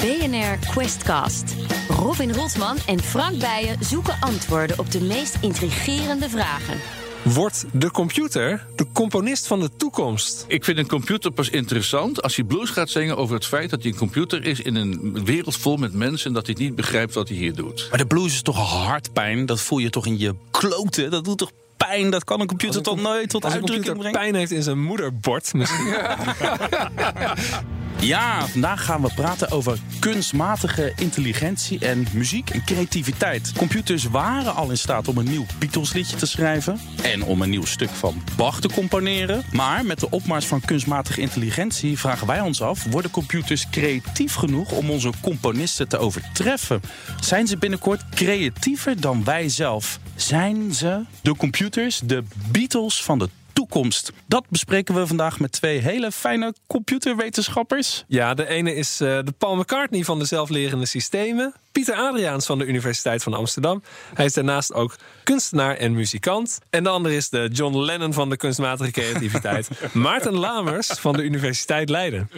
BNR 0.00 0.58
Questcast. 0.70 1.54
Robin 1.88 2.32
Rotman 2.32 2.76
en 2.86 3.02
Frank 3.02 3.38
Bijen 3.38 3.76
zoeken 3.80 4.16
antwoorden 4.20 4.78
op 4.78 4.90
de 4.90 5.00
meest 5.00 5.36
intrigerende 5.40 6.28
vragen. 6.28 6.78
Wordt 7.22 7.64
de 7.72 7.90
computer 7.90 8.66
de 8.76 8.86
componist 8.92 9.46
van 9.46 9.60
de 9.60 9.70
toekomst? 9.76 10.44
Ik 10.48 10.64
vind 10.64 10.78
een 10.78 10.86
computer 10.86 11.30
pas 11.30 11.48
interessant 11.48 12.22
als 12.22 12.36
hij 12.36 12.44
blues 12.44 12.70
gaat 12.70 12.90
zingen 12.90 13.16
over 13.16 13.34
het 13.34 13.46
feit 13.46 13.70
dat 13.70 13.82
hij 13.82 13.90
een 13.90 13.98
computer 13.98 14.44
is 14.44 14.60
in 14.60 14.74
een 14.74 15.24
wereld 15.24 15.56
vol 15.56 15.76
met 15.76 15.92
mensen 15.92 16.26
en 16.26 16.34
dat 16.34 16.46
hij 16.46 16.54
niet 16.58 16.74
begrijpt 16.74 17.14
wat 17.14 17.28
hij 17.28 17.36
hier 17.36 17.54
doet. 17.54 17.86
Maar 17.90 17.98
de 17.98 18.06
blues 18.06 18.32
is 18.32 18.42
toch 18.42 18.84
hartpijn? 18.84 19.46
Dat 19.46 19.60
voel 19.60 19.78
je 19.78 19.90
toch 19.90 20.06
in 20.06 20.18
je 20.18 20.34
kloten? 20.50 21.10
Dat 21.10 21.24
doet 21.24 21.38
toch 21.38 21.50
pijn? 21.76 22.10
Dat 22.10 22.24
kan 22.24 22.40
een 22.40 22.46
computer 22.46 22.82
toch 22.82 23.00
nooit 23.00 23.28
tot 23.30 23.44
Als 23.44 23.52
een 23.52 23.58
uitdrukking 23.58 23.94
computer 23.94 24.12
brengen? 24.12 24.30
pijn 24.30 24.34
heeft 24.34 24.52
in 24.52 24.62
zijn 24.62 24.82
moederbord 24.82 25.54
misschien. 25.54 25.86
Ja, 28.00 28.46
vandaag 28.46 28.84
gaan 28.84 29.02
we 29.02 29.10
praten 29.14 29.50
over 29.50 29.78
kunstmatige 29.98 30.92
intelligentie 30.96 31.78
en 31.78 32.06
muziek 32.12 32.50
en 32.50 32.64
creativiteit. 32.64 33.52
Computers 33.52 34.04
waren 34.04 34.54
al 34.54 34.70
in 34.70 34.78
staat 34.78 35.08
om 35.08 35.16
een 35.16 35.28
nieuw 35.28 35.46
Beatles 35.58 35.92
liedje 35.92 36.16
te 36.16 36.26
schrijven 36.26 36.80
en 37.02 37.22
om 37.22 37.42
een 37.42 37.50
nieuw 37.50 37.64
stuk 37.64 37.88
van 37.88 38.22
Bach 38.36 38.60
te 38.60 38.68
componeren. 38.68 39.44
Maar 39.52 39.84
met 39.84 40.00
de 40.00 40.10
opmars 40.10 40.46
van 40.46 40.60
kunstmatige 40.60 41.20
intelligentie 41.20 41.98
vragen 41.98 42.26
wij 42.26 42.40
ons 42.40 42.62
af: 42.62 42.84
worden 42.84 43.10
computers 43.10 43.70
creatief 43.70 44.34
genoeg 44.34 44.72
om 44.72 44.90
onze 44.90 45.10
componisten 45.20 45.88
te 45.88 45.98
overtreffen? 45.98 46.80
Zijn 47.20 47.46
ze 47.46 47.56
binnenkort 47.56 48.08
creatiever 48.08 49.00
dan 49.00 49.24
wij 49.24 49.48
zelf? 49.48 49.98
Zijn 50.14 50.74
ze 50.74 51.04
de 51.22 51.36
computers 51.36 52.00
de 52.04 52.22
Beatles 52.50 53.02
van 53.02 53.18
de 53.18 53.28
toekomst? 53.52 54.12
Dat 54.26 54.48
bespreken 54.48 54.94
we 54.94 55.06
vandaag 55.06 55.40
met 55.40 55.52
twee 55.52 55.78
hele 55.78 56.12
fijne 56.12 56.54
computerwetenschappers. 56.66 58.04
Ja, 58.06 58.34
de 58.34 58.48
ene 58.48 58.74
is 58.74 59.00
eh, 59.00 59.08
de 59.08 59.34
Paul 59.38 59.56
McCartney 59.56 60.04
van 60.04 60.18
de 60.18 60.24
zelflerende 60.24 60.86
systemen. 60.86 61.54
Pieter 61.72 61.94
Adriaans 61.94 62.46
van 62.46 62.58
de 62.58 62.64
Universiteit 62.64 63.22
van 63.22 63.34
Amsterdam. 63.34 63.82
Hij 64.14 64.24
is 64.24 64.32
daarnaast 64.32 64.72
ook 64.74 64.96
kunstenaar 65.24 65.76
en 65.76 65.92
muzikant. 65.92 66.58
En 66.70 66.82
de 66.82 66.88
andere 66.88 67.16
is 67.16 67.28
de 67.28 67.48
John 67.52 67.76
Lennon 67.78 68.12
van 68.12 68.30
de 68.30 68.36
kunstmatige 68.36 68.90
creativiteit. 68.90 69.68
Maarten 69.92 70.34
Lamers 70.34 70.86
van 70.86 71.12
de 71.12 71.22
Universiteit 71.22 71.88
Leiden. 71.88 72.30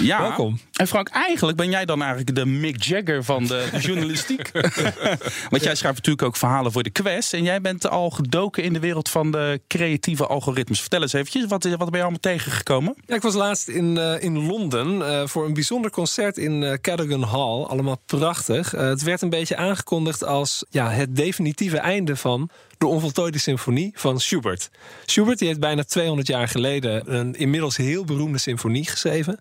Ja. 0.00 0.20
Welkom. 0.20 0.60
En 0.72 0.86
Frank, 0.86 1.08
eigenlijk 1.08 1.56
ben 1.56 1.70
jij 1.70 1.84
dan 1.84 2.02
eigenlijk 2.02 2.34
de 2.34 2.46
Mick 2.46 2.82
Jagger 2.82 3.24
van 3.24 3.46
de 3.46 3.68
journalistiek. 3.86 4.50
Want 5.50 5.62
jij 5.62 5.74
schrijft 5.74 5.96
natuurlijk 5.96 6.22
ook 6.22 6.36
verhalen 6.36 6.72
voor 6.72 6.82
de 6.82 6.90
Quest. 6.90 7.32
En 7.32 7.42
jij 7.42 7.60
bent 7.60 7.88
al 7.88 8.10
gedoken 8.10 8.62
in 8.62 8.72
de 8.72 8.80
wereld 8.80 9.08
van 9.08 9.30
de 9.30 9.60
creatieve 9.68 10.26
algoritmes. 10.26 10.80
Vertel 10.80 11.02
eens 11.02 11.12
eventjes, 11.12 11.44
wat, 11.46 11.64
wat 11.64 11.78
ben 11.78 11.90
je 11.90 12.00
allemaal 12.00 12.20
tegengekomen? 12.20 12.94
Ja, 13.06 13.14
ik 13.14 13.22
was 13.22 13.34
laatst 13.34 13.68
in, 13.68 13.98
eh, 13.98 14.22
in 14.22 14.46
Londen 14.46 15.08
eh, 15.08 15.26
voor 15.26 15.44
een 15.44 15.54
bijzonder 15.54 15.90
concert 15.90 16.36
in 16.36 16.62
eh 16.62 16.72
Cadogan 16.80 17.22
Hall. 17.22 17.62
Allemaal 17.62 18.02
prachtig. 18.06 18.74
Eh, 18.76 18.88
het 18.88 19.02
werd 19.02 19.22
een 19.22 19.30
beetje 19.30 19.56
aangekondigd 19.56 20.24
als 20.24 20.64
ja, 20.70 20.90
het 20.90 21.16
definitieve 21.16 21.78
einde 21.78 22.16
van 22.16 22.50
de 22.78 22.86
onvoltooide 22.86 23.38
symfonie 23.38 23.92
van 23.94 24.20
Schubert. 24.20 24.70
Schubert 25.06 25.38
die 25.38 25.48
heeft 25.48 25.60
bijna 25.60 25.84
200 25.84 26.28
jaar 26.28 26.48
geleden 26.48 27.14
een 27.14 27.34
inmiddels 27.34 27.76
heel 27.76 28.04
beroemde 28.04 28.38
symfonie 28.38 28.86
geschreven. 28.86 29.38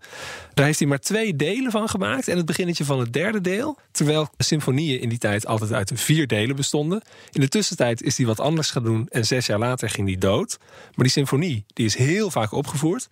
Daar 0.53 0.65
heeft 0.65 0.79
hij 0.79 0.87
maar 0.87 0.99
twee 0.99 1.35
delen 1.35 1.71
van 1.71 1.89
gemaakt 1.89 2.27
en 2.27 2.37
het 2.37 2.45
beginnetje 2.45 2.85
van 2.85 2.99
het 2.99 3.13
derde 3.13 3.41
deel. 3.41 3.77
Terwijl 3.91 4.29
symfonieën 4.37 5.01
in 5.01 5.09
die 5.09 5.17
tijd 5.17 5.47
altijd 5.47 5.73
uit 5.73 5.91
vier 5.95 6.27
delen 6.27 6.55
bestonden. 6.55 7.01
In 7.31 7.41
de 7.41 7.49
tussentijd 7.49 8.01
is 8.01 8.17
hij 8.17 8.25
wat 8.25 8.39
anders 8.39 8.71
gaan 8.71 8.83
doen 8.83 9.07
en 9.09 9.25
zes 9.25 9.45
jaar 9.45 9.59
later 9.59 9.89
ging 9.89 10.07
hij 10.07 10.17
dood. 10.17 10.57
Maar 10.59 11.05
die 11.05 11.09
symfonie 11.09 11.65
die 11.73 11.85
is 11.85 11.95
heel 11.95 12.31
vaak 12.31 12.51
opgevoerd. 12.51 13.07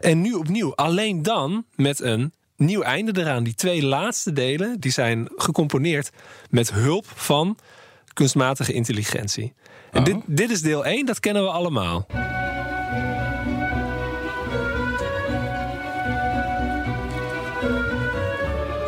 En 0.00 0.20
nu 0.20 0.32
opnieuw, 0.32 0.74
alleen 0.74 1.22
dan 1.22 1.64
met 1.74 2.00
een 2.00 2.32
nieuw 2.58 2.82
einde 2.82 3.20
eraan. 3.20 3.44
Die 3.44 3.54
twee 3.54 3.84
laatste 3.84 4.32
delen 4.32 4.80
die 4.80 4.92
zijn 4.92 5.28
gecomponeerd 5.36 6.10
met 6.50 6.72
hulp 6.72 7.06
van 7.14 7.58
kunstmatige 8.12 8.72
intelligentie. 8.72 9.54
En 9.90 10.04
dit, 10.04 10.16
dit 10.26 10.50
is 10.50 10.62
deel 10.62 10.84
1, 10.84 11.06
dat 11.06 11.20
kennen 11.20 11.42
we 11.42 11.50
allemaal. 11.50 12.06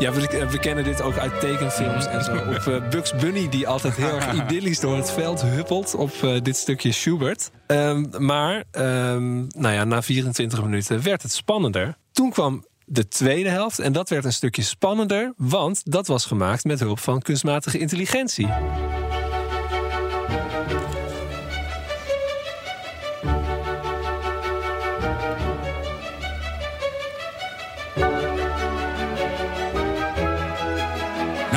Ja, 0.01 0.13
we, 0.13 0.47
we 0.51 0.59
kennen 0.59 0.85
dit 0.85 1.03
ook 1.03 1.19
uit 1.19 1.41
tekenfilms 1.41 2.07
en 2.07 2.25
zo. 2.25 2.37
Op 2.37 2.67
eh, 2.67 2.89
Bugs 2.89 3.15
Bunny, 3.15 3.49
die 3.49 3.69
altijd 3.69 3.97
heel 3.97 4.15
erg 4.15 4.33
idyllisch 4.43 4.81
door 4.81 4.97
het 4.97 5.11
veld 5.11 5.43
huppelt 5.43 5.95
op 5.95 6.13
eh, 6.23 6.41
dit 6.43 6.57
stukje 6.57 6.93
Schubert. 6.93 7.51
Ehm, 7.67 8.05
maar 8.19 8.65
ehm, 8.71 9.37
nou 9.47 9.75
ja, 9.75 9.85
na 9.85 10.03
24 10.03 10.63
minuten 10.63 11.03
werd 11.03 11.23
het 11.23 11.33
spannender. 11.33 11.97
Toen 12.13 12.31
kwam 12.31 12.65
de 12.93 13.09
tweede 13.09 13.49
helft 13.49 13.79
en 13.79 13.93
dat 13.93 14.09
werd 14.09 14.25
een 14.25 14.33
stukje 14.33 14.63
spannender, 14.63 15.33
want 15.37 15.81
dat 15.85 16.07
was 16.07 16.25
gemaakt 16.25 16.65
met 16.65 16.81
hulp 16.81 16.99
van 16.99 17.21
kunstmatige 17.21 17.79
intelligentie. 17.79 18.47
Nou 18.47 18.59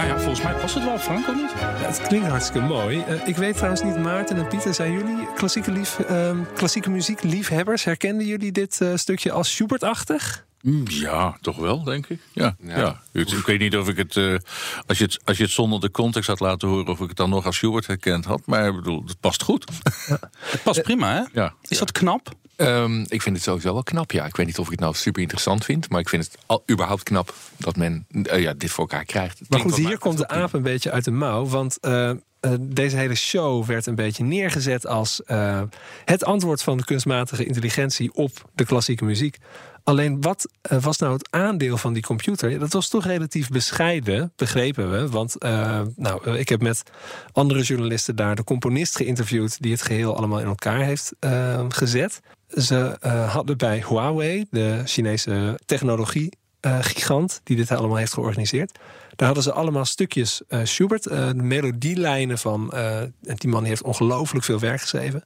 ja, 0.08 0.20
volgens 0.20 0.42
mij 0.42 0.54
past 0.54 0.76
het 0.76 0.84
wel, 0.84 1.00
Frank, 1.00 1.28
of 1.28 1.36
niet? 1.36 1.52
Ja, 1.60 1.74
het 1.76 2.02
klinkt 2.02 2.28
hartstikke 2.28 2.68
mooi. 2.68 3.04
Eh, 3.08 3.28
ik 3.28 3.36
weet 3.36 3.56
trouwens 3.56 3.84
niet, 3.84 3.98
Maarten 3.98 4.38
en 4.38 4.48
Pieter, 4.48 4.74
zijn 4.74 4.92
jullie 4.92 5.34
klassieke, 5.36 5.72
lief, 5.72 6.00
ehm, 6.00 6.38
klassieke 6.54 6.90
muziekliefhebbers? 6.90 7.84
Herkenden 7.84 8.26
jullie 8.26 8.52
dit 8.52 8.82
eh, 8.82 8.96
stukje 8.96 9.32
als 9.32 9.52
Schubert-achtig? 9.52 10.46
Mm, 10.64 10.84
Ja, 10.88 11.38
toch 11.42 11.58
wel, 11.58 11.84
denk 11.84 12.08
ik. 12.08 12.20
Ja, 12.32 12.56
ja. 12.60 13.02
Ik, 13.12 13.30
ik 13.32 13.46
weet 13.46 13.60
niet 13.60 13.78
of 13.78 13.88
ik 13.88 13.98
het, 13.98 14.18
eh, 14.18 14.36
als, 14.86 14.98
je 14.98 15.04
het, 15.04 15.20
als 15.24 15.38
je 15.38 15.44
het 15.44 15.52
zonder 15.52 15.80
de 15.80 15.92
context 15.92 16.28
had 16.28 16.40
laten 16.40 16.68
horen, 16.68 16.88
of 16.88 17.00
ik 17.00 17.08
het 17.08 17.18
dan 17.18 17.30
nog 17.30 17.46
als 17.46 17.56
Schubert 17.56 17.88
herkend 17.88 18.26
had. 18.26 18.42
Maar 18.46 18.68
ik 18.68 18.76
bedoel, 18.76 19.04
het 19.08 19.20
past 19.20 19.44
goed. 19.44 19.66
Het 20.52 20.64
past 20.64 20.82
prima, 20.82 21.14
hè? 21.14 21.42
Ja. 21.42 21.54
Is 21.68 21.78
dat 21.78 21.92
knap? 21.92 22.30
Ehm, 22.56 23.02
ik 23.08 23.22
vind 23.22 23.36
het 23.36 23.46
sowieso 23.46 23.74
wel 23.74 23.84
knap, 23.84 24.12
ja. 24.12 24.26
Ik 24.26 24.36
weet 24.36 24.46
niet 24.46 24.58
of 24.60 24.66
ik 24.66 24.72
het 24.72 24.80
nou 24.80 24.94
super 24.94 25.22
interessant 25.22 25.66
vind, 25.66 25.90
maar 25.90 26.00
ik 26.00 26.10
vind 26.10 26.24
het 26.26 26.38
al, 26.46 26.64
überhaupt 26.72 27.04
knap 27.04 27.34
dat 27.58 27.76
men 27.76 28.06
eh, 28.24 28.42
ja, 28.42 28.54
dit 28.54 28.72
voor 28.72 28.84
elkaar 28.90 29.06
krijgt. 29.06 29.40
Het 29.40 29.50
Maar 29.50 29.60
goed, 29.60 29.76
hier 29.76 29.98
komt 29.98 30.18
de 30.18 30.28
aap 30.28 30.54
een 30.54 30.62
beetje 30.62 30.92
uit 30.92 31.04
de 31.04 31.12
mouw. 31.12 31.46
Want 31.46 31.80
eh, 31.80 32.10
eh, 32.10 32.52
deze 32.60 32.96
hele 32.96 33.16
show 33.16 33.66
werd 33.66 33.86
een 33.86 33.96
beetje 33.96 34.24
neergezet 34.24 34.88
als 34.88 35.24
eh, 35.24 35.62
het 36.06 36.24
antwoord 36.26 36.64
van 36.64 36.78
de 36.78 36.84
kunstmatige 36.84 37.46
intelligentie 37.46 38.14
op 38.14 38.50
de 38.56 38.66
klassieke 38.66 39.06
muziek. 39.06 39.38
Alleen 39.84 40.22
wat 40.22 40.50
eh, 40.62 40.84
was 40.84 40.98
nou 40.98 41.14
het 41.14 41.28
aandeel 41.32 41.78
van 41.78 41.94
die 41.94 42.04
computer? 42.04 42.60
Dat 42.60 42.74
was 42.74 42.88
toch 42.88 43.06
relatief 43.06 43.50
bescheiden, 43.50 44.34
begrepen 44.36 44.92
we. 44.92 45.10
Want 45.10 45.38
eh, 45.38 45.82
nou, 45.96 46.24
eh, 46.26 46.40
ik 46.40 46.50
heb 46.50 46.62
met 46.62 46.84
andere 47.32 47.62
journalisten 47.62 48.16
daar 48.16 48.36
de 48.36 48.44
componist 48.44 48.96
geïnterviewd 48.96 49.62
die 49.62 49.72
het 49.72 49.82
geheel 49.82 50.18
allemaal 50.18 50.40
in 50.40 50.46
elkaar 50.46 50.80
heeft 50.80 51.12
gezet. 51.68 52.20
Ze 52.48 52.98
hadden 53.30 53.58
bij 53.58 53.84
Huawei, 53.88 54.46
de 54.50 54.82
Chinese 54.86 55.60
technologie 55.66 56.32
gigant 56.62 57.42
die 57.44 57.56
dit 57.56 57.72
allemaal 57.72 57.98
heeft 57.98 58.14
georganiseerd. 58.14 58.80
Daar 59.16 59.28
hadden 59.28 59.44
ze 59.44 59.54
allemaal 59.54 59.86
stukjes 59.86 60.42
eh, 60.48 60.60
Schubert, 60.64 61.36
melodielijnen 61.36 62.38
van. 62.38 62.74
die 63.22 63.50
man 63.50 63.64
heeft 63.64 63.84
ongelooflijk 63.84 64.46
veel 64.46 64.60
werk 64.60 64.82
geschreven. 64.82 65.24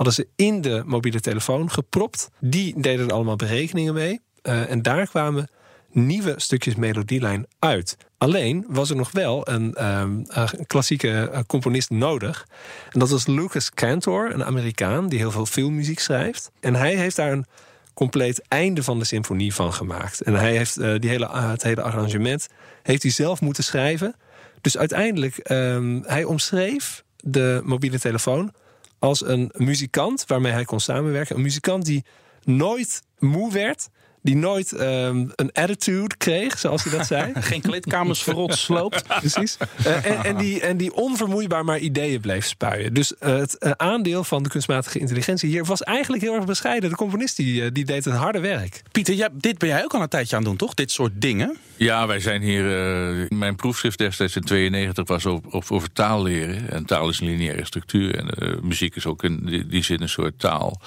Hadden 0.00 0.18
ze 0.18 0.44
in 0.44 0.60
de 0.60 0.82
mobiele 0.86 1.20
telefoon 1.20 1.70
gepropt. 1.70 2.30
Die 2.38 2.80
deden 2.80 3.06
er 3.06 3.12
allemaal 3.12 3.36
berekeningen 3.36 3.94
mee. 3.94 4.20
Eh, 4.42 4.70
en 4.70 4.82
daar 4.82 5.08
kwamen 5.08 5.50
nieuwe 5.90 6.34
stukjes 6.36 6.74
melodielijn 6.74 7.46
uit. 7.58 7.96
Alleen 8.18 8.64
was 8.68 8.90
er 8.90 8.96
nog 8.96 9.10
wel 9.12 9.48
een, 9.48 9.74
ehm, 9.74 10.22
een 10.26 10.66
klassieke 10.66 11.30
eh, 11.32 11.40
componist 11.46 11.90
nodig. 11.90 12.46
En 12.90 12.98
dat 12.98 13.10
was 13.10 13.26
Lucas 13.26 13.70
Cantor, 13.70 14.34
een 14.34 14.44
Amerikaan 14.44 15.08
die 15.08 15.18
heel 15.18 15.30
veel 15.30 15.46
filmmuziek 15.46 15.98
schrijft. 15.98 16.50
En 16.60 16.74
hij 16.74 16.94
heeft 16.94 17.16
daar 17.16 17.32
een 17.32 17.46
compleet 17.94 18.42
einde 18.48 18.82
van 18.82 18.98
de 18.98 19.04
symfonie 19.04 19.54
van 19.54 19.72
gemaakt. 19.72 20.20
En 20.20 20.34
hij 20.34 20.56
heeft 20.56 20.76
eh, 20.76 20.94
die 20.98 21.10
hele, 21.10 21.28
het 21.28 21.62
hele 21.62 21.82
arrangement 21.82 22.48
heeft 22.82 23.02
hij 23.02 23.12
zelf 23.12 23.40
moeten 23.40 23.64
schrijven. 23.64 24.14
Dus 24.60 24.78
uiteindelijk, 24.78 25.36
ehm, 25.36 26.00
hij 26.02 26.24
omschreef 26.24 27.04
de 27.16 27.60
mobiele 27.64 27.98
telefoon 27.98 28.52
als 29.00 29.26
een 29.26 29.52
muzikant 29.56 30.24
waarmee 30.26 30.52
hij 30.52 30.64
kon 30.64 30.80
samenwerken. 30.80 31.36
Een 31.36 31.42
muzikant 31.42 31.84
die 31.84 32.04
nooit 32.44 33.02
moe 33.18 33.52
werd. 33.52 33.88
Die 34.22 34.36
nooit 34.36 34.72
ehm, 34.72 35.28
een 35.34 35.52
attitude 35.52 36.16
kreeg, 36.16 36.58
zoals 36.58 36.84
hij 36.84 36.96
dat 36.98 37.06
zei. 37.06 37.32
Geen 37.40 37.60
kleedkamers 37.60 38.22
verrot 38.22 38.54
sloopt. 38.54 39.06
Precies. 39.20 39.56
Eh, 39.84 40.04
en, 40.04 40.24
en, 40.24 40.36
die, 40.36 40.60
en 40.60 40.76
die 40.76 40.94
onvermoeibaar 40.94 41.64
maar 41.64 41.78
ideeën 41.78 42.20
bleef 42.20 42.46
spuien. 42.46 42.94
Dus 42.94 43.16
eh, 43.16 43.36
het 43.36 43.58
eh, 43.58 43.70
aandeel 43.76 44.24
van 44.24 44.42
de 44.42 44.48
kunstmatige 44.48 44.98
intelligentie 44.98 45.48
hier 45.48 45.64
was 45.64 45.82
eigenlijk 45.82 46.22
heel 46.22 46.34
erg 46.34 46.44
bescheiden. 46.44 46.90
De 46.90 46.96
componist 46.96 47.36
die, 47.36 47.72
die 47.72 47.84
deed 47.84 48.04
het 48.04 48.14
harde 48.14 48.40
werk. 48.40 48.82
Pieter, 48.92 49.14
jij, 49.14 49.28
dit 49.32 49.58
ben 49.58 49.68
jij 49.68 49.84
ook 49.84 49.94
al 49.94 50.02
een 50.02 50.08
tijdje 50.08 50.36
aan 50.36 50.42
het 50.42 50.50
doen, 50.50 50.58
toch? 50.58 50.74
Dit 50.74 50.90
soort 50.90 51.12
dingen. 51.14 51.56
Ja, 51.82 52.06
wij 52.06 52.20
zijn 52.20 52.42
hier. 52.42 52.64
Uh, 52.64 53.28
mijn 53.28 53.56
proefschrift 53.56 53.98
destijds 53.98 54.36
in 54.36 54.42
92 54.42 55.08
was 55.08 55.26
over, 55.26 55.72
over 55.72 55.92
taal 55.92 56.22
leren. 56.22 56.70
En 56.70 56.84
taal 56.84 57.08
is 57.08 57.20
een 57.20 57.26
lineaire 57.26 57.64
structuur. 57.64 58.14
En 58.14 58.28
uh, 58.38 58.60
muziek 58.62 58.96
is 58.96 59.06
ook 59.06 59.22
in 59.22 59.40
die, 59.44 59.66
die, 59.66 59.82
zin 59.82 60.02
een 60.02 60.08
soort 60.08 60.38
taal. 60.38 60.80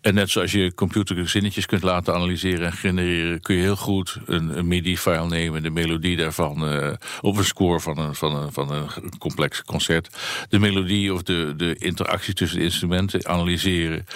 En 0.00 0.14
net 0.14 0.30
zoals 0.30 0.52
je 0.52 0.74
computer 0.74 1.28
zinnetjes 1.28 1.66
kunt 1.66 1.82
laten 1.82 2.14
analyseren 2.14 2.66
en 2.66 2.72
genereren, 2.72 3.40
kun 3.40 3.54
je 3.54 3.62
heel 3.62 3.76
goed 3.76 4.18
een, 4.26 4.68
MIDI-file 4.68 5.26
nemen, 5.26 5.62
de 5.62 5.70
melodie 5.70 6.16
daarvan, 6.16 6.72
uh, 6.72 6.92
of 7.20 7.36
een 7.36 7.44
score 7.44 7.80
van 7.80 7.98
een, 7.98 8.14
van, 8.14 8.36
een, 8.36 8.52
van 8.52 8.70
een 8.70 9.18
complex 9.18 9.62
concert. 9.62 10.08
De 10.48 10.58
melodie 10.58 11.14
of 11.14 11.22
de, 11.22 11.54
de 11.56 11.74
interactie 11.78 12.34
tussen 12.34 12.58
de 12.58 12.64
instrumenten 12.64 13.26
analyseren. 13.26 14.06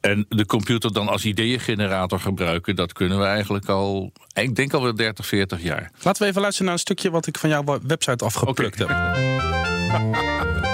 En 0.00 0.26
de 0.28 0.46
computer 0.46 0.92
dan 0.92 1.08
als 1.08 1.24
ideeëngenerator 1.24 2.20
gebruiken, 2.20 2.76
dat 2.76 2.92
kunnen 2.92 3.18
we 3.18 3.24
eigenlijk 3.24 3.68
al, 3.68 4.12
ik 4.34 4.56
denk 4.56 4.72
al 4.72 4.82
wel 4.82 4.94
30, 4.94 5.26
40 5.26 5.62
jaar. 5.62 5.66
Laten 6.02 6.22
we 6.22 6.28
even 6.28 6.40
luisteren 6.40 6.66
naar 6.66 6.74
een 6.74 6.80
stukje 6.80 7.10
wat 7.10 7.26
ik 7.26 7.38
van 7.38 7.48
jouw 7.48 7.64
website 7.82 8.24
afgeplukt 8.24 8.82
okay. 8.82 9.12
heb. 9.12 10.64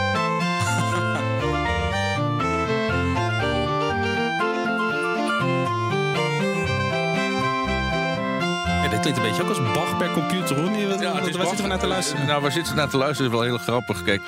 klinkt 9.04 9.22
een 9.22 9.28
beetje 9.28 9.42
ook 9.42 9.48
als 9.48 9.72
Bach 9.72 9.96
per 9.96 10.10
computer. 10.10 10.56
Hoor. 10.56 11.02
Ja, 11.02 11.12
waar 11.12 11.46
zitten 11.46 11.62
we 11.62 11.66
naar 11.66 11.78
te 11.78 11.86
luisteren? 11.86 12.26
Nou, 12.26 12.42
waar 12.42 12.52
zitten 12.52 12.74
we 12.74 12.78
naar 12.78 12.88
te 12.88 12.96
luisteren 12.96 13.30
is 13.32 13.38
wel 13.38 13.46
heel 13.46 13.58
grappig. 13.58 14.02
Kijk, 14.02 14.20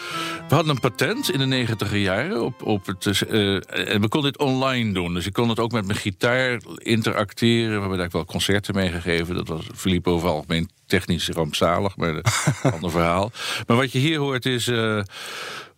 we 0.48 0.54
hadden 0.54 0.74
een 0.74 0.80
patent 0.80 1.30
in 1.30 1.38
de 1.38 1.46
negentiger 1.46 1.98
jaren 1.98 2.42
op, 2.42 2.62
op 2.62 2.86
het. 2.86 3.22
Uh, 3.30 3.54
en 3.90 4.00
we 4.00 4.08
konden 4.08 4.32
dit 4.32 4.40
online 4.40 4.92
doen. 4.92 5.14
Dus 5.14 5.26
ik 5.26 5.32
kon 5.32 5.48
het 5.48 5.58
ook 5.58 5.72
met 5.72 5.86
mijn 5.86 5.98
gitaar 5.98 6.60
interacteren. 6.76 7.74
We 7.74 7.80
hebben 7.80 7.98
daar 7.98 8.08
wel 8.10 8.24
concerten 8.24 8.74
mee 8.74 8.90
gegeven. 8.90 9.34
Dat 9.34 9.48
was 9.48 9.66
Filippo 9.74 10.12
over 10.12 10.28
algemeen 10.28 10.70
technisch 10.86 11.28
rampzalig, 11.28 11.96
maar 11.96 12.08
een 12.08 12.72
ander 12.74 12.90
verhaal. 12.90 13.32
Maar 13.66 13.76
wat 13.76 13.92
je 13.92 13.98
hier 13.98 14.18
hoort 14.18 14.46
is. 14.46 14.68
Uh, 14.68 15.02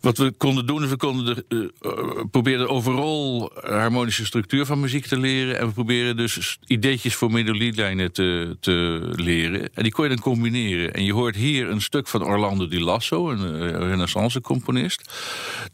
wat 0.01 0.19
we 0.19 0.33
konden 0.37 0.67
doen, 0.67 0.83
is 0.83 0.89
we 0.89 0.97
konden 0.97 1.45
de, 1.49 1.73
uh, 1.81 2.25
probeerden 2.31 2.69
overal 2.69 3.51
harmonische 3.55 4.27
structuur 4.27 4.67
van 4.67 4.81
muziek 4.81 5.07
te 5.07 5.19
leren. 5.19 5.59
En 5.59 5.67
we 5.67 5.73
proberen 5.73 6.17
dus 6.17 6.59
ideetjes 6.67 7.15
voor 7.15 7.31
melodielijnen 7.31 8.13
te, 8.13 8.57
te 8.61 9.01
leren. 9.15 9.69
En 9.75 9.83
die 9.83 9.93
kon 9.93 10.05
je 10.05 10.11
dan 10.11 10.21
combineren. 10.21 10.95
En 10.95 11.05
je 11.05 11.13
hoort 11.13 11.37
hier 11.37 11.69
een 11.69 11.81
stuk 11.81 12.09
van 12.09 12.25
Orlando 12.25 12.69
Di 12.69 12.81
Lasso, 12.81 13.31
een 13.31 13.55
uh, 13.55 13.71
renaissance 13.71 14.41
componist. 14.41 15.13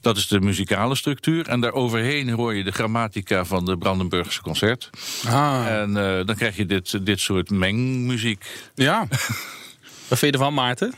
Dat 0.00 0.16
is 0.16 0.26
de 0.26 0.40
muzikale 0.40 0.94
structuur. 0.94 1.48
En 1.48 1.60
daar 1.60 1.72
overheen 1.72 2.30
hoor 2.30 2.54
je 2.54 2.64
de 2.64 2.72
grammatica 2.72 3.44
van 3.44 3.64
de 3.64 3.78
Brandenburgse 3.78 4.42
concert. 4.42 4.90
Ah. 5.26 5.66
En 5.66 5.88
uh, 5.90 6.26
dan 6.26 6.34
krijg 6.34 6.56
je 6.56 6.66
dit, 6.66 7.06
dit 7.06 7.20
soort 7.20 7.50
mengmuziek. 7.50 8.44
Ja. 8.74 9.06
Wat 10.08 10.18
vind 10.18 10.34
je 10.34 10.38
ervan, 10.38 10.54
Maarten? 10.54 10.94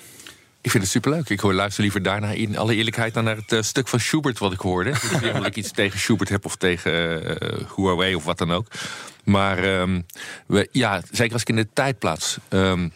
Ik 0.67 0.73
vind 0.73 0.85
het 0.85 0.93
superleuk. 0.93 1.29
Ik 1.29 1.41
hoor, 1.41 1.55
luister 1.55 1.83
liever 1.83 2.03
daarna 2.03 2.31
in 2.31 2.57
alle 2.57 2.75
eerlijkheid 2.75 3.15
dan 3.15 3.25
naar 3.25 3.37
het 3.37 3.53
uh, 3.53 3.63
stuk 3.63 3.89
van 3.89 4.01
Schubert 4.01 4.39
wat 4.39 4.53
ik 4.53 4.61
hoorde. 4.61 4.91
Ik 5.13 5.19
weet 5.21 5.35
niet 5.35 5.47
ik 5.47 5.57
iets 5.57 5.71
tegen 5.71 5.99
Schubert 5.99 6.29
heb 6.29 6.45
of 6.45 6.57
tegen 6.57 7.23
uh, 7.43 7.61
Huawei 7.77 8.15
of 8.15 8.25
wat 8.25 8.39
dan 8.39 8.53
ook. 8.53 8.67
Maar 9.25 9.81
um, 9.81 10.07
we, 10.47 10.69
ja, 10.73 11.03
zeker 11.11 11.33
als 11.33 11.43
ik 11.43 11.49
in 11.49 11.57
de 11.57 11.69
tijd 11.73 11.99
plaats. 11.99 12.39
Um, 12.49 12.93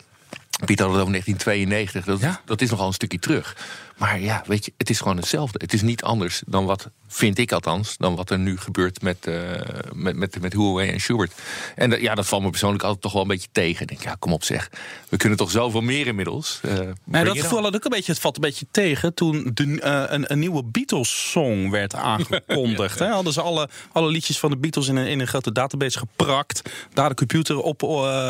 Piet 0.64 0.78
had 0.78 0.90
het 0.90 1.00
over 1.00 1.12
1992. 1.12 2.04
Dat, 2.04 2.20
ja? 2.20 2.40
dat 2.44 2.60
is 2.60 2.70
nogal 2.70 2.86
een 2.86 2.92
stukje 2.92 3.18
terug. 3.18 3.56
Maar 4.00 4.20
ja, 4.20 4.42
weet 4.46 4.64
je, 4.64 4.72
het 4.76 4.90
is 4.90 4.98
gewoon 4.98 5.16
hetzelfde. 5.16 5.58
Het 5.62 5.72
is 5.72 5.82
niet 5.82 6.02
anders 6.02 6.42
dan 6.46 6.64
wat, 6.64 6.90
vind 7.06 7.38
ik 7.38 7.52
althans, 7.52 7.96
dan 7.96 8.16
wat 8.16 8.30
er 8.30 8.38
nu 8.38 8.58
gebeurt 8.58 9.02
met, 9.02 9.26
uh, 9.26 9.50
met, 9.92 10.16
met, 10.16 10.40
met 10.40 10.52
Huawei 10.52 10.90
en 10.90 11.00
Schubert. 11.00 11.32
En 11.76 12.00
ja, 12.00 12.14
dat 12.14 12.26
valt 12.26 12.42
me 12.42 12.50
persoonlijk 12.50 12.82
altijd 12.82 13.02
toch 13.02 13.12
wel 13.12 13.22
een 13.22 13.28
beetje 13.28 13.48
tegen. 13.52 13.80
Ik 13.82 13.88
denk, 13.88 14.02
ja, 14.02 14.16
kom 14.18 14.32
op 14.32 14.44
zeg. 14.44 14.70
We 15.08 15.16
kunnen 15.16 15.38
toch 15.38 15.50
zoveel 15.50 15.80
meer 15.80 16.06
inmiddels. 16.06 16.60
Uh, 16.64 16.78
maar 17.04 17.24
dat 17.24 17.38
gevoel 17.38 17.62
had 17.62 17.74
ook 17.74 17.84
een 17.84 17.90
beetje, 17.90 18.12
het 18.12 18.20
valt 18.20 18.36
een 18.36 18.42
beetje 18.42 18.66
tegen 18.70 19.14
toen 19.14 19.50
de, 19.54 19.64
uh, 19.64 20.04
een, 20.06 20.32
een, 20.32 20.38
nieuwe 20.38 20.64
Beatles-song 20.64 21.70
werd 21.70 21.94
aangekondigd. 22.12 22.98
ja. 22.98 23.10
Hadden 23.10 23.32
ze 23.32 23.40
alle, 23.40 23.68
alle 23.92 24.10
liedjes 24.10 24.38
van 24.38 24.50
de 24.50 24.56
Beatles 24.56 24.88
in 24.88 24.96
een, 24.96 25.06
in 25.06 25.20
een 25.20 25.26
grote 25.28 25.52
database 25.52 25.98
geprakt. 25.98 26.62
Daar 26.94 27.08
de 27.08 27.14
computer 27.14 27.58
op 27.60 27.82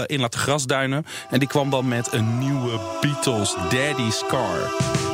in 0.06 0.20
laten 0.20 0.40
grasduinen. 0.40 1.06
En 1.30 1.38
die 1.38 1.48
kwam 1.48 1.70
dan 1.70 1.88
met 1.88 2.12
een 2.12 2.38
nieuwe 2.38 2.80
Beatles, 3.00 3.54
Daddy's 3.70 4.22
Car. 4.28 5.09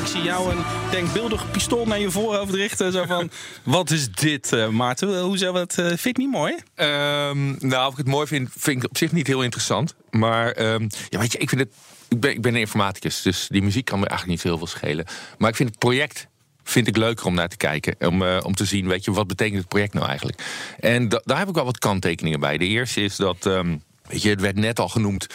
Ik 0.00 0.06
zie 0.06 0.22
jou 0.22 0.50
een 0.50 0.64
denkbeeldig 0.90 1.50
pistool 1.50 1.86
naar 1.86 1.98
je 1.98 2.10
voorhoofd 2.10 2.54
richten. 2.54 2.92
Zo 2.92 3.04
van, 3.04 3.30
wat 3.62 3.90
is 3.90 4.10
dit, 4.10 4.52
uh, 4.52 4.68
Maarten? 4.68 5.20
Hoe 5.20 5.38
zou 5.38 5.58
het, 5.58 5.78
uh, 5.78 5.86
vind 5.86 6.16
je 6.16 6.22
niet 6.22 6.30
mooi? 6.30 6.54
Um, 6.76 7.56
nou, 7.58 7.86
of 7.86 7.92
ik 7.92 7.98
het 7.98 8.06
mooi 8.06 8.26
vind, 8.26 8.50
vind 8.56 8.82
ik 8.82 8.90
op 8.90 8.96
zich 8.96 9.12
niet 9.12 9.26
heel 9.26 9.42
interessant. 9.42 9.94
Maar 10.10 10.72
um, 10.72 10.88
ja, 11.08 11.18
weet 11.18 11.32
je, 11.32 11.38
ik 11.38 11.48
vind 11.48 11.60
het... 11.60 11.70
Ik 12.08 12.20
ben, 12.20 12.30
ik 12.30 12.42
ben 12.42 12.54
een 12.54 12.60
informaticus, 12.60 13.22
dus 13.22 13.46
die 13.48 13.62
muziek 13.62 13.84
kan 13.84 13.98
me 13.98 14.06
eigenlijk 14.06 14.38
niet 14.38 14.48
heel 14.50 14.58
veel 14.58 14.78
schelen. 14.78 15.06
Maar 15.38 15.50
ik 15.50 15.56
vind 15.56 15.68
het 15.68 15.78
project 15.78 16.28
vind 16.62 16.86
ik 16.86 16.96
leuker 16.96 17.26
om 17.26 17.34
naar 17.34 17.48
te 17.48 17.56
kijken. 17.56 17.94
Om, 17.98 18.22
uh, 18.22 18.40
om 18.42 18.54
te 18.54 18.64
zien, 18.64 18.88
weet 18.88 19.04
je, 19.04 19.12
wat 19.12 19.26
betekent 19.26 19.58
het 19.58 19.68
project 19.68 19.94
nou 19.94 20.06
eigenlijk? 20.06 20.42
En 20.80 21.08
daar 21.08 21.38
heb 21.38 21.48
ik 21.48 21.54
wel 21.54 21.64
wat 21.64 21.78
kanttekeningen 21.78 22.40
bij. 22.40 22.58
De 22.58 22.66
eerste 22.66 23.00
is 23.00 23.16
dat, 23.16 23.46
um, 23.46 23.82
weet 24.08 24.22
je, 24.22 24.30
het 24.30 24.40
werd 24.40 24.56
net 24.56 24.78
al 24.78 24.88
genoemd 24.88 25.26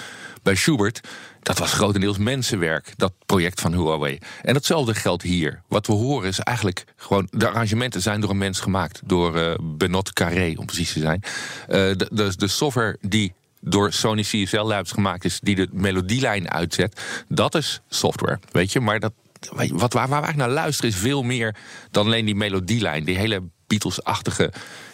bij 0.44 0.56
Schubert. 0.56 1.00
Dat 1.42 1.58
was 1.58 1.74
grotendeels 1.74 2.18
mensenwerk, 2.18 2.94
dat 2.96 3.14
project 3.26 3.62
van 3.62 3.74
Huawei. 3.74 4.18
En 4.42 4.54
datzelfde 4.54 4.94
geldt 4.96 5.24
hier. 5.24 5.62
Wat 5.68 5.88
we 5.88 5.94
horen 5.94 6.28
is 6.28 6.40
eigenlijk 6.40 6.86
gewoon... 6.96 7.28
de 7.32 7.48
arrangementen 7.48 8.02
zijn 8.02 8.22
door 8.22 8.30
een 8.30 8.38
mens 8.38 8.60
gemaakt. 8.60 9.02
Door 9.06 9.38
uh, 9.38 9.54
Benot 9.62 10.14
Carré, 10.14 10.54
om 10.56 10.66
precies 10.66 10.94
te 10.94 11.00
zijn. 11.00 11.24
Uh, 11.24 11.28
de, 11.68 12.10
de, 12.12 12.34
de 12.36 12.48
software 12.48 12.98
die 13.02 13.34
door 13.62 13.94
Sony 13.94 14.22
CSL 14.22 14.62
Labs 14.62 14.92
gemaakt 14.92 15.26
is... 15.26 15.40
die 15.40 15.56
de 15.56 15.68
melodielijn 15.72 16.50
uitzet, 16.50 17.02
dat 17.28 17.56
is 17.56 17.82
software, 17.88 18.40
weet 18.52 18.72
je. 18.72 18.80
Maar 18.80 19.00
dat, 19.00 19.14
wat, 19.50 19.94
waar, 19.94 20.08
waar 20.08 20.08
we 20.08 20.14
eigenlijk 20.14 20.38
naar 20.38 20.50
luisteren 20.50 20.92
is 20.92 20.98
veel 20.98 21.24
meer 21.24 21.56
dan 21.92 22.06
alleen 22.06 22.26
die 22.26 22.36
melodielijn. 22.36 23.04
Die 23.04 23.18
hele 23.18 23.44
Beatles-achtige 23.68 24.52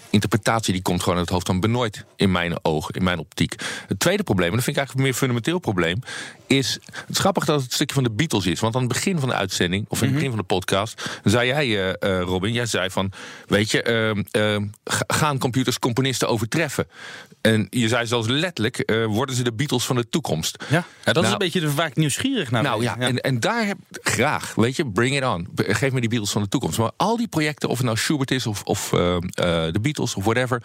interpretatie 0.09 0.73
die 0.73 0.81
komt 0.81 0.99
gewoon 0.99 1.17
uit 1.17 1.25
het 1.25 1.33
hoofd 1.33 1.47
van 1.47 1.59
Benoit 1.59 2.05
in 2.15 2.31
mijn 2.31 2.53
ogen, 2.61 2.95
in 2.95 3.03
mijn 3.03 3.19
optiek. 3.19 3.55
Het 3.87 3.99
tweede 3.99 4.23
probleem, 4.23 4.49
en 4.49 4.55
dat 4.55 4.63
vind 4.63 4.77
ik 4.77 4.83
eigenlijk 4.83 4.97
een 4.97 5.11
meer 5.11 5.19
fundamenteel 5.19 5.59
probleem, 5.59 5.99
is 6.47 6.79
het 6.91 7.09
is 7.09 7.17
grappig 7.17 7.45
dat 7.45 7.55
het 7.55 7.65
een 7.65 7.75
stukje 7.75 7.93
van 7.93 8.03
de 8.03 8.11
Beatles 8.11 8.45
is. 8.45 8.59
Want 8.59 8.75
aan 8.75 8.81
het 8.81 8.91
begin 8.91 9.19
van 9.19 9.29
de 9.29 9.35
uitzending, 9.35 9.85
of 9.87 10.01
in 10.01 10.07
het 10.07 10.07
mhm. 10.07 10.13
begin 10.13 10.29
van 10.29 10.39
de 10.39 10.55
podcast, 10.55 11.19
zei 11.23 11.47
jij, 11.47 11.67
uh, 11.67 12.21
Robin, 12.21 12.53
jij 12.53 12.65
zei 12.65 12.89
van, 12.89 13.11
weet 13.47 13.71
je, 13.71 14.15
uh, 14.37 14.57
gaan 15.07 15.37
computers 15.37 15.79
componisten 15.79 16.27
overtreffen? 16.27 16.87
En 17.41 17.67
je 17.69 17.87
zei 17.87 18.07
zelfs 18.07 18.27
letterlijk, 18.27 18.91
worden 19.07 19.35
ze 19.35 19.43
de 19.43 19.53
Beatles 19.53 19.85
van 19.85 19.95
de 19.95 20.09
toekomst? 20.09 20.63
Ja, 20.69 20.75
ja 20.75 20.83
dat 21.03 21.15
is 21.15 21.21
nou- 21.21 21.31
een 21.31 21.37
beetje 21.37 21.59
de, 21.59 21.73
waar 21.73 21.87
ik 21.87 21.95
nieuwsgierig 21.95 22.51
naar 22.51 22.63
Nou 22.63 22.83
ja, 22.83 22.97
En, 22.97 23.21
en 23.21 23.39
daar 23.39 23.65
heb 23.65 23.77
graag, 23.91 24.55
weet 24.55 24.75
je, 24.75 24.87
bring 24.87 25.15
it 25.15 25.25
on. 25.25 25.47
Geef 25.55 25.91
me 25.91 25.99
die 25.99 26.09
Beatles 26.09 26.31
van 26.31 26.41
de 26.41 26.47
toekomst. 26.47 26.77
Maar 26.77 26.91
al 26.97 27.17
die 27.17 27.27
projecten, 27.27 27.69
of 27.69 27.77
het 27.77 27.85
nou 27.85 27.97
Schubert 27.97 28.31
is 28.31 28.47
of, 28.47 28.63
of 28.63 28.89
de 28.89 29.79
Beatles 29.81 30.15
of 30.15 30.23
whatever 30.23 30.61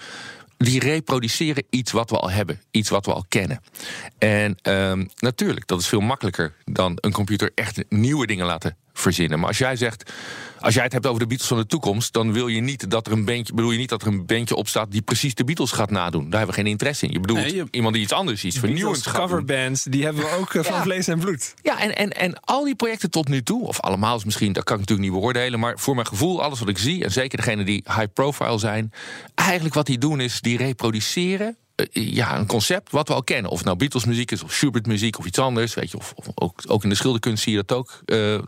die 0.57 0.81
reproduceren 0.81 1.65
iets 1.71 1.93
wat 1.93 2.11
we 2.11 2.17
al 2.17 2.31
hebben, 2.31 2.61
iets 2.71 2.89
wat 2.89 3.07
we 3.07 3.13
al 3.13 3.25
kennen. 3.29 3.61
En 4.19 4.57
um, 4.63 5.09
natuurlijk, 5.17 5.67
dat 5.67 5.81
is 5.81 5.87
veel 5.87 6.01
makkelijker 6.01 6.55
dan 6.65 6.99
een 7.01 7.13
computer 7.13 7.51
echt 7.55 7.85
nieuwe 7.89 8.27
dingen 8.27 8.47
laten 8.47 8.77
verzinnen. 8.93 9.39
Maar 9.39 9.49
als 9.49 9.59
jij 9.59 9.77
zegt, 9.77 10.13
als 10.65 10.75
jij 10.75 10.83
het 10.83 10.93
hebt 10.93 11.07
over 11.07 11.21
de 11.21 11.27
Beatles 11.27 11.49
van 11.49 11.59
de 11.59 11.67
toekomst, 11.67 12.13
dan 12.13 12.33
wil 12.33 12.49
je 12.49 12.61
niet 12.61 12.91
dat 12.91 13.07
er 13.07 13.13
een 13.13 13.25
bandje, 13.25 13.55
bedoel 13.55 13.71
je 13.71 13.79
niet 13.79 13.89
dat 13.89 14.03
er 14.03 14.09
een 14.09 14.27
bandje 14.27 14.55
opstaat 14.55 14.91
die 14.91 15.03
precies 15.03 15.35
de 15.35 15.45
Beatles 15.45 15.71
gaat 15.71 15.91
nadoen. 15.91 16.31
Daar 16.31 16.39
hebben 16.39 16.57
we 16.57 16.63
geen 16.63 16.71
interesse 16.71 17.07
in. 17.07 17.13
Je 17.13 17.21
bedoelt 17.21 17.69
iemand 17.71 17.95
die 17.95 18.03
iets 18.03 18.13
anders, 18.13 18.45
iets 18.45 18.59
vernieuwends 18.59 19.07
gaat 19.07 19.21
coverbands, 19.21 19.83
die 19.83 20.05
hebben 20.05 20.23
we 20.23 20.37
ook 20.41 20.55
eh, 20.55 20.65
van 20.65 20.83
vlees 20.83 21.09
en 21.09 21.19
bloed. 21.19 21.55
Ja, 21.63 21.81
en, 21.81 21.97
en, 21.97 22.11
en 22.11 22.41
al 22.41 22.65
die 22.65 22.75
projecten 22.75 23.11
tot 23.11 23.29
nu 23.29 23.43
toe, 23.43 23.67
of 23.67 23.81
allemaal 23.81 24.17
is 24.17 24.25
misschien, 24.25 24.53
dat 24.53 24.65
kan 24.65 24.75
ik 24.75 24.81
natuurlijk 24.81 25.09
niet 25.09 25.21
beoordelen, 25.21 25.61
maar 25.61 25.79
voor 25.79 25.95
mijn 25.95 26.07
gevoel, 26.07 26.43
alles 26.43 26.59
wat 26.59 26.69
ik 26.69 26.79
zie, 26.79 27.05
en 27.05 27.13
zeker 27.13 27.39
degene 27.39 27.65
die 27.65 27.85
high 27.85 28.13
profile 28.15 28.59
zijn, 28.59 28.93
eigenlijk 29.35 29.75
wat 29.75 29.87
die 29.87 29.99
doen 29.99 30.21
is, 30.21 30.41
die 30.41 30.57
reproduceren 30.57 31.57
eh, 31.75 31.87
ja, 31.93 32.39
een 32.39 32.47
concept 32.47 32.91
wat 32.91 33.09
we 33.09 33.15
al 33.15 33.25
kennen. 33.25 33.51
Of 33.51 33.65
nou 33.65 33.77
Beatles 33.77 34.05
muziek 34.05 34.31
is, 34.31 34.43
of 34.43 34.53
Schubert 34.53 34.87
muziek, 34.87 35.19
of 35.19 35.27
iets 35.27 35.39
anders. 35.39 35.75
Weet 35.75 35.91
je, 35.91 35.97
of, 35.97 36.13
of 36.17 36.27
ook, 36.35 36.63
ook 36.67 36.83
in 36.83 36.89
de 36.89 36.95
schilderkunst 36.95 37.43
zie 37.43 37.53
je 37.53 37.63
dat 37.65 37.79
ook. 37.79 38.01
Uh, 38.07 38.39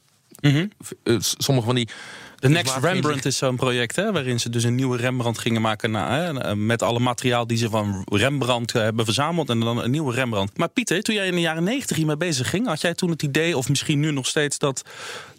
Mm 0.53 0.71
sommige 1.19 1.67
van 1.67 1.75
die. 1.75 1.89
De 2.37 2.49
Next 2.49 2.77
Rembrandt 2.77 3.25
is 3.25 3.37
zo'n 3.37 3.57
project 3.57 3.97
hè, 3.97 4.13
waarin 4.13 4.41
ze 4.41 4.51
dus 4.51 4.65
een 4.65 4.75
nieuwe 4.75 4.97
Rembrandt 4.97 5.39
gingen 5.39 5.61
maken. 5.61 5.95
hè, 5.95 6.41
eh, 6.41 6.53
met 6.53 6.83
alle 6.83 6.99
materiaal 6.99 7.47
die 7.47 7.57
ze 7.57 7.71
van 7.71 8.07
Rembrandt 8.11 8.75
eh, 8.75 8.83
hebben 8.83 9.05
verzameld. 9.05 9.49
En 9.49 9.61
dan 9.61 9.83
een 9.83 9.91
nieuwe 9.91 10.15
Rembrandt. 10.15 10.59
Maar 10.59 10.69
Pieter, 10.69 11.03
toen 11.03 11.15
jij 11.15 11.27
in 11.27 11.35
de 11.35 11.41
jaren 11.41 11.65
negentig 11.65 11.97
hiermee 11.97 12.17
bezig 12.17 12.51
ging, 12.51 12.67
had 12.67 12.81
jij 12.81 12.95
toen 12.95 13.11
het 13.11 13.23
idee, 13.23 13.57
of 13.57 13.69
misschien 13.69 14.01
nu 14.01 14.11
nog 14.11 14.27
steeds, 14.27 14.59
dat 14.59 14.83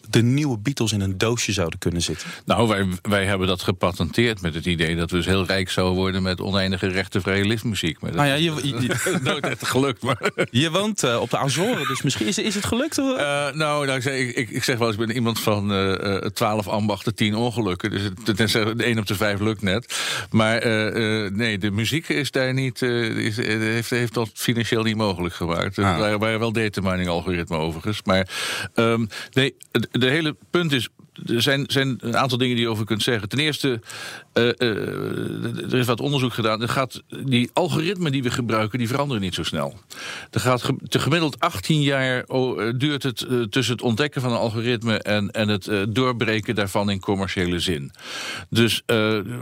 de 0.10 0.24
nieuwe 0.24 0.58
Beatles 0.58 0.92
in 0.92 1.02
een 1.02 1.18
doosje 1.18 1.52
zouden 1.52 1.80
kunnen 1.80 2.02
zitten? 2.02 2.28
Nou, 2.46 2.68
wij, 2.68 2.88
wij 3.02 3.26
hebben 3.26 3.48
dat 3.48 3.62
gepatenteerd 3.62 4.42
met 4.42 4.54
het 4.54 4.66
idee 4.66 4.96
dat 4.96 5.12
we 5.12 5.18
dus 5.18 5.26
heel 5.26 5.46
rijk 5.46 5.70
zouden 5.70 5.96
worden 5.96 6.24
met 6.24 6.42
oneindige 6.42 6.88
rechtenvrije 6.88 7.46
liftmuziek. 7.46 8.02
Maar 8.02 8.12
dat 8.12 8.20
Nou 8.20 8.32
ja, 8.32 8.36
je, 8.36 8.62
is 8.62 9.04
je, 9.04 9.20
nooit 9.24 9.46
echt 9.46 9.68
gelukt. 9.68 10.02
Maar, 10.02 10.32
je 10.52 10.72
woont 10.72 11.04
eh, 11.04 11.22
op 11.22 11.30
de 11.30 11.38
Azoren, 11.38 11.88
dus 11.88 12.02
misschien 12.02 12.28
is, 12.28 12.38
is 12.38 12.56
het 12.56 12.66
gelukt? 12.66 12.98
Of? 12.98 13.18
Eh, 13.18 13.26
nou, 13.52 13.86
nou 13.86 13.92
ik, 13.92 14.02
zeg, 14.02 14.14
ik, 14.14 14.50
ik- 14.50 14.64
zeg 14.64 14.78
wel 14.78 14.88
eens, 14.88 14.98
ik 14.98 15.06
ben 15.06 15.16
iemand 15.16 15.40
van 15.40 15.74
eh, 15.74 16.16
12 16.16 16.68
ambachten, 16.68 17.16
10 17.16 17.36
ongelukken. 17.36 17.90
Dus 17.92 18.02
het, 18.04 18.38
de 18.78 18.84
1 18.84 19.00
op 19.00 19.06
de 19.06 19.16
5 19.16 19.40
lukt 19.40 19.62
net. 19.62 20.00
Maar 20.30 20.66
nee, 21.32 21.58
de 21.58 21.72
muziek 21.72 22.10
is 22.10 22.32
daar 22.32 22.54
niet, 22.54 22.82
is, 22.82 23.38
heeft, 23.38 23.90
heeft 23.90 24.14
dat 24.14 24.30
financieel 24.34 24.84
niet 24.84 24.96
mogelijk 24.96 25.36
gemaakt. 25.36 25.78
Ah. 25.78 26.00
waren, 26.00 26.20
waren 26.20 26.40
wel 26.40 26.52
data 26.52 26.82
mining 26.82 27.08
algoritmen 27.08 27.60
overigens. 27.60 28.02
Maar 28.04 28.30
ehm, 28.74 29.06
nee, 29.34 29.56
de 30.00 30.10
hele 30.10 30.36
punt 30.50 30.72
is. 30.72 30.90
Er 31.26 31.42
zijn, 31.42 31.64
zijn 31.68 31.98
een 32.00 32.18
aantal 32.18 32.38
dingen 32.38 32.56
die 32.56 32.66
je 32.66 32.72
over 32.72 32.86
kunt 32.86 33.04
zeggen. 33.04 33.30
Ten 33.30 33.40
eerste, 33.40 33.80
eh, 34.34 34.48
eh, 34.48 35.72
er 35.72 35.76
is 35.76 35.86
wat 35.86 36.00
onderzoek 36.00 36.34
gedaan. 36.34 36.62
Er 36.62 36.70
gaat, 36.70 37.04
die 37.26 37.50
algoritmen 37.54 38.12
die 38.12 38.24
we 38.24 38.30
gebruiken, 38.30 38.80
die 38.80 38.88
veranderen 38.88 39.22
niet 39.22 39.34
zo 39.34 39.44
snel. 39.44 39.80
Er 40.32 40.40
gaat 40.40 40.72
te 40.88 41.00
gemiddeld 41.00 41.40
18 41.40 41.82
jaar 41.82 42.24
eh, 42.24 42.70
duurt 42.78 43.04
het 43.04 43.26
tussen 43.50 43.74
het 43.74 43.82
ontdekken 43.82 44.22
van 44.22 44.32
een 44.32 44.38
algoritme 44.38 44.98
en, 45.00 45.32
en 45.32 45.48
het 45.48 45.70
doorbreken 45.90 46.56
daarvan 46.56 46.90
in 46.90 47.00
commerciële 47.00 47.60
zin. 47.60 47.92
Dus 48.50 48.84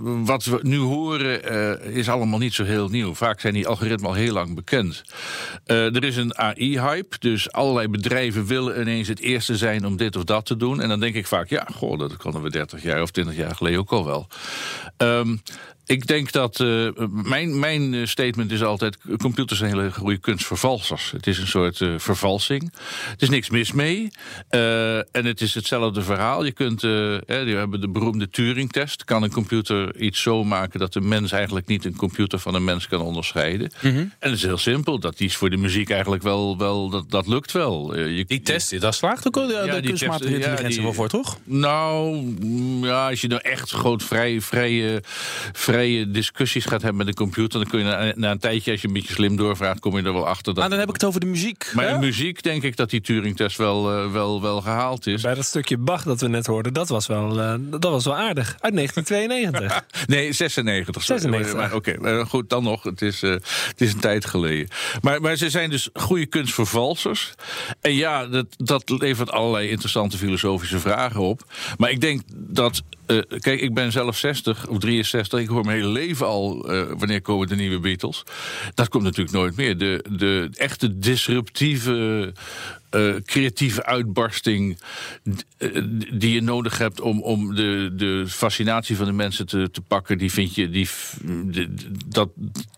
wat 0.03 0.46
we 0.46 0.60
nu 0.62 0.77
horen 0.77 1.44
is 1.94 2.10
allemaal 2.10 2.39
niet 2.39 2.53
zo 2.53 2.63
heel 2.63 2.89
nieuw. 2.89 3.13
Vaak 3.13 3.39
zijn 3.39 3.53
die 3.53 3.67
algoritmen 3.67 4.10
al 4.10 4.15
heel 4.15 4.34
lang 4.34 4.55
bekend. 4.55 5.03
Er 5.65 6.03
is 6.03 6.17
een 6.17 6.38
AI-hype, 6.38 7.15
dus 7.20 7.51
allerlei 7.51 7.88
bedrijven 7.88 8.46
willen 8.46 8.82
ineens 8.82 9.08
het 9.08 9.20
eerste 9.20 9.58
zijn 9.58 9.86
om 9.86 9.98
dit 9.98 10.15
of 10.15 10.24
dat 10.24 10.46
te 10.46 10.58
doen. 10.58 10.82
En 10.82 10.89
dan 10.89 11.00
denk 11.00 11.15
ik 11.15 11.27
vaak, 11.27 11.50
ja, 11.50 11.64
goh, 11.74 12.00
dat 12.00 12.17
konden 12.17 12.41
we 12.41 12.50
30 12.50 12.84
jaar 12.84 13.01
of 13.01 13.12
20 13.12 13.36
jaar 13.36 13.55
geleden 13.55 13.79
ook 13.79 13.91
al 13.91 14.05
wel. 14.05 14.27
Ehm, 14.98 15.36
ik 15.86 16.08
denk 16.08 16.32
dat 16.32 16.60
eh, 16.60 16.88
mijn, 17.10 17.60
mijn 17.60 17.94
eh, 17.94 18.06
statement 18.06 18.51
is 18.51 18.63
altijd: 18.63 18.98
computers 19.18 19.60
zijn 19.60 19.72
hele 19.72 19.92
goede 19.92 20.18
kunstvervalsers. 20.18 21.12
Het 21.12 21.27
is 21.27 21.38
een 21.38 21.48
soort 21.48 21.82
eh, 21.82 21.89
vervalsing. 21.98 22.74
Er 23.08 23.15
is 23.24 23.30
niks 23.30 23.50
mis 23.50 23.72
mee. 23.72 24.12
En 24.50 25.25
het 25.25 25.42
is 25.42 25.54
hetzelfde 25.54 26.01
verhaal. 26.01 26.46
Je 26.46 26.51
kunt, 26.51 26.84
eh, 26.84 26.89
we 26.89 27.54
hebben 27.58 27.82
de 27.82 27.89
beroemde 27.89 28.30
Turing-test. 28.30 29.04
Kan 29.04 29.24
een 29.24 29.32
computer 29.32 29.96
iets 30.01 30.22
zo 30.22 30.44
maken 30.44 30.80
dat 30.80 30.94
de 30.94 31.01
mens 31.01 31.32
eigenlijk 31.32 31.68
niet 31.68 31.86
een 31.86 31.96
computer 31.96 32.39
van 32.39 32.56
een 32.56 32.63
mens 32.63 32.88
kan 32.88 33.01
onderscheiden? 33.01 33.72
En 33.82 34.12
het 34.20 34.32
is 34.32 34.42
heel 34.44 34.58
simpel. 34.58 35.00
Dat 35.00 35.20
is 35.20 35.36
voor 35.36 35.50
de 35.50 35.58
muziek 35.58 35.89
eigenlijk 35.89 36.24
wel, 36.24 36.58
wel 36.58 36.89
dat, 36.89 37.12
dat 37.12 37.27
lukt 37.27 37.51
wel. 37.51 37.98
Je, 37.98 38.25
Die 38.25 38.42
test, 38.42 38.80
daar 38.82 38.94
slaagt 38.94 39.27
ook 39.27 39.38
al 39.38 39.48
de, 39.48 39.54
Ja, 39.54 39.65
de 39.65 39.72
die 39.80 39.89
kunstmatige 39.89 40.30
test, 40.30 40.32
ja, 40.44 40.50
intelligentie 40.50 40.75
die- 40.75 40.84
wel 40.86 40.94
voor, 40.94 41.08
toch? 41.10 41.38
Nou, 41.44 42.15
mm, 42.39 42.86
ja, 42.86 43.10
als 43.10 43.22
je 43.22 43.27
nou 43.27 43.42
echt 43.44 43.72
groot 43.72 44.04
vrij, 44.04 44.42
vrije, 44.42 45.01
vrije 45.75 46.12
discussies 46.12 46.65
gaat 46.65 46.82
hebben 46.82 46.98
met 46.98 47.08
een 47.08 47.13
computer, 47.13 47.60
dan 47.60 47.70
kun 47.70 47.79
je 47.79 47.86
na, 47.86 48.13
na 48.15 48.32
een 48.32 48.39
tijdje, 48.39 48.72
als 48.72 48.82
je 48.82 48.88
een 48.88 48.94
beetje 48.94 49.13
slim 49.13 49.36
doorvraagt, 49.36 49.79
kom 49.79 49.98
je 49.98 50.03
er 50.03 50.13
wel 50.13 50.27
achter. 50.27 50.44
Dat, 50.53 50.55
Maar 50.55 50.70
dan 50.70 50.79
heb 50.79 50.88
ik 50.88 50.94
het 50.94 51.03
over 51.03 51.20
de 51.20 51.25
muziek. 51.25 51.72
maar 51.74 51.86
hè? 51.88 51.94
in 51.94 52.00
muziek 52.00 52.44
denk 52.44 52.63
ik 52.63 52.75
dat 52.75 52.89
die 52.89 53.01
Turing-test 53.01 53.58
wel, 53.58 53.91
eh, 53.91 54.12
wel, 54.12 54.41
wel 54.41 54.62
gehaald 54.62 55.08
is. 55.08 55.22
Bij 55.22 55.34
dat 55.34 55.46
stukje 55.46 55.77
Bach 55.77 56.03
dat 56.03 56.22
we 56.22 56.27
net 56.27 56.46
hoorden, 56.46 56.74
dat 56.74 56.89
was 56.89 57.08
wel, 57.08 57.41
eh, 57.41 57.53
dat 57.60 57.91
was 57.91 58.05
wel 58.05 58.15
aardig. 58.15 58.58
Uit 58.60 58.74
1992. 58.79 59.84
Nee, 60.08 60.34
96. 60.34 61.03
sorry. 61.03 61.22
96. 61.22 61.60
Maar, 61.60 61.74
Oké, 61.74 61.96
maar 62.00 62.25
goed, 62.25 62.50
dan 62.50 62.63
nog. 62.63 62.84
Het 62.84 63.01
is, 63.01 63.24
eh, 63.24 63.32
het 63.67 63.82
is 63.82 63.94
een 63.94 64.00
tijd 64.00 64.25
geleden. 64.25 64.67
Maar, 65.01 65.22
maar 65.22 65.36
ze 65.36 65.50
zijn 65.50 65.70
dus 65.70 65.89
goede 65.94 66.25
kunstvervalsers. 66.25 67.34
En 67.82 67.96
ja, 67.96 68.25
dat, 68.25 68.46
dat 68.58 68.89
levert 68.89 69.32
allerlei 69.32 69.70
interessante 69.70 70.17
filosofische 70.17 70.79
vragen 70.79 71.22
op. 71.22 71.41
Maar 71.77 71.89
ik 71.89 72.01
denk 72.01 72.22
dat. 72.36 72.84
Eh, 73.07 73.17
kijk, 73.39 73.62
ik 73.62 73.74
ben 73.74 73.91
zelf 73.91 74.17
60 74.17 74.67
of 74.67 74.77
63. 74.77 75.39
Ik 75.39 75.47
hoor 75.47 75.65
mijn 75.65 75.77
hele 75.77 75.89
leven 75.89 76.25
al. 76.25 76.69
eh, 76.71 76.81
wanneer 76.97 77.21
komen 77.21 77.47
de 77.47 77.55
nieuwe 77.55 77.79
Beatles? 77.79 78.24
Dat 78.74 78.89
komt 78.89 79.03
natuurlijk 79.03 79.35
nooit 79.35 79.55
meer. 79.55 79.77
De, 79.77 80.05
de 80.12 80.50
echte 80.53 81.00
disruptieve. 81.00 82.33
Eh, 82.95 83.15
creatieve 83.25 83.85
uitbarsting 83.85 84.77
eh, 85.57 85.69
die 86.13 86.33
je 86.33 86.41
nodig 86.41 86.77
hebt 86.77 87.01
om, 87.01 87.21
om 87.21 87.55
de, 87.55 87.91
de 87.95 88.25
fascinatie 88.27 88.95
van 88.97 89.05
de 89.05 89.11
mensen 89.11 89.45
te, 89.45 89.69
te 89.71 89.81
pakken, 89.81 90.17
die 90.17 90.31
vind 90.31 90.55
je, 90.55 90.69
die, 90.69 90.87
de- 91.45 91.73
dat, 92.07 92.29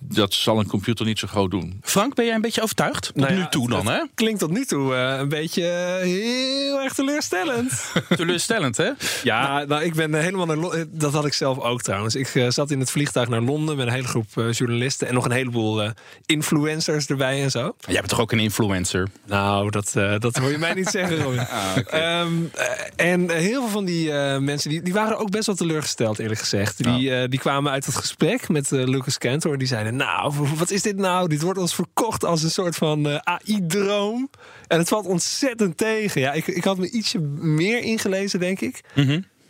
dat 0.04 0.34
zal 0.34 0.60
een 0.60 0.68
computer 0.68 1.06
niet 1.06 1.20
zo 1.20 1.28
gauw 1.28 1.48
doen. 1.48 1.80
Frank, 1.82 2.16
ben 2.16 2.26
jij 2.26 2.36
een 2.36 2.42
beetje 2.42 2.62
overtuigd? 2.62 3.04
Tot 3.04 3.16
Nou 3.16 3.34
ja, 3.34 3.38
nu 3.40 3.46
toe 3.50 3.70
dan, 3.70 3.88
hè? 3.88 4.04
Klinkt 4.16 4.40
tot 4.40 4.52
nu 4.52 4.66
toe 4.66 4.96
eh, 4.96 5.18
een 5.20 5.30
beetje 5.30 5.62
heel 6.02 6.82
erg 6.82 6.94
teleurstellend. 6.94 7.92
Teleurstellend, 8.16 8.78
hè? 8.78 8.90
Ja, 9.24 9.64
nou, 9.66 9.84
ik 9.84 9.94
ben 9.96 10.14
helemaal 10.14 10.46
naar 10.46 10.86
Dat 10.92 11.14
had 11.14 11.26
ik 11.26 11.34
zelf 11.34 11.60
ook 11.60 11.82
trouwens. 11.82 12.16
Ik 12.16 12.46
zat 12.50 12.72
in 12.72 12.80
het 12.80 12.92
vliegtuig 12.92 13.30
naar 13.30 13.42
Londen 13.42 13.76
met 13.78 13.88
een 13.88 13.94
hele 13.94 14.08
groep 14.08 14.28
journalisten 14.52 15.08
en 15.08 15.14
nog 15.14 15.26
een 15.26 15.32
heleboel 15.32 15.84
eh, 15.84 15.90
influencers 16.26 17.08
erbij 17.08 17.44
en 17.44 17.52
zo. 17.52 17.76
Jij 17.86 17.96
bent 17.96 18.08
toch 18.10 18.20
ook 18.20 18.32
een 18.32 18.40
influencer? 18.40 19.08
Nou, 19.26 19.70
dat, 19.70 19.94
eh, 20.14 20.20
dat 20.20 20.36
hoor 20.36 20.52
je 20.52 20.58
mij 20.58 20.74
niet 20.74 20.88
zeggen, 20.88 21.22
Robin. 21.22 21.40
Ehm, 21.88 22.34
eh, 22.54 23.12
en 23.12 23.32
heel 23.32 23.62
veel 23.62 23.70
van 23.70 23.86
die 23.86 24.12
eh, 24.12 24.38
mensen 24.38 24.70
die, 24.70 24.82
die 24.82 24.94
waren 24.94 25.18
ook 25.18 25.30
best 25.30 25.46
wel 25.46 25.56
teleurgesteld, 25.56 26.20
eerlijk 26.20 26.40
gezegd. 26.40 26.84
Die, 26.84 27.28
die 27.28 27.40
kwamen 27.40 27.72
uit 27.72 27.86
het 27.86 27.96
gesprek 27.96 28.50
met 28.50 28.72
Lucas 28.72 29.18
Cantor. 29.18 29.52
En 29.54 29.60
die 29.60 29.68
zeiden: 29.68 29.96
Nou, 29.96 30.34
wat 30.56 30.72
is 30.72 30.82
dit 30.82 30.98
nou? 30.98 31.28
Dit 31.28 31.42
wordt 31.42 31.60
ons 31.60 31.76
verkocht 31.76 32.26
als 32.26 32.44
een 32.44 32.52
soort 32.52 32.76
van 32.76 33.22
AI-droom. 33.24 34.30
En 34.68 34.78
het 34.78 34.88
valt 34.88 35.06
ontzettend 35.06 35.78
tegen. 35.78 36.22
Ja, 36.22 36.32
ik, 36.34 36.48
ik 36.48 36.64
had 36.64 36.78
me 36.78 36.90
ietsje 36.90 37.20
meer 37.40 37.80
ingelezen, 37.80 38.40
denk 38.40 38.62
ik. 38.62 38.82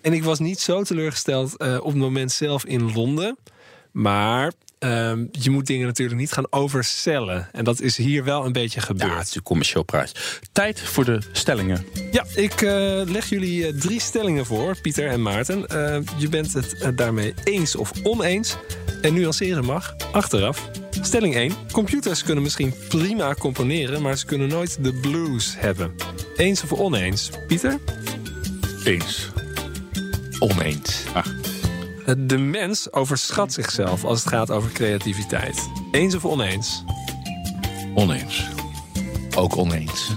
En 0.02 0.14
ik 0.14 0.24
was 0.24 0.40
niet 0.40 0.60
zo 0.60 0.84
teleurgesteld 0.84 1.58
op 1.60 1.92
het 1.92 1.96
moment 1.96 2.32
zelf 2.32 2.66
in 2.66 2.94
Londen. 2.94 3.38
Maar 3.92 4.52
ehm, 4.80 5.26
je 5.32 5.50
moet 5.50 5.68
dingen 5.68 5.86
natuurlijk 5.86 6.20
niet 6.20 6.32
gaan 6.32 6.48
overcellen. 6.50 7.50
En 7.52 7.64
dat 7.64 7.82
is 7.82 7.98
hier 7.98 8.24
wel 8.24 8.46
een 8.46 8.52
beetje 8.52 8.82
gebeurd. 8.82 9.12
Ja, 9.12 9.18
het 9.18 9.28
is 9.28 9.36
een 9.36 9.44
commercieel 9.44 9.84
prijs. 9.84 10.12
Tijd 10.52 10.82
voor 10.82 11.06
de 11.06 11.20
stellingen. 11.32 11.86
Ja, 12.12 12.26
ik 12.36 12.62
eh, 12.62 13.02
leg 13.06 13.30
jullie 13.30 13.68
eh, 13.68 13.74
drie 13.74 14.02
stellingen 14.02 14.46
voor, 14.46 14.82
Pieter 14.82 15.08
en 15.08 15.22
Maarten. 15.22 15.68
Eh, 15.68 16.00
je 16.18 16.30
bent 16.30 16.54
het 16.54 16.92
daarmee 16.96 17.34
eens 17.44 17.76
of 17.76 17.92
oneens. 18.04 18.56
En 19.02 19.14
nuanceren 19.14 19.66
mag, 19.66 19.96
achteraf. 20.12 20.70
Stelling 21.02 21.36
1. 21.36 21.54
Computers 21.72 22.24
kunnen 22.24 22.44
misschien 22.44 22.74
prima 22.90 23.34
componeren, 23.34 24.02
maar 24.02 24.18
ze 24.18 24.26
kunnen 24.26 24.48
nooit 24.48 24.84
de 24.84 24.94
blues 24.94 25.56
hebben. 25.58 25.96
Eens 26.36 26.64
of 26.64 26.74
oneens? 26.74 27.30
Pieter? 27.48 27.80
Eens. 28.84 29.30
Oneens. 30.40 31.04
Eh, 31.14 31.26
De 32.16 32.38
mens 32.38 32.94
overschat 32.94 33.54
zichzelf 33.54 34.04
als 34.04 34.20
het 34.20 34.30
gaat 34.30 34.52
over 34.52 34.72
creativiteit. 34.72 35.70
Eens 35.92 36.16
of 36.16 36.26
oneens? 36.26 36.84
Oneens. 37.96 38.46
Ook 39.36 39.58
oneens. 39.58 40.12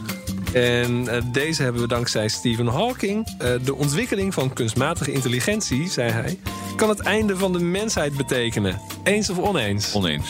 En 0.53 1.09
eh, 1.09 1.23
deze 1.33 1.63
hebben 1.63 1.83
we 1.83 1.89
dankzij 1.89 2.29
Stephen 2.29 2.67
Hawking. 2.67 3.27
Eh, 3.39 3.53
de 3.65 3.75
ontwikkeling 3.75 4.35
van 4.35 4.53
kunstmatige 4.53 5.13
intelligentie, 5.13 5.89
zei 5.89 6.11
hij, 6.11 6.39
kan 6.77 6.89
het 6.89 7.01
einde 7.01 7.37
van 7.37 7.53
de 7.53 7.61
mensheid 7.61 8.17
betekenen. 8.17 8.81
Eens 9.05 9.31
of 9.31 9.39
oneens? 9.39 9.95
Oneens. 9.95 10.29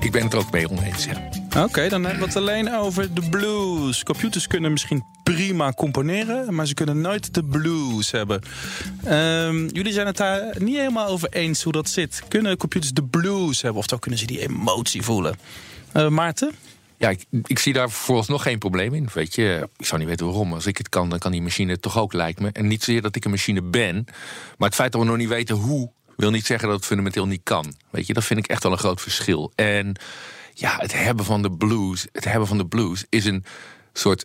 Ik 0.00 0.12
ben 0.12 0.22
het 0.22 0.32
er 0.32 0.38
ook 0.38 0.50
mee 0.50 0.70
oneens, 0.70 1.04
ja. 1.04 1.35
Oké, 1.64 1.88
dan 1.88 2.02
hebben 2.04 2.20
we 2.20 2.26
het 2.26 2.36
alleen 2.36 2.74
over 2.74 3.14
de 3.14 3.28
blues. 3.30 4.02
Computers 4.02 4.46
kunnen 4.46 4.72
misschien 4.72 5.04
prima 5.22 5.72
componeren, 5.72 6.54
maar 6.54 6.66
ze 6.66 6.74
kunnen 6.74 7.00
nooit 7.00 7.34
de 7.34 7.44
blues 7.44 8.10
hebben. 8.10 8.42
Ehm, 9.04 9.66
jullie 9.66 9.92
zijn 9.92 10.06
het 10.06 10.16
daar 10.16 10.54
niet 10.58 10.76
helemaal 10.76 11.06
over 11.08 11.28
eens 11.28 11.62
hoe 11.62 11.72
dat 11.72 11.88
zit. 11.88 12.22
Kunnen 12.28 12.56
computers 12.56 12.92
de 12.92 13.04
blues 13.04 13.62
hebben, 13.62 13.78
oftewel 13.78 14.00
kunnen 14.00 14.20
ze 14.20 14.26
die 14.26 14.40
emotie 14.40 15.02
voelen? 15.02 15.38
Eh, 15.92 16.08
Maarten? 16.08 16.52
Ja, 16.96 17.08
ik, 17.08 17.24
ik 17.42 17.58
zie 17.58 17.72
daar 17.72 17.90
vooralsnog 17.90 18.42
geen 18.42 18.58
probleem 18.58 18.94
in. 18.94 19.08
Weet 19.14 19.34
je, 19.34 19.68
ik 19.76 19.86
zou 19.86 20.00
niet 20.00 20.08
weten 20.08 20.26
waarom. 20.26 20.52
Als 20.52 20.66
ik 20.66 20.78
het 20.78 20.88
kan, 20.88 21.08
dan 21.08 21.18
kan 21.18 21.32
die 21.32 21.42
machine 21.42 21.72
het 21.72 21.82
toch 21.82 21.98
ook, 21.98 22.12
lijkt 22.12 22.40
me. 22.40 22.50
En 22.52 22.66
niet 22.66 22.84
zozeer 22.84 23.02
dat 23.02 23.16
ik 23.16 23.24
een 23.24 23.30
machine 23.30 23.62
ben. 23.62 24.04
Maar 24.58 24.68
het 24.68 24.74
feit 24.74 24.92
dat 24.92 25.00
we 25.00 25.06
nog 25.06 25.16
niet 25.16 25.28
weten 25.28 25.56
hoe, 25.56 25.90
wil 26.16 26.30
niet 26.30 26.46
zeggen 26.46 26.68
dat 26.68 26.76
het 26.76 26.86
fundamenteel 26.86 27.26
niet 27.26 27.40
kan. 27.42 27.74
Weet 27.90 28.06
je, 28.06 28.12
dat 28.12 28.24
vind 28.24 28.38
ik 28.38 28.46
echt 28.46 28.62
wel 28.62 28.72
een 28.72 28.78
groot 28.78 29.00
verschil. 29.00 29.52
En 29.54 29.96
ja, 30.58 30.76
het 30.78 30.92
hebben 30.92 31.24
van 31.24 31.42
de 31.42 31.50
blues, 31.50 32.06
het 32.12 32.24
hebben 32.24 32.48
van 32.48 32.58
de 32.58 32.66
blues 32.66 33.04
is 33.08 33.24
een 33.24 33.44
soort 33.92 34.24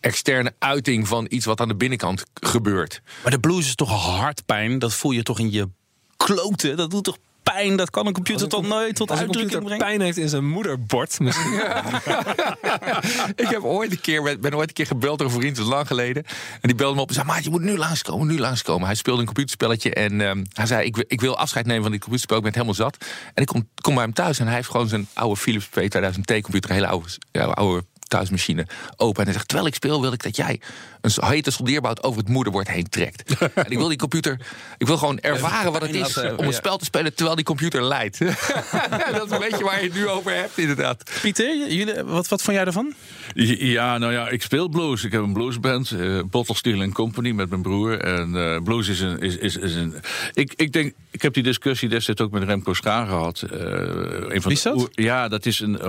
externe 0.00 0.54
uiting 0.58 1.08
van 1.08 1.26
iets 1.28 1.44
wat 1.44 1.60
aan 1.60 1.68
de 1.68 1.76
binnenkant 1.76 2.24
gebeurt. 2.34 3.02
Maar 3.22 3.32
de 3.32 3.40
blues 3.40 3.66
is 3.66 3.74
toch 3.74 3.90
hartpijn? 3.90 4.78
Dat 4.78 4.94
voel 4.94 5.10
je 5.10 5.22
toch 5.22 5.38
in 5.38 5.50
je 5.50 5.68
kloten? 6.16 6.76
Dat 6.76 6.90
doet 6.90 7.04
toch 7.04 7.18
pijn? 7.42 7.76
Dat 7.76 7.90
kan 7.90 8.06
een 8.06 8.12
computer 8.12 8.48
toch 8.48 8.66
nooit 8.66 8.96
tot 8.96 9.10
Als 9.10 9.18
een 9.20 9.24
uitdrukking 9.26 9.60
computer 9.62 9.78
brengen? 9.78 9.86
pijn 9.86 10.00
heeft 10.00 10.18
in 10.18 10.28
zijn 10.28 10.48
moederbord 10.48 11.20
misschien. 11.20 11.52
ik 13.44 13.48
heb 13.48 13.62
ooit 13.62 13.90
een 13.90 14.00
keer, 14.00 14.38
ben 14.40 14.54
ooit 14.54 14.68
een 14.68 14.74
keer 14.74 14.86
gebeld 14.86 15.18
door 15.18 15.28
een 15.28 15.34
vriend, 15.34 15.56
dat 15.56 15.64
is 15.64 15.70
lang 15.70 15.86
geleden. 15.86 16.24
En 16.60 16.68
die 16.68 16.74
belde 16.74 16.94
me 16.94 17.00
op 17.00 17.08
en 17.08 17.14
zei: 17.14 17.26
Maat, 17.26 17.44
je 17.44 17.50
moet 17.50 17.60
nu 17.62 17.76
langskomen, 17.76 18.26
nu 18.26 18.38
langskomen. 18.38 18.86
Hij 18.86 18.94
speelde 18.94 19.20
een 19.20 19.26
computerspelletje 19.26 19.94
en 19.94 20.20
ehm, 20.20 20.44
hij 20.52 20.66
zei: 20.66 20.86
ik, 20.86 20.96
wil- 20.96 21.04
ik 21.08 21.20
wil 21.20 21.36
afscheid 21.36 21.66
nemen 21.66 21.82
van 21.82 21.90
dit 21.92 22.00
computerspel, 22.00 22.36
ik 22.36 22.42
ben 22.42 22.52
het 22.52 22.62
helemaal 22.62 22.86
zat. 22.90 23.04
En 23.34 23.42
ik 23.42 23.48
kom, 23.48 23.68
kom 23.82 23.94
bij 23.94 24.04
hem 24.04 24.12
thuis 24.12 24.38
en 24.38 24.46
hij 24.46 24.54
heeft 24.54 24.68
gewoon 24.70 24.88
zijn 24.88 25.08
oude 25.12 25.36
Philips 25.40 25.66
P2000T-computer, 25.66 26.70
een 26.70 26.76
hele 26.76 26.86
oude, 26.86 27.08
ja, 27.32 27.44
oude 27.44 27.84
thuismachine 28.10 28.66
open. 28.96 29.18
En 29.18 29.24
hij 29.24 29.32
zegt, 29.32 29.48
terwijl 29.48 29.68
ik 29.68 29.74
speel 29.74 30.00
wil 30.00 30.12
ik 30.12 30.22
dat 30.22 30.36
jij 30.36 30.60
een 31.00 31.12
hete 31.24 31.50
soldeerbout 31.50 32.02
over 32.02 32.20
het 32.20 32.28
moederbord 32.28 32.68
heen 32.68 32.88
trekt. 32.88 33.38
en 33.54 33.70
ik 33.70 33.78
wil 33.78 33.88
die 33.88 33.98
computer, 33.98 34.40
ik 34.78 34.86
wil 34.86 34.96
gewoon 34.96 35.18
ervaren 35.18 35.72
wat 35.72 35.82
het 35.82 35.94
is 35.94 36.16
om 36.16 36.46
een 36.46 36.52
spel 36.52 36.76
te 36.76 36.84
spelen 36.84 37.14
terwijl 37.14 37.36
die 37.36 37.44
computer 37.44 37.82
leidt. 37.82 38.18
dat 39.12 39.24
is 39.24 39.30
een 39.30 39.38
beetje 39.38 39.64
waar 39.64 39.80
je 39.80 39.86
het 39.86 39.94
nu 39.94 40.08
over 40.08 40.34
hebt, 40.34 40.58
inderdaad. 40.58 41.10
Pieter, 41.22 41.72
jullie, 41.72 42.02
wat, 42.02 42.28
wat 42.28 42.42
vond 42.42 42.56
jij 42.56 42.66
ervan? 42.66 42.94
Ja, 43.34 43.98
nou 43.98 44.12
ja, 44.12 44.28
ik 44.28 44.42
speel 44.42 44.68
blues. 44.68 45.04
Ik 45.04 45.12
heb 45.12 45.22
een 45.22 45.32
bluesband, 45.32 45.90
uh, 45.90 46.22
Bottle 46.30 46.54
Steel 46.54 46.88
Company, 46.88 47.30
met 47.30 47.50
mijn 47.50 47.62
broer. 47.62 48.00
En 48.00 48.34
uh, 48.34 48.62
blues 48.62 48.88
is 48.88 49.00
een... 49.00 49.18
Is, 49.18 49.36
is, 49.36 49.56
is 49.56 49.74
een 49.74 49.94
ik, 50.32 50.52
ik 50.56 50.72
denk, 50.72 50.92
ik 51.10 51.22
heb 51.22 51.34
die 51.34 51.42
discussie 51.42 51.88
destijds 51.88 52.20
ook 52.20 52.30
met 52.30 52.42
Remco 52.42 52.74
Schaar 52.74 53.06
gehad. 53.06 53.44
Uh, 53.52 53.60
een 53.60 54.42
van 54.42 54.42
Wie 54.42 54.52
is 54.52 54.62
dat? 54.62 54.88
Ja, 54.90 55.28
dat 55.28 55.46
is 55.46 55.60
een 55.60 55.80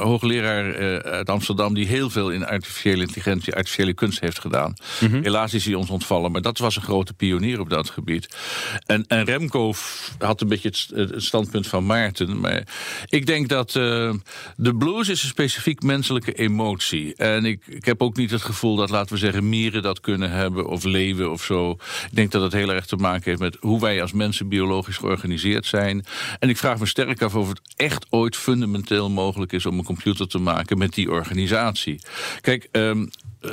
hoogleraar 0.00 0.74
uit 1.02 1.28
Amsterdam... 1.28 1.45
die 1.54 1.86
heel 1.86 2.10
veel 2.10 2.30
in 2.30 2.46
artificiële 2.46 3.02
intelligentie, 3.02 3.54
artificiële 3.54 3.94
kunst 3.94 4.20
heeft 4.20 4.38
gedaan. 4.38 4.74
Mm 5.00 5.08
-hmm. 5.08 5.22
Helaas 5.22 5.54
is 5.54 5.64
hij 5.64 5.74
ons 5.74 5.90
ontvallen, 5.90 6.32
maar 6.32 6.42
dat 6.42 6.58
was 6.58 6.76
een 6.76 6.82
grote 6.82 7.14
pionier 7.14 7.60
op 7.60 7.70
dat 7.70 7.90
gebied. 7.90 8.36
En, 8.86 9.04
en 9.08 9.24
Remco 9.24 9.74
had 10.18 10.40
een 10.40 10.48
beetje 10.48 10.68
het, 10.68 11.10
het, 11.10 11.22
standpunt 11.22 11.66
van 11.66 11.86
Maarten. 11.86 12.40
Maar 12.40 12.62
ik 13.06 13.26
denk 13.26 13.48
dat 13.48 13.72
de 13.72 14.74
blues 14.78 15.08
is 15.08 15.22
een 15.22 15.28
specifiek 15.28 15.82
menselijke 15.82 16.32
emotie. 16.32 17.14
En 17.14 17.44
ik, 17.44 17.66
ik 17.66 17.84
heb 17.84 18.02
ook 18.02 18.16
niet 18.16 18.30
het 18.30 18.42
gevoel 18.42 18.76
dat, 18.76 18.90
laten 18.90 19.12
we 19.12 19.18
zeggen, 19.18 19.48
mieren 19.48 19.82
dat 19.82 20.00
kunnen 20.00 20.30
hebben... 20.30 20.66
of 20.66 20.84
leeuwen 20.84 21.30
of 21.30 21.42
zo. 21.42 21.70
Ik 21.70 22.16
denk 22.16 22.30
dat 22.30 22.42
het 22.42 22.52
heel 22.52 22.72
erg 22.72 22.86
te 22.86 22.96
maken 22.96 23.24
heeft 23.24 23.40
met 23.40 23.56
hoe 23.60 23.80
wij 23.80 24.02
als 24.02 24.12
mensen 24.12 24.48
biologisch 24.48 24.96
georganiseerd 24.96 25.66
zijn. 25.66 26.04
En 26.38 26.48
ik 26.48 26.56
vraag 26.56 26.78
me 26.78 26.86
sterk 26.86 27.22
af 27.22 27.34
of 27.34 27.48
het 27.48 27.60
echt 27.76 28.06
ooit 28.10 28.36
fundamenteel 28.36 29.10
mogelijk 29.10 29.52
is... 29.52 29.66
om 29.66 29.78
een 29.78 29.84
computer 29.84 30.28
te 30.28 30.38
maken 30.38 30.78
met 30.78 30.94
die 30.94 31.10
organisatie. 31.10 31.35
Kijk, 32.40 32.68
um, 32.72 33.10
uh, 33.40 33.50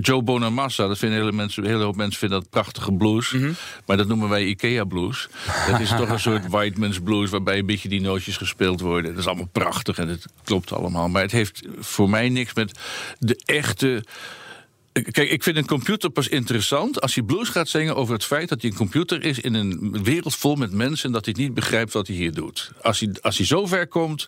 Joe 0.00 0.22
Bonamassa, 0.22 0.86
dat 0.86 0.98
vinden 0.98 1.18
hele, 1.18 1.32
mensen, 1.32 1.64
hele 1.64 1.84
hoop 1.84 1.96
mensen 1.96 2.18
vinden 2.18 2.40
dat 2.40 2.50
prachtige 2.50 2.92
blues. 2.92 3.32
Mm 3.32 3.40
-hmm. 3.40 3.54
Maar 3.86 3.96
dat 3.96 4.06
noemen 4.06 4.28
wij 4.28 4.44
Ikea 4.44 4.84
blues. 4.84 5.28
Dat 5.70 5.80
is 5.80 5.88
toch 5.88 6.08
een 6.08 6.20
soort 6.20 6.48
white 6.54 6.80
man's 6.80 7.00
blues 7.00 7.30
waarbij 7.30 7.58
een 7.58 7.66
beetje 7.66 7.88
die 7.88 8.00
nootjes 8.00 8.36
gespeeld 8.36 8.80
worden. 8.80 9.10
Dat 9.10 9.20
is 9.20 9.26
allemaal 9.26 9.48
prachtig 9.52 9.98
en 9.98 10.08
het 10.08 10.26
klopt 10.44 10.72
allemaal. 10.72 11.08
Maar 11.08 11.22
het 11.22 11.32
heeft 11.32 11.62
voor 11.78 12.10
mij 12.10 12.28
niks 12.28 12.54
met 12.54 12.78
de 13.18 13.42
echte 13.44 14.04
Kijk, 15.02 15.30
ik 15.30 15.42
vind 15.42 15.56
een 15.56 15.66
computer 15.66 16.10
pas 16.10 16.28
interessant 16.28 17.00
als 17.00 17.14
hij 17.14 17.24
blues 17.24 17.48
gaat 17.48 17.68
zingen 17.68 17.96
over 17.96 18.14
het 18.14 18.24
feit 18.24 18.48
dat 18.48 18.62
hij 18.62 18.70
een 18.70 18.76
computer 18.76 19.24
is 19.24 19.40
in 19.40 19.54
een 19.54 20.02
wereld 20.02 20.34
vol 20.34 20.54
met 20.54 20.72
mensen 20.72 21.06
en 21.06 21.12
dat 21.12 21.24
hij 21.24 21.34
niet 21.38 21.54
begrijpt 21.54 21.92
wat 21.92 22.06
hij 22.06 22.16
hier 22.16 22.32
doet. 22.32 22.72
Als 22.82 23.00
hij, 23.00 23.16
als 23.20 23.36
hij 23.36 23.46
zo 23.46 23.66
ver 23.66 23.86
komt 23.86 24.26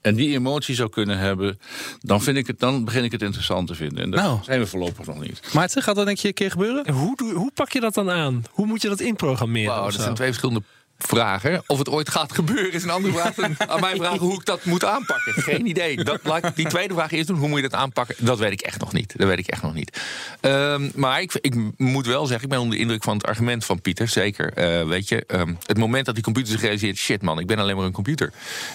en 0.00 0.14
die 0.14 0.34
emotie 0.34 0.74
zou 0.74 0.88
kunnen 0.88 1.18
hebben, 1.18 1.58
dan, 2.00 2.22
vind 2.22 2.36
ik 2.36 2.46
het, 2.46 2.58
dan 2.58 2.84
begin 2.84 3.04
ik 3.04 3.12
het 3.12 3.22
interessant 3.22 3.66
te 3.66 3.74
vinden. 3.74 4.02
En 4.02 4.10
dat 4.10 4.20
nou. 4.20 4.38
zijn 4.42 4.60
we 4.60 4.66
voorlopig 4.66 5.06
nog 5.06 5.20
niet. 5.20 5.40
Maarten, 5.52 5.82
gaat 5.82 5.96
dat 5.96 6.06
denk 6.06 6.18
je 6.18 6.28
een 6.28 6.34
keer 6.34 6.50
gebeuren? 6.50 6.84
En 6.84 6.94
hoe, 6.94 7.32
hoe 7.34 7.50
pak 7.54 7.72
je 7.72 7.80
dat 7.80 7.94
dan 7.94 8.10
aan? 8.10 8.44
Hoe 8.50 8.66
moet 8.66 8.82
je 8.82 8.88
dat 8.88 9.00
inprogrammeren? 9.00 9.74
Wow, 9.74 9.84
dat 9.84 10.00
zijn 10.00 10.14
twee 10.14 10.28
verschillende 10.28 10.62
vragen. 10.98 11.62
Of 11.66 11.78
het 11.78 11.88
ooit 11.88 12.10
gaat 12.10 12.32
gebeuren 12.32 12.72
is 12.72 12.82
een 12.82 12.90
andere 12.90 13.14
vraag 13.14 13.34
dan 13.34 13.54
aan 13.70 13.80
mij 13.80 13.96
vragen 13.96 14.18
hoe 14.18 14.34
ik 14.34 14.44
dat 14.44 14.64
moet 14.64 14.84
aanpakken. 14.84 15.32
Geen 15.42 15.66
idee. 15.66 16.04
Dat, 16.04 16.20
laat 16.22 16.56
die 16.56 16.66
tweede 16.66 16.94
vraag 16.94 17.12
eerst 17.12 17.26
doen. 17.26 17.36
Hoe 17.36 17.48
moet 17.48 17.60
je 17.60 17.68
dat 17.68 17.80
aanpakken? 17.80 18.14
Dat 18.18 18.38
weet 18.38 18.52
ik 18.52 18.60
echt 18.60 18.80
nog 18.80 18.92
niet. 18.92 19.14
Dat 19.16 19.28
weet 19.28 19.38
ik 19.38 19.46
echt 19.46 19.62
nog 19.62 19.74
niet. 19.74 20.00
Um, 20.40 20.90
maar 20.94 21.20
ik, 21.20 21.34
ik, 21.40 21.54
moet 21.76 22.06
wel 22.06 22.26
zeggen, 22.26 22.44
ik 22.44 22.50
ben 22.50 22.60
onder 22.60 22.76
de 22.76 22.82
indruk 22.82 23.02
van 23.02 23.16
het 23.16 23.26
argument 23.26 23.64
van 23.64 23.80
Pieter. 23.80 24.08
Zeker. 24.08 24.52
Uh, 24.58 24.88
weet 24.88 25.08
je, 25.08 25.24
um, 25.26 25.58
het 25.66 25.78
moment 25.78 26.06
dat 26.06 26.14
die 26.14 26.24
computer 26.24 26.52
zich 26.52 26.60
realiseert... 26.60 26.96
shit 26.96 27.22
man, 27.22 27.38
ik 27.38 27.46
ben 27.46 27.58
alleen 27.58 27.76
maar 27.76 27.84
een 27.84 27.92
computer. 27.92 28.32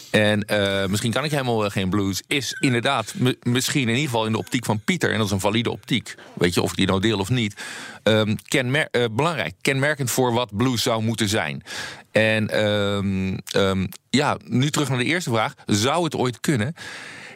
En 0.09 0.45
uh, 0.51 0.85
misschien 0.85 1.11
kan 1.11 1.23
ik 1.23 1.31
helemaal 1.31 1.69
geen 1.69 1.89
blues. 1.89 2.21
Is 2.27 2.57
inderdaad 2.59 3.13
misschien 3.43 3.81
in 3.81 3.95
ieder 3.95 4.03
geval 4.03 4.25
in 4.25 4.31
de 4.31 4.37
optiek 4.37 4.65
van 4.65 4.79
Pieter... 4.79 5.11
en 5.11 5.17
dat 5.17 5.25
is 5.25 5.31
een 5.31 5.39
valide 5.39 5.71
optiek. 5.71 6.15
Weet 6.33 6.53
je, 6.53 6.61
of 6.61 6.69
ik 6.69 6.77
die 6.77 6.87
nou 6.87 7.01
deel 7.01 7.19
of 7.19 7.29
niet... 7.29 7.55
Um, 8.03 8.35
belangrijk, 9.11 9.53
kenmerkend 9.61 10.11
voor 10.11 10.33
wat 10.33 10.55
blues 10.57 10.83
zou 10.83 11.03
moeten 11.03 11.29
zijn. 11.29 11.63
En 12.11 12.65
um, 12.65 13.37
um, 13.55 13.89
ja, 14.09 14.37
nu 14.45 14.69
terug 14.69 14.89
naar 14.89 14.97
de 14.97 15.03
eerste 15.03 15.29
vraag. 15.29 15.53
Zou 15.65 16.03
het 16.03 16.15
ooit 16.15 16.39
kunnen? 16.39 16.73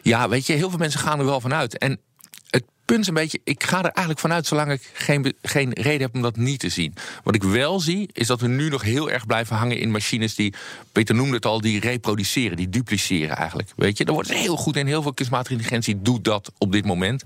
Ja, 0.02 0.28
weet 0.28 0.46
je, 0.46 0.52
heel 0.52 0.70
veel 0.70 0.78
mensen 0.78 1.00
gaan 1.00 1.18
er 1.18 1.24
wel 1.24 1.40
vanuit. 1.40 1.78
En 1.78 2.00
het 2.50 2.64
punt 2.84 3.00
is 3.00 3.06
een 3.06 3.14
beetje, 3.14 3.40
ik 3.44 3.64
ga 3.64 3.78
er 3.78 3.90
eigenlijk 3.90 4.18
vanuit 4.18 4.46
zolang 4.46 4.72
ik 4.72 4.90
geen, 4.92 5.34
geen 5.42 5.72
reden 5.72 6.00
heb 6.00 6.14
om 6.14 6.22
dat 6.22 6.36
niet 6.36 6.60
te 6.60 6.68
zien. 6.68 6.94
Wat 7.24 7.34
ik 7.34 7.42
wel 7.42 7.80
zie, 7.80 8.08
is 8.12 8.26
dat 8.26 8.40
we 8.40 8.48
nu 8.48 8.68
nog 8.68 8.82
heel 8.82 9.10
erg 9.10 9.26
blijven 9.26 9.56
hangen 9.56 9.78
in 9.78 9.90
machines 9.90 10.34
die, 10.34 10.54
Peter 10.92 11.14
noemde 11.14 11.34
het 11.34 11.46
al, 11.46 11.60
die 11.60 11.80
reproduceren, 11.80 12.56
die 12.56 12.68
dupliceren 12.68 13.36
eigenlijk. 13.36 13.70
Weet 13.76 13.98
je, 13.98 14.04
daar 14.04 14.14
wordt 14.14 14.32
heel 14.32 14.56
goed 14.56 14.76
en 14.76 14.86
heel 14.86 15.02
veel 15.02 15.14
kunstmatige 15.14 15.52
intelligentie 15.52 16.02
doet 16.02 16.24
dat 16.24 16.52
op 16.58 16.72
dit 16.72 16.84
moment. 16.84 17.22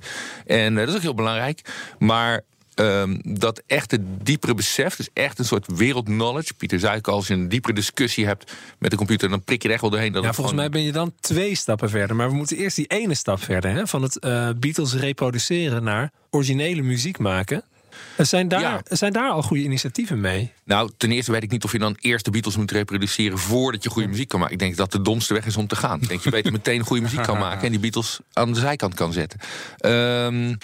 En 0.47 0.73
uh, 0.73 0.79
dat 0.79 0.89
is 0.89 0.95
ook 0.95 1.03
heel 1.03 1.15
belangrijk. 1.15 1.61
Maar 1.99 2.43
Um, 2.81 3.21
dat 3.25 3.63
echte 3.67 3.99
diepere 4.23 4.55
besef, 4.55 4.97
dus 4.97 5.09
echt 5.13 5.39
een 5.39 5.45
soort 5.45 5.67
wereldknowledge. 5.67 6.55
Pieter 6.55 6.79
zei 6.79 7.01
als 7.01 7.27
je 7.27 7.35
een 7.35 7.49
diepere 7.49 7.75
discussie 7.75 8.27
hebt 8.27 8.53
met 8.79 8.91
de 8.91 8.97
computer, 8.97 9.29
dan 9.29 9.43
prik 9.45 9.63
je 9.63 9.69
er 9.69 9.75
echt 9.75 9.83
wel 9.83 9.91
doorheen. 9.91 10.13
Dat 10.13 10.25
ja, 10.25 10.33
volgens 10.33 10.57
mij 10.57 10.69
ben 10.69 10.83
je 10.83 10.93
dan 10.93 11.13
twee 11.21 11.55
stappen 11.55 11.91
verder. 11.91 12.17
Maar 12.17 12.29
we 12.29 12.35
moeten 12.35 12.57
eerst 12.57 12.77
die 12.77 12.87
ene 12.87 13.15
stap 13.15 13.43
verder, 13.43 13.71
hè? 13.71 13.87
van 13.87 14.03
het 14.03 14.25
uh, 14.25 14.49
Beatles 14.57 14.95
reproduceren 14.95 15.83
naar 15.83 16.11
originele 16.31 16.83
muziek 16.83 17.19
maken. 17.19 17.65
Zijn 18.17 18.49
daar, 18.49 18.61
ja. 18.61 18.81
zijn 18.85 19.13
daar 19.13 19.31
al 19.31 19.43
goede 19.43 19.63
initiatieven 19.63 20.21
mee? 20.21 20.53
Nou, 20.65 20.91
ten 20.97 21.13
eerste 21.13 21.33
weet 21.33 21.43
ik 21.43 21.51
niet 21.51 21.65
of 21.65 21.73
je 21.73 21.79
dan 21.79 21.97
eerst 22.01 22.25
de 22.25 22.31
Beatles 22.31 22.57
moet 22.57 22.71
reproduceren 22.71 23.39
voordat 23.39 23.83
je 23.83 23.91
goede 23.91 24.09
muziek 24.09 24.29
kan 24.29 24.39
maken. 24.39 24.55
Ik 24.55 24.61
denk 24.61 24.77
dat 24.77 24.93
de 24.93 25.03
domste 25.03 25.35
weg 25.35 25.47
is 25.47 25.57
om 25.57 25.67
te 25.67 25.77
gaan. 25.77 26.01
Ik 26.01 26.09
denk 26.09 26.21
je 26.21 26.31
beter 26.31 26.53
meteen 26.53 26.81
goede 26.81 27.03
muziek 27.03 27.23
kan 27.23 27.39
maken 27.49 27.63
en 27.63 27.71
die 27.71 27.81
Beatles 27.81 28.21
aan 28.33 28.53
de 28.53 28.61
zijkant 28.61 28.95
kan 28.95 29.13
zetten. 29.13 29.41
Um, 29.87 30.59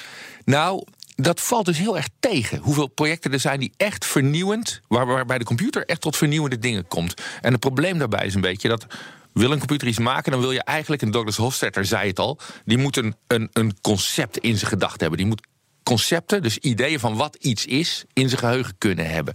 nou, 0.44 0.84
dat 1.16 1.40
valt 1.40 1.66
dus 1.66 1.78
heel 1.78 1.96
erg 1.96 2.08
tegen. 2.20 2.58
Hoeveel 2.58 2.86
projecten 2.86 3.32
er 3.32 3.40
zijn 3.40 3.60
die 3.60 3.72
echt 3.76 4.06
vernieuwend, 4.06 4.80
waar, 4.88 5.06
waarbij 5.06 5.38
de 5.38 5.44
computer 5.44 5.84
echt 5.86 6.00
tot 6.00 6.16
vernieuwende 6.16 6.58
dingen 6.58 6.88
komt. 6.88 7.22
En 7.40 7.52
het 7.52 7.60
probleem 7.60 7.98
daarbij 7.98 8.26
is 8.26 8.34
een 8.34 8.40
beetje 8.40 8.68
dat 8.68 8.86
wil 9.32 9.52
een 9.52 9.58
computer 9.58 9.88
iets 9.88 9.98
maken, 9.98 10.32
dan 10.32 10.40
wil 10.40 10.52
je 10.52 10.62
eigenlijk, 10.62 11.02
en 11.02 11.10
Douglas 11.10 11.36
Hofstadter 11.36 11.84
zei 11.84 12.08
het 12.08 12.18
al, 12.18 12.38
die 12.64 12.78
moet 12.78 12.96
een, 12.96 13.14
een, 13.26 13.50
een 13.52 13.76
concept 13.80 14.38
in 14.38 14.56
zijn 14.56 14.70
gedachten 14.70 15.00
hebben. 15.00 15.18
Die 15.18 15.26
moet 15.26 15.46
concepten, 15.86 16.42
dus 16.42 16.58
ideeën 16.58 17.00
van 17.00 17.16
wat 17.16 17.36
iets 17.40 17.66
is, 17.66 18.04
in 18.12 18.28
zijn 18.28 18.40
geheugen 18.40 18.74
kunnen 18.78 19.10
hebben. 19.10 19.34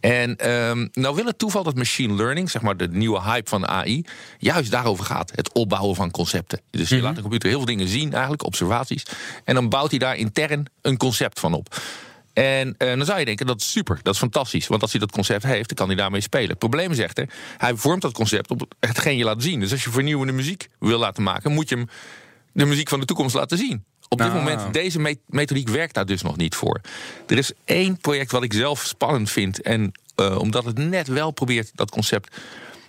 En 0.00 0.50
um, 0.50 0.88
nou 0.92 1.14
wil 1.14 1.26
het 1.26 1.38
toeval 1.38 1.62
dat 1.62 1.74
machine 1.74 2.14
learning, 2.14 2.50
zeg 2.50 2.62
maar 2.62 2.76
de 2.76 2.88
nieuwe 2.88 3.22
hype 3.22 3.48
van 3.48 3.66
AI, 3.66 4.04
juist 4.38 4.70
daarover 4.70 5.04
gaat. 5.04 5.32
Het 5.34 5.52
opbouwen 5.52 5.96
van 5.96 6.10
concepten. 6.10 6.60
Dus 6.70 6.88
je 6.88 6.94
mm 6.94 7.00
-hmm. 7.00 7.06
laat 7.06 7.16
de 7.16 7.22
computer 7.22 7.48
heel 7.48 7.58
veel 7.58 7.66
dingen 7.66 7.88
zien, 7.88 8.12
eigenlijk, 8.12 8.44
observaties. 8.44 9.02
En 9.44 9.54
dan 9.54 9.68
bouwt 9.68 9.90
hij 9.90 9.98
daar 9.98 10.16
intern 10.16 10.66
een 10.80 10.96
concept 10.96 11.40
van 11.40 11.54
op. 11.54 11.76
En 12.32 12.74
uh, 12.78 12.96
dan 12.96 13.04
zou 13.04 13.18
je 13.18 13.24
denken, 13.24 13.46
dat 13.46 13.60
is 13.60 13.70
super, 13.70 14.00
dat 14.02 14.14
is 14.14 14.20
fantastisch. 14.20 14.66
Want 14.66 14.82
als 14.82 14.90
hij 14.90 15.00
dat 15.00 15.12
concept 15.12 15.42
heeft, 15.42 15.68
dan 15.68 15.76
kan 15.76 15.86
hij 15.86 15.96
daarmee 15.96 16.20
spelen. 16.20 16.48
Het 16.48 16.58
probleem 16.58 16.90
is 16.90 16.98
echter, 16.98 17.28
hij 17.56 17.74
vormt 17.74 18.02
dat 18.02 18.12
concept 18.12 18.50
op 18.50 18.74
hetgeen 18.80 19.16
je 19.16 19.24
laat 19.24 19.42
zien. 19.42 19.60
Dus 19.60 19.72
als 19.72 19.84
je 19.84 19.90
vernieuwende 19.90 20.32
muziek 20.32 20.68
wil 20.78 20.98
laten 20.98 21.22
maken, 21.22 21.52
moet 21.52 21.68
je 21.68 21.74
hem 21.74 21.88
de 22.52 22.64
muziek 22.64 22.88
van 22.88 23.00
de 23.00 23.06
toekomst 23.06 23.34
laten 23.34 23.58
zien. 23.58 23.84
Op 24.12 24.18
dit 24.18 24.26
nou. 24.26 24.38
moment, 24.38 24.74
deze 24.74 25.18
methodiek 25.26 25.68
werkt 25.68 25.94
daar 25.94 26.06
dus 26.06 26.22
nog 26.22 26.36
niet 26.36 26.54
voor. 26.54 26.80
Er 27.26 27.38
is 27.38 27.52
één 27.64 27.96
project 27.96 28.32
wat 28.32 28.42
ik 28.42 28.52
zelf 28.52 28.84
spannend 28.84 29.30
vind. 29.30 29.62
En 29.62 29.92
uh, 30.16 30.38
omdat 30.38 30.64
het 30.64 30.78
net 30.78 31.08
wel 31.08 31.30
probeert 31.30 31.70
dat 31.74 31.90
concept 31.90 32.36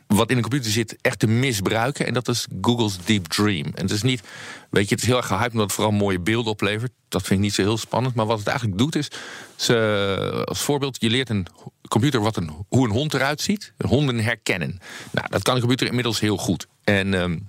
wat 0.07 0.29
in 0.29 0.35
een 0.35 0.41
computer 0.41 0.71
zit 0.71 0.95
echt 1.01 1.19
te 1.19 1.27
misbruiken. 1.27 2.05
En 2.05 2.13
dat 2.13 2.27
is 2.27 2.47
Google's 2.61 2.97
Deep 3.05 3.27
Dream. 3.27 3.65
En 3.65 3.81
het 3.81 3.91
is 3.91 4.01
niet, 4.01 4.21
weet 4.69 4.89
je, 4.89 4.95
het 4.95 5.03
is 5.03 5.09
heel 5.09 5.17
erg 5.17 5.27
gehyped 5.27 5.51
omdat 5.51 5.65
het 5.65 5.75
vooral 5.75 5.93
mooie 5.93 6.19
beelden 6.19 6.51
oplevert. 6.51 6.91
Dat 7.09 7.21
vind 7.21 7.39
ik 7.39 7.45
niet 7.45 7.53
zo 7.53 7.61
heel 7.61 7.77
spannend. 7.77 8.15
Maar 8.15 8.25
wat 8.25 8.39
het 8.39 8.47
eigenlijk 8.47 8.77
doet 8.77 8.95
is, 8.95 9.07
ze, 9.55 10.41
als 10.45 10.61
voorbeeld, 10.61 11.01
je 11.01 11.09
leert 11.09 11.29
een 11.29 11.47
computer 11.87 12.21
wat 12.21 12.37
een, 12.37 12.51
hoe 12.69 12.85
een 12.85 12.93
hond 12.93 13.13
eruit 13.13 13.41
ziet. 13.41 13.73
Honden 13.77 14.19
herkennen. 14.19 14.79
Nou, 15.11 15.27
dat 15.29 15.41
kan 15.41 15.53
een 15.53 15.59
computer 15.59 15.87
inmiddels 15.87 16.19
heel 16.19 16.37
goed. 16.37 16.67
En 16.83 17.13
um, 17.13 17.47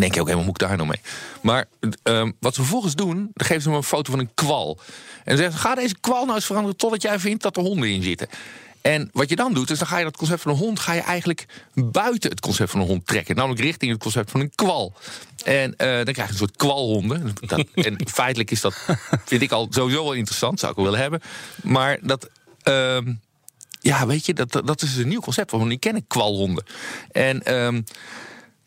denk 0.00 0.14
je 0.14 0.20
ook 0.20 0.26
helemaal, 0.26 0.46
moet 0.46 0.62
ik 0.62 0.68
daar 0.68 0.76
nou 0.76 0.88
mee? 0.88 1.00
Maar 1.40 1.64
uh, 1.80 2.30
wat 2.40 2.54
ze 2.54 2.60
vervolgens 2.60 2.94
doen, 2.94 3.30
dan 3.32 3.46
geven 3.46 3.62
ze 3.62 3.68
hem 3.68 3.76
een 3.76 3.84
foto 3.84 4.10
van 4.10 4.20
een 4.20 4.30
kwal. 4.34 4.78
En 5.24 5.36
ze 5.36 5.42
zeggen, 5.42 5.60
ga 5.60 5.74
deze 5.74 5.96
kwal 6.00 6.24
nou 6.24 6.34
eens 6.34 6.46
veranderen 6.46 6.76
totdat 6.76 7.02
jij 7.02 7.18
vindt 7.18 7.42
dat 7.42 7.56
er 7.56 7.62
honden 7.62 7.88
in 7.88 8.02
zitten. 8.02 8.28
En 8.86 9.10
wat 9.12 9.28
je 9.28 9.36
dan 9.36 9.54
doet, 9.54 9.70
is 9.70 9.78
dan 9.78 9.88
ga 9.88 9.98
je 9.98 10.04
dat 10.04 10.16
concept 10.16 10.42
van 10.42 10.50
een 10.50 10.58
hond... 10.58 10.80
ga 10.80 10.92
je 10.92 11.00
eigenlijk 11.00 11.46
buiten 11.74 12.30
het 12.30 12.40
concept 12.40 12.70
van 12.70 12.80
een 12.80 12.86
hond 12.86 13.06
trekken. 13.06 13.36
Namelijk 13.36 13.60
richting 13.60 13.92
het 13.92 14.00
concept 14.00 14.30
van 14.30 14.40
een 14.40 14.52
kwal. 14.54 14.92
En 15.44 15.70
uh, 15.70 15.76
dan 15.76 16.12
krijg 16.12 16.16
je 16.16 16.32
een 16.32 16.38
soort 16.38 16.56
kwalhonden. 16.56 17.34
Dat, 17.40 17.64
en 17.74 18.08
feitelijk 18.08 18.50
is 18.50 18.60
dat, 18.60 18.74
vind 19.24 19.42
ik 19.42 19.52
al 19.52 19.66
sowieso 19.70 20.02
wel 20.02 20.12
interessant. 20.12 20.60
Zou 20.60 20.70
ik 20.70 20.76
wel 20.76 20.86
willen 20.86 21.00
hebben. 21.00 21.20
Maar 21.62 21.98
dat... 22.02 22.28
Uh, 22.64 22.98
ja, 23.80 24.06
weet 24.06 24.26
je, 24.26 24.34
dat, 24.34 24.62
dat 24.64 24.82
is 24.82 24.96
een 24.96 25.08
nieuw 25.08 25.20
concept. 25.20 25.50
Want 25.50 25.68
die 25.68 25.78
kennen 25.78 26.06
kwalhonden. 26.06 26.64
En... 27.12 27.42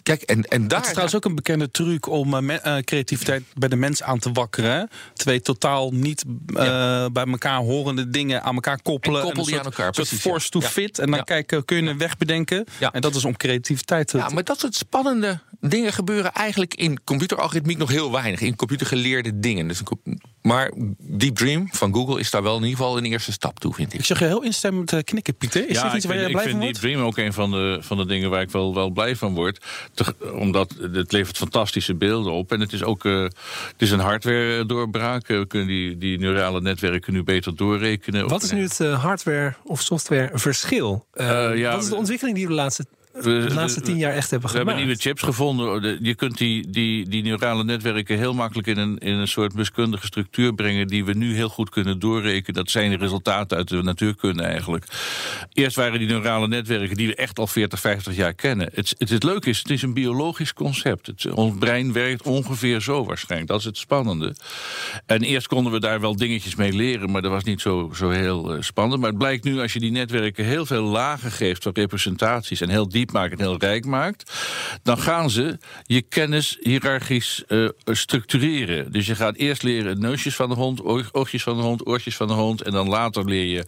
Kijk, 0.10 0.22
en, 0.22 0.44
en 0.44 0.68
daar... 0.68 0.78
Het 0.78 0.88
is 0.88 0.92
trouwens 0.92 1.16
ook 1.16 1.26
een 1.26 1.36
bekende 1.36 1.72
truc 1.72 2.08
om 2.08 2.34
uh, 2.34 2.40
me, 2.40 2.62
uh, 2.66 2.78
creativiteit 2.78 3.44
bij 3.56 3.70
de 3.70 3.76
mens 3.76 4.04
aan 4.04 4.20
te 4.20 4.32
wakkeren. 4.32 4.90
Twee 5.14 5.42
totaal 5.42 5.92
niet 5.92 6.24
uh, 6.28 6.64
ja. 6.66 7.10
bij 7.10 7.26
elkaar 7.26 7.58
horende 7.58 8.10
dingen 8.10 8.44
aan 8.44 8.56
elkaar 8.56 8.82
koppelen. 8.82 9.20
En 9.20 9.26
koppel 9.26 9.44
die 9.44 9.54
soort, 9.54 9.66
aan 9.66 9.72
elkaar, 9.72 9.92
precies. 9.92 10.20
force 10.20 10.50
to 10.50 10.60
ja. 10.60 10.68
fit. 10.68 11.00
En 11.00 11.12
dan 11.12 11.24
kijken, 11.24 11.66
kun 11.66 11.84
je 11.84 11.90
een 11.90 11.98
weg 11.98 12.18
bedenken. 12.18 12.66
En 12.92 13.02
dat 13.02 13.16
is 13.16 13.26
om 13.26 13.38
creativiteit 13.38 14.08
te... 14.08 14.18
Ja, 14.18 14.30
maar 14.30 14.44
dat 14.44 14.60
soort 14.60 14.76
spannende 14.76 15.40
dingen 15.60 15.94
gebeuren 15.94 16.34
eigenlijk 16.34 16.76
in 16.76 17.04
computeralgoritmiek 17.04 17.78
nog 17.78 17.90
heel 17.90 18.12
weinig. 18.12 18.42
In 18.42 18.56
computergeleerde 18.56 19.40
dingen. 19.40 19.68
Dus 19.68 19.82
maar 20.42 20.72
Deep 20.98 21.36
Dream 21.36 21.68
van 21.72 21.94
Google 21.94 22.20
is 22.20 22.32
daar 22.32 22.44
wel 22.44 22.56
in 22.56 22.64
ieder 22.64 22.78
geval 22.78 22.98
een 22.98 23.06
eerste 23.06 23.32
stap 23.32 23.60
toe, 23.60 23.74
vind 23.74 23.94
ik. 23.94 24.00
Ik 24.00 24.06
zeg 24.06 24.20
je 24.20 24.26
heel 24.26 24.44
instemmend 24.44 25.04
knikken, 25.04 25.36
Pieter. 25.36 25.70
Is 25.70 25.76
ja, 25.76 25.84
dit 25.84 25.94
iets 25.94 26.06
waar 26.06 26.16
vind, 26.16 26.28
je 26.28 26.32
blij 26.32 26.44
ik 26.44 26.50
vind 26.50 26.64
van 26.64 26.74
Deep 26.74 26.82
Dream 26.82 27.02
ook 27.02 27.18
een 27.18 27.34
van 27.34 27.52
de, 27.52 27.78
van 27.82 27.98
de 27.98 28.06
dingen 28.06 28.30
waar 28.30 28.42
ik 28.42 28.52
wel, 28.52 28.74
wel 28.74 28.90
blij 28.90 29.16
van 29.16 29.34
word. 29.34 29.66
Te, 29.94 30.16
omdat 30.34 30.76
het 30.92 31.12
levert 31.12 31.38
fantastische 31.38 31.96
beelden 31.96 32.34
op. 32.34 32.52
En 32.52 32.60
het 32.60 32.74
is 32.74 32.84
ook 32.84 33.04
uh, 33.04 33.24
het 33.24 33.34
is 33.78 33.92
een 33.92 34.00
hardware 34.00 34.66
doorbraak. 34.66 35.28
We 35.28 35.46
kunnen 35.48 35.68
die, 35.68 35.98
die 35.98 36.20
neurale 36.20 36.62
netwerken 36.62 37.14
nu 37.14 37.24
beter 37.24 37.56
doorrekenen. 37.56 38.28
Wat 38.28 38.44
is 38.44 38.52
nu 38.52 38.62
het 38.62 38.80
uh, 38.80 39.04
hardware 39.04 39.56
of 39.64 39.82
software 39.82 40.30
verschil? 40.34 41.06
Uh, 41.14 41.58
ja, 41.58 41.72
wat 41.72 41.84
is 41.84 41.90
de 41.90 41.96
ontwikkeling 41.96 42.38
die 42.38 42.46
we 42.46 42.52
de 42.52 42.58
laatste 42.58 42.86
de 43.24 43.54
laatste 43.54 43.82
tien 43.82 43.98
jaar 43.98 44.14
echt 44.14 44.30
hebben 44.30 44.50
we 44.50 44.58
gemaakt. 44.58 44.76
We 44.76 44.82
hebben 44.82 44.86
nieuwe 44.86 45.02
chips 45.02 45.22
gevonden. 45.22 46.00
Je 46.02 46.16
kunt 46.16 46.38
die, 46.38 46.70
die, 46.70 47.10
die 47.10 47.24
neurale 47.24 47.64
netwerken 47.64 48.18
heel 48.18 48.34
makkelijk 48.34 48.68
in 48.68 48.78
een, 48.78 48.98
in 48.98 49.14
een 49.14 49.28
soort 49.28 49.54
wiskundige 49.54 50.06
structuur 50.06 50.54
brengen. 50.54 50.88
die 50.88 51.06
we 51.06 51.14
nu 51.14 51.36
heel 51.36 51.50
goed 51.50 51.70
kunnen 51.70 52.00
doorrekenen. 52.00 52.54
Dat 52.54 52.72
zijn 52.72 52.90
de 52.90 52.98
resultaten 52.98 53.58
uit 53.58 53.68
de 53.68 53.82
natuurkunde 53.84 54.44
eigenlijk. 54.44 54.86
Eerst 55.54 55.76
waren 55.76 56.00
die 56.00 56.08
neurale 56.08 56.48
netwerken 56.48 56.98
die 56.98 57.08
we 57.08 57.16
echt 57.16 57.40
al 57.40 57.48
40, 57.48 57.80
50 57.80 58.16
jaar 58.16 58.34
kennen. 58.34 58.70
Het, 58.74 58.96
het, 58.98 59.10
het 59.10 59.24
leuke 59.24 59.50
is, 59.50 59.58
het 59.58 59.70
is 59.70 59.82
een 59.82 59.94
biologisch 59.94 60.54
concept. 60.54 61.08
Het, 61.08 61.32
ons 61.32 61.58
brein 61.60 61.94
werkt 61.94 62.22
ongeveer 62.22 62.82
zo 62.82 63.06
waarschijnlijk. 63.06 63.52
Dat 63.52 63.60
is 63.60 63.66
het 63.66 63.78
spannende. 63.78 64.36
En 65.06 65.22
eerst 65.22 65.48
konden 65.48 65.72
we 65.72 65.80
daar 65.80 66.00
wel 66.00 66.16
dingetjes 66.16 66.56
mee 66.56 66.74
leren, 66.74 67.12
maar 67.12 67.22
dat 67.22 67.32
was 67.32 67.44
niet 67.44 67.62
zo, 67.62 67.92
zo 67.96 68.10
heel 68.10 68.56
uh, 68.56 68.62
spannend. 68.62 69.02
Maar 69.02 69.10
het 69.10 69.20
blijkt 69.20 69.44
nu, 69.44 69.60
als 69.60 69.74
je 69.74 69.80
die 69.80 69.92
netwerken 69.92 70.46
heel 70.46 70.66
veel 70.66 70.84
lagen 70.84 71.32
geeft 71.32 71.64
van 71.64 71.72
representaties 71.74 72.62
en 72.62 72.70
heel 72.70 72.90
diep 72.90 73.09
maakt 73.12 73.32
en 73.32 73.40
heel 73.40 73.58
rijk 73.58 73.86
maakt, 73.86 74.32
dan 74.84 74.98
gaan 74.98 75.30
ze 75.30 75.58
je 75.84 76.02
kennis 76.02 76.58
hiërarchisch 76.62 77.44
uh, 77.48 77.70
structureren. 77.86 78.92
Dus 78.92 79.06
je 79.06 79.16
gaat 79.16 79.36
eerst 79.36 79.64
leren 79.64 80.00
neusjes 80.00 80.36
van 80.36 80.50
de 80.50 80.56
hond, 80.56 80.84
oogjes 81.12 81.44
van 81.44 81.56
de 81.56 81.62
hond, 81.62 81.88
oortjes 81.88 82.16
van 82.16 82.28
de 82.28 82.34
hond, 82.34 82.62
en 82.62 82.72
dan 82.72 82.90
later 82.90 83.26
leer 83.26 83.46
je, 83.46 83.66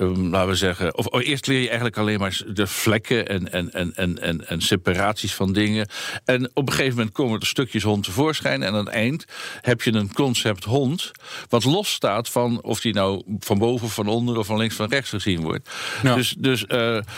um, 0.00 0.30
laten 0.30 0.48
we 0.48 0.54
zeggen, 0.54 0.96
of 0.96 1.22
eerst 1.22 1.46
leer 1.46 1.60
je 1.60 1.66
eigenlijk 1.66 1.96
alleen 1.96 2.18
maar 2.18 2.42
de 2.46 2.66
vlekken 2.66 3.28
en, 3.28 3.52
en, 3.52 3.72
en, 3.72 3.94
en, 3.94 4.22
en, 4.22 4.48
en 4.48 4.60
separaties 4.60 5.34
van 5.34 5.52
dingen. 5.52 5.88
En 6.24 6.50
op 6.54 6.66
een 6.66 6.74
gegeven 6.74 6.96
moment 6.96 7.14
komen 7.14 7.40
er 7.40 7.46
stukjes 7.46 7.82
hond 7.82 8.04
tevoorschijn, 8.04 8.62
en 8.62 8.72
aan 8.72 8.78
het 8.84 8.88
eind 8.88 9.24
heb 9.60 9.82
je 9.82 9.92
een 9.92 10.12
concept 10.12 10.64
hond, 10.64 11.10
wat 11.48 11.64
los 11.64 11.92
staat 11.92 12.28
van 12.28 12.62
of 12.62 12.80
die 12.80 12.94
nou 12.94 13.22
van 13.38 13.58
boven, 13.58 13.88
van 13.88 14.06
onder 14.06 14.38
of 14.38 14.46
van 14.46 14.58
links, 14.58 14.74
van 14.74 14.88
rechts 14.88 15.10
gezien 15.10 15.40
wordt. 15.40 15.70
Ja. 16.02 16.14
Dus, 16.14 16.34
dus 16.38 16.62
uh, 16.62 16.68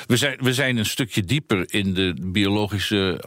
we, 0.07 0.17
zijn, 0.17 0.37
we 0.41 0.55
zijn 0.55 0.77
een 0.77 0.87
stukje 0.87 1.25
dieper 1.25 1.50
in 1.67 1.95
de 1.95 2.15
biologische 2.23 3.25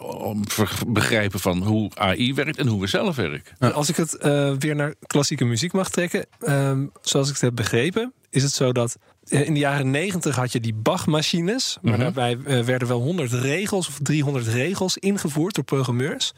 begrijpen 0.87 1.39
van 1.39 1.63
hoe 1.63 1.91
AI 1.93 2.33
werkt 2.33 2.57
en 2.57 2.67
hoe 2.67 2.81
we 2.81 2.87
zelf 2.87 3.15
werken. 3.15 3.55
Nou, 3.59 3.73
als 3.73 3.89
ik 3.89 3.95
het 3.95 4.17
uh, 4.21 4.53
weer 4.59 4.75
naar 4.75 4.93
klassieke 5.07 5.45
muziek 5.45 5.73
mag 5.73 5.89
trekken, 5.89 6.25
um, 6.47 6.91
zoals 7.01 7.27
ik 7.27 7.33
het 7.33 7.43
heb 7.43 7.55
begrepen, 7.55 8.13
is 8.29 8.43
het 8.43 8.51
zo 8.51 8.71
dat 8.71 8.97
in 9.29 9.53
de 9.53 9.59
jaren 9.59 9.91
negentig 9.91 10.35
had 10.35 10.51
je 10.51 10.59
die 10.59 10.73
Bach-machines, 10.73 11.77
maar 11.81 11.97
daarbij 11.97 12.37
uh, 12.47 12.63
werden 12.63 12.87
wel 12.87 13.01
100 13.01 13.31
regels 13.31 13.87
of 13.87 13.99
300 14.01 14.47
regels 14.47 14.97
ingevoerd 14.97 15.55
door 15.55 15.63
programmeurs. 15.63 16.33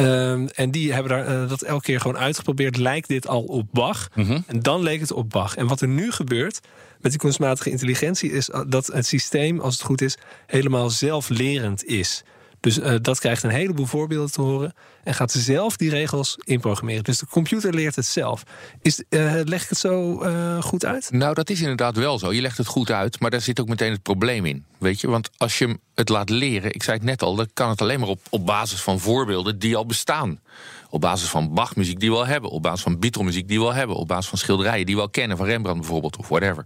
Um, 0.00 0.48
en 0.48 0.70
die 0.70 0.92
hebben 0.92 1.12
daar, 1.12 1.42
uh, 1.42 1.48
dat 1.48 1.62
elke 1.62 1.84
keer 1.84 2.00
gewoon 2.00 2.18
uitgeprobeerd. 2.18 2.76
Lijkt 2.76 3.08
dit 3.08 3.28
al 3.28 3.42
op 3.42 3.66
Bach? 3.72 4.08
Mm-hmm. 4.14 4.44
En 4.46 4.60
dan 4.60 4.82
leek 4.82 5.00
het 5.00 5.12
op 5.12 5.30
Bach. 5.30 5.56
En 5.56 5.66
wat 5.66 5.80
er 5.80 5.88
nu 5.88 6.12
gebeurt 6.12 6.60
met 7.00 7.10
die 7.10 7.20
kunstmatige 7.20 7.70
intelligentie 7.70 8.32
is 8.32 8.50
dat 8.66 8.86
het 8.86 9.06
systeem, 9.06 9.60
als 9.60 9.74
het 9.74 9.82
goed 9.82 10.00
is, 10.00 10.18
helemaal 10.46 10.90
zelflerend 10.90 11.84
is. 11.84 12.22
Dus 12.60 12.78
uh, 12.78 12.94
dat 13.02 13.18
krijgt 13.18 13.42
een 13.42 13.50
heleboel 13.50 13.86
voorbeelden 13.86 14.32
te 14.32 14.40
horen 14.40 14.74
en 15.04 15.14
gaat 15.14 15.32
zelf 15.32 15.76
die 15.76 15.90
regels 15.90 16.38
inprogrammeren. 16.44 17.04
Dus 17.04 17.18
de 17.18 17.26
computer 17.26 17.74
leert 17.74 17.96
het 17.96 18.06
zelf. 18.06 18.42
Is, 18.82 19.02
uh, 19.10 19.32
leg 19.44 19.62
ik 19.62 19.68
het 19.68 19.78
zo 19.78 20.24
uh, 20.24 20.62
goed 20.62 20.84
uit? 20.84 21.10
Nou, 21.10 21.34
dat 21.34 21.50
is 21.50 21.60
inderdaad 21.60 21.96
wel 21.96 22.18
zo. 22.18 22.32
Je 22.32 22.40
legt 22.40 22.58
het 22.58 22.66
goed 22.66 22.90
uit, 22.90 23.20
maar 23.20 23.30
daar 23.30 23.40
zit 23.40 23.60
ook 23.60 23.68
meteen 23.68 23.92
het 23.92 24.02
probleem 24.02 24.44
in. 24.46 24.64
Weet 24.78 25.00
je, 25.00 25.08
want 25.08 25.30
als 25.36 25.58
je 25.58 25.78
het 25.94 26.08
laat 26.08 26.30
leren, 26.30 26.74
ik 26.74 26.82
zei 26.82 26.96
het 26.96 27.06
net 27.06 27.22
al, 27.22 27.34
dan 27.34 27.48
kan 27.54 27.68
het 27.68 27.80
alleen 27.80 28.00
maar 28.00 28.08
op, 28.08 28.20
op 28.30 28.46
basis 28.46 28.80
van 28.80 29.00
voorbeelden 29.00 29.58
die 29.58 29.76
al 29.76 29.86
bestaan. 29.86 30.40
Op 30.90 31.00
basis 31.00 31.28
van 31.28 31.54
Bach-muziek 31.54 32.00
die 32.00 32.10
we 32.10 32.16
al 32.16 32.26
hebben. 32.26 32.50
Op 32.50 32.62
basis 32.62 32.82
van 32.82 32.98
Beatle-muziek 32.98 33.48
die 33.48 33.58
we 33.58 33.64
al 33.64 33.74
hebben. 33.74 33.96
Op 33.96 34.08
basis 34.08 34.28
van 34.28 34.38
schilderijen 34.38 34.86
die 34.86 34.94
we 34.94 35.00
al 35.00 35.08
kennen. 35.08 35.36
Van 35.36 35.46
Rembrandt 35.46 35.80
bijvoorbeeld, 35.80 36.16
of 36.16 36.28
whatever. 36.28 36.64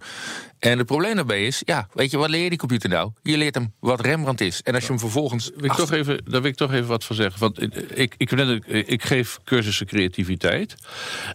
En 0.58 0.78
het 0.78 0.86
probleem 0.86 1.14
daarbij 1.14 1.46
is, 1.46 1.62
ja, 1.64 1.88
weet 1.92 2.10
je, 2.10 2.16
wat 2.16 2.28
leer 2.28 2.42
je 2.42 2.48
die 2.48 2.58
computer 2.58 2.88
nou? 2.88 3.10
Je 3.22 3.36
leert 3.36 3.54
hem 3.54 3.72
wat 3.80 4.00
Rembrandt 4.00 4.40
is. 4.40 4.62
En 4.62 4.74
als 4.74 4.82
je 4.82 4.88
hem 4.88 4.98
vervolgens... 4.98 5.50
Wil 5.56 5.64
ik 5.64 5.72
toch 5.72 5.92
even, 5.92 6.20
daar 6.24 6.40
wil 6.42 6.50
ik 6.50 6.56
toch 6.56 6.72
even 6.72 6.88
wat 6.88 7.04
van 7.04 7.16
zeggen. 7.16 7.40
Want 7.40 7.62
ik, 7.62 7.74
ik, 7.74 8.14
ik, 8.16 8.30
ik 8.66 9.02
geef 9.02 9.38
cursussen 9.44 9.86
creativiteit. 9.86 10.74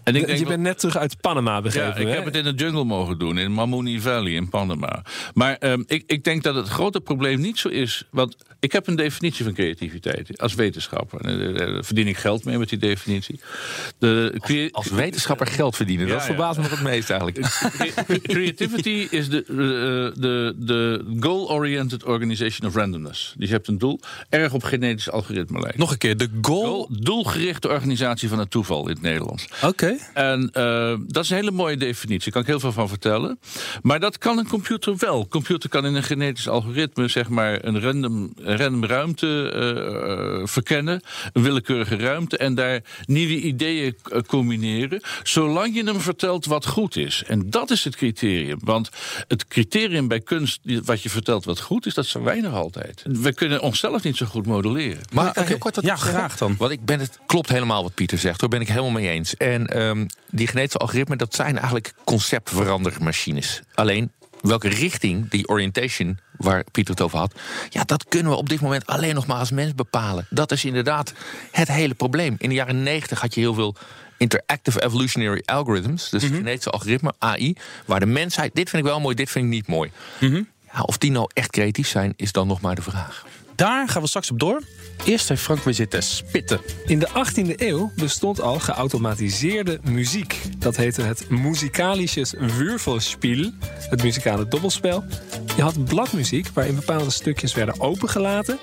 En 0.03 0.15
ik 0.15 0.25
denk 0.25 0.39
je 0.39 0.45
bent 0.45 0.61
net 0.61 0.79
terug 0.79 0.97
uit 0.97 1.21
Panama, 1.21 1.61
begrepen 1.61 1.89
Ja, 1.89 1.99
ik 1.99 2.07
hè? 2.07 2.13
heb 2.13 2.25
het 2.25 2.35
in 2.35 2.43
de 2.43 2.53
jungle 2.53 2.83
mogen 2.83 3.19
doen. 3.19 3.37
In 3.37 3.51
Mammooni 3.51 4.01
Valley 4.01 4.31
in 4.31 4.49
Panama. 4.49 5.03
Maar 5.33 5.57
um, 5.59 5.83
ik, 5.87 6.03
ik 6.05 6.23
denk 6.23 6.43
dat 6.43 6.55
het 6.55 6.66
grote 6.69 7.01
probleem 7.01 7.39
niet 7.39 7.59
zo 7.59 7.67
is... 7.67 8.03
Want 8.11 8.35
ik 8.59 8.71
heb 8.71 8.87
een 8.87 8.95
definitie 8.95 9.43
van 9.43 9.53
creativiteit 9.53 10.41
als 10.41 10.55
wetenschapper. 10.55 11.23
Daar 11.57 11.83
verdien 11.83 12.07
ik 12.07 12.17
geld 12.17 12.45
mee 12.45 12.57
met 12.57 12.69
die 12.69 12.77
definitie. 12.77 13.39
De, 13.97 14.37
als, 14.41 14.71
als 14.71 14.89
wetenschapper 14.89 15.47
geld 15.47 15.75
verdienen, 15.75 16.07
ja, 16.07 16.13
dat 16.13 16.23
verbaast 16.23 16.55
ja. 16.55 16.61
me 16.61 16.69
nog 16.69 16.79
het 16.79 16.87
meest 16.87 17.09
eigenlijk. 17.09 17.39
Creativity 18.21 19.07
is 19.09 19.29
de, 19.29 19.43
de, 20.17 20.55
de 20.57 21.05
goal-oriented 21.19 22.03
organization 22.03 22.69
of 22.69 22.75
randomness. 22.75 23.33
Dus 23.37 23.47
je 23.47 23.53
hebt 23.53 23.67
een 23.67 23.77
doel, 23.77 23.99
erg 24.29 24.53
op 24.53 24.63
genetisch 24.63 25.09
algoritme 25.09 25.59
lijkt. 25.59 25.77
Nog 25.77 25.91
een 25.91 25.97
keer, 25.97 26.17
de 26.17 26.29
goal... 26.41 26.65
goal 26.65 26.89
doelgerichte 26.99 27.67
organisatie 27.67 28.29
van 28.29 28.39
het 28.39 28.51
toeval 28.51 28.83
in 28.83 28.93
het 28.93 29.01
Nederlands. 29.01 29.45
Oké. 29.45 29.65
Okay. 29.65 29.99
En 30.13 30.51
uh, 30.53 30.95
dat 31.07 31.23
is 31.23 31.29
een 31.29 31.35
hele 31.35 31.51
mooie 31.51 31.77
definitie, 31.77 32.23
daar 32.23 32.31
kan 32.31 32.41
ik 32.41 32.47
heel 32.47 32.59
veel 32.59 32.71
van 32.71 32.89
vertellen. 32.89 33.39
Maar 33.81 33.99
dat 33.99 34.17
kan 34.17 34.37
een 34.37 34.47
computer 34.47 34.95
wel. 34.97 35.19
Een 35.19 35.27
computer 35.27 35.69
kan 35.69 35.85
in 35.85 35.95
een 35.95 36.03
genetisch 36.03 36.47
algoritme 36.47 36.56
zeg 37.05 37.29
maar 37.29 37.65
een 37.65 37.81
random, 37.81 38.33
random 38.35 38.85
ruimte 38.85 39.53
uh, 40.39 40.47
verkennen, 40.47 41.01
een 41.33 41.41
willekeurige 41.41 41.95
ruimte, 41.95 42.37
en 42.37 42.55
daar 42.55 42.81
nieuwe 43.05 43.41
ideeën 43.41 43.95
combineren, 44.27 45.01
zolang 45.23 45.75
je 45.75 45.83
hem 45.83 46.01
vertelt 46.01 46.45
wat 46.45 46.65
goed 46.65 46.95
is. 46.95 47.23
En 47.27 47.49
dat 47.49 47.71
is 47.71 47.83
het 47.83 47.95
criterium. 47.95 48.59
Want 48.63 48.89
het 49.27 49.47
criterium 49.47 50.07
bij 50.07 50.19
kunst, 50.19 50.59
wat 50.85 51.01
je 51.01 51.09
vertelt 51.09 51.45
wat 51.45 51.59
goed 51.59 51.85
is, 51.85 51.93
dat 51.93 52.05
zo 52.05 52.23
weinig 52.23 52.53
altijd. 52.53 53.03
We 53.07 53.33
kunnen 53.33 53.61
onszelf 53.61 54.03
niet 54.03 54.17
zo 54.17 54.25
goed 54.25 54.45
modelleren. 54.45 55.01
Maar 55.13 55.29
okay. 55.29 55.45
heel 55.45 55.57
kort 55.57 55.77
ja, 55.81 55.95
graag 55.95 56.37
dan. 56.37 56.55
Want 56.57 56.71
ik 56.71 56.85
ben 56.85 56.99
het 56.99 57.19
klopt 57.25 57.49
helemaal 57.49 57.83
wat 57.83 57.93
Pieter 57.93 58.17
zegt, 58.17 58.39
daar 58.39 58.49
ben 58.49 58.61
ik 58.61 58.67
helemaal 58.67 58.91
mee 58.91 59.09
eens. 59.09 59.35
En 59.35 59.81
um, 59.81 60.07
die 60.29 60.47
genetische 60.47 60.77
algoritmen, 60.77 61.17
dat 61.17 61.35
zijn 61.35 61.57
eigenlijk 61.57 61.93
conceptverandermachines. 62.03 63.61
Alleen 63.73 64.11
welke 64.41 64.67
richting, 64.67 65.29
die 65.29 65.47
orientation 65.47 66.19
waar 66.37 66.63
Pieter 66.71 66.93
het 66.93 67.03
over 67.03 67.17
had, 67.17 67.33
ja, 67.69 67.83
dat 67.83 68.05
kunnen 68.07 68.31
we 68.31 68.37
op 68.37 68.49
dit 68.49 68.61
moment 68.61 68.85
alleen 68.85 69.15
nog 69.15 69.27
maar 69.27 69.37
als 69.37 69.51
mens 69.51 69.75
bepalen. 69.75 70.25
Dat 70.29 70.51
is 70.51 70.65
inderdaad 70.65 71.13
het 71.51 71.67
hele 71.67 71.93
probleem. 71.93 72.35
In 72.37 72.49
de 72.49 72.55
jaren 72.55 72.83
90 72.83 73.21
had 73.21 73.33
je 73.33 73.39
heel 73.39 73.53
veel 73.53 73.75
interactive 74.17 74.83
evolutionary 74.83 75.41
algorithms, 75.45 76.09
dus 76.09 76.23
mm-hmm. 76.23 76.37
genetische 76.37 76.69
algoritme, 76.69 77.13
AI, 77.17 77.55
waar 77.85 77.99
de 77.99 78.05
mensheid, 78.05 78.55
dit 78.55 78.69
vind 78.69 78.83
ik 78.83 78.89
wel 78.89 78.99
mooi, 78.99 79.15
dit 79.15 79.29
vind 79.29 79.45
ik 79.45 79.51
niet 79.51 79.67
mooi. 79.67 79.91
Mm-hmm. 80.19 80.47
Ja, 80.73 80.81
of 80.81 80.97
die 80.97 81.11
nou 81.11 81.29
echt 81.33 81.51
creatief 81.51 81.87
zijn, 81.87 82.13
is 82.15 82.31
dan 82.31 82.47
nog 82.47 82.61
maar 82.61 82.75
de 82.75 82.81
vraag. 82.81 83.25
Daar 83.57 83.87
gaan 83.87 84.01
we 84.01 84.07
straks 84.07 84.31
op 84.31 84.39
door. 84.39 84.61
Eerst 85.05 85.29
heeft 85.29 85.41
Frank 85.41 85.63
weer 85.63 85.73
zitten 85.73 86.03
spitten. 86.03 86.59
In 86.85 86.99
de 86.99 87.07
18e 87.09 87.55
eeuw 87.55 87.91
bestond 87.95 88.41
al 88.41 88.59
geautomatiseerde 88.59 89.79
muziek. 89.83 90.41
Dat 90.57 90.75
heette 90.75 91.01
het 91.01 91.29
musikalisches 91.29 92.33
Würfelspiel, 92.37 93.51
het 93.89 94.03
muzikale 94.03 94.47
dobbelspel. 94.47 95.03
Je 95.55 95.61
had 95.61 95.85
bladmuziek 95.85 96.47
waarin 96.53 96.75
bepaalde 96.75 97.09
stukjes 97.09 97.53
werden 97.53 97.79
opengelaten. 97.79 98.59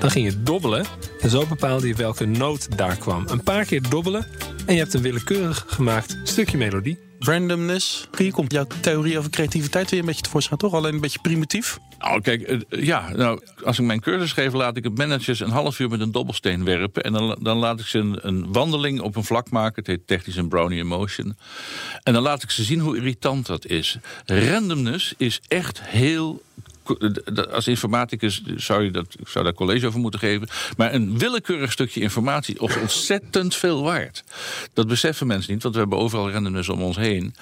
Dan 0.00 0.10
ging 0.10 0.26
je 0.26 0.42
dobbelen 0.42 0.86
en 1.20 1.30
zo 1.30 1.46
bepaalde 1.46 1.88
je 1.88 1.94
welke 1.94 2.24
noot 2.24 2.78
daar 2.78 2.96
kwam. 2.96 3.24
Een 3.28 3.42
paar 3.42 3.64
keer 3.64 3.88
dobbelen 3.88 4.26
en 4.66 4.74
je 4.74 4.80
hebt 4.80 4.94
een 4.94 5.02
willekeurig 5.02 5.64
gemaakt 5.68 6.16
stukje 6.24 6.58
melodie. 6.58 7.11
Randomness. 7.24 8.08
Hier 8.16 8.32
komt 8.32 8.52
jouw 8.52 8.66
theorie 8.80 9.18
over 9.18 9.30
creativiteit 9.30 9.90
weer 9.90 10.00
een 10.00 10.06
beetje 10.06 10.22
tevoorschijn, 10.22 10.58
toch? 10.58 10.74
Alleen 10.74 10.94
een 10.94 11.00
beetje 11.00 11.18
primitief. 11.18 11.78
Nou, 11.98 12.20
kijk, 12.20 12.64
ja, 12.68 13.12
nou, 13.16 13.40
als 13.64 13.78
ik 13.78 13.84
mijn 13.84 14.00
cursus 14.00 14.32
geef, 14.32 14.52
laat 14.52 14.76
ik 14.76 14.84
het 14.84 14.98
managers 14.98 15.40
een 15.40 15.50
half 15.50 15.78
uur 15.78 15.88
met 15.88 16.00
een 16.00 16.12
dobbelsteen 16.12 16.64
werpen. 16.64 17.02
En 17.02 17.12
dan, 17.12 17.38
dan 17.40 17.56
laat 17.56 17.80
ik 17.80 17.86
ze 17.86 17.98
een, 17.98 18.18
een 18.20 18.52
wandeling 18.52 19.00
op 19.00 19.16
een 19.16 19.24
vlak 19.24 19.50
maken. 19.50 19.74
Het 19.74 19.86
heet 19.86 20.06
technisch 20.06 20.36
een 20.36 20.48
brownie 20.48 20.80
emotion. 20.80 21.36
En 22.02 22.12
dan 22.12 22.22
laat 22.22 22.42
ik 22.42 22.50
ze 22.50 22.62
zien 22.62 22.80
hoe 22.80 22.96
irritant 22.96 23.46
dat 23.46 23.66
is. 23.66 23.98
Randomness 24.24 25.14
is 25.16 25.40
echt 25.48 25.82
heel 25.82 26.42
als 27.50 27.68
informaticus 27.68 28.42
zou 28.56 28.82
je 28.84 28.90
dat, 28.90 29.16
zou 29.26 29.44
daar 29.44 29.54
college 29.54 29.86
over 29.86 30.00
moeten 30.00 30.20
geven. 30.20 30.48
Maar 30.76 30.94
een 30.94 31.18
willekeurig 31.18 31.72
stukje 31.72 32.00
informatie 32.00 32.54
is 32.54 32.76
ontzettend 32.76 33.54
veel 33.54 33.82
waard. 33.82 34.24
Dat 34.72 34.88
beseffen 34.88 35.26
mensen 35.26 35.52
niet, 35.52 35.62
want 35.62 35.74
we 35.74 35.80
hebben 35.80 35.98
overal 35.98 36.30
randomness 36.30 36.68
om 36.68 36.82
ons 36.82 36.96
heen. 36.96 37.34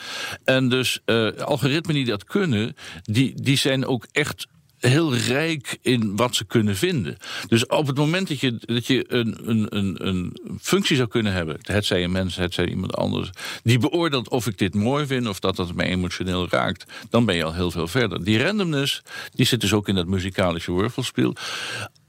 En 0.44 0.68
dus 0.68 1.00
eh, 1.04 1.28
algoritmen 1.32 1.94
die 1.94 2.04
dat 2.04 2.24
kunnen, 2.24 2.76
die, 3.02 3.42
die 3.42 3.56
zijn 3.56 3.86
ook 3.86 4.06
echt 4.12 4.46
heel 4.80 5.16
rijk 5.16 5.78
in 5.82 6.16
wat 6.16 6.34
ze 6.34 6.44
kunnen 6.44 6.76
vinden. 6.76 7.16
Dus 7.48 7.66
op 7.66 7.86
het 7.86 7.96
moment 7.96 8.28
dat 8.28 8.40
je, 8.40 8.58
dat 8.60 8.86
je 8.86 9.04
een, 9.08 9.48
een, 9.48 9.76
een, 9.76 10.06
een 10.06 10.36
functie 10.60 10.96
zou 10.96 11.08
kunnen 11.08 11.32
hebben, 11.32 11.56
het 11.62 11.84
zij 11.84 12.04
een 12.04 12.12
mens, 12.12 12.36
het 12.36 12.54
zij 12.54 12.68
iemand 12.68 12.96
anders, 12.96 13.30
die 13.62 13.78
beoordeelt 13.78 14.28
of 14.28 14.46
ik 14.46 14.58
dit 14.58 14.74
mooi 14.74 15.06
vind 15.06 15.28
of 15.28 15.40
dat 15.40 15.56
dat 15.56 15.74
mij 15.74 15.86
emotioneel 15.86 16.48
raakt, 16.48 16.84
dan 17.10 17.24
ben 17.24 17.36
je 17.36 17.44
al 17.44 17.54
heel 17.54 17.70
veel 17.70 17.88
verder. 17.88 18.24
Die 18.24 18.42
randomness, 18.42 19.02
die 19.34 19.46
zit 19.46 19.60
dus 19.60 19.72
ook 19.72 19.88
in 19.88 19.94
dat 19.94 20.06
muzikalische 20.06 20.72
worvelspel. 20.72 21.34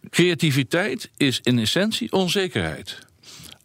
Creativiteit 0.10 1.10
is 1.18 1.40
in 1.44 1.60
essentie 1.60 2.12
onzekerheid. 2.12 3.10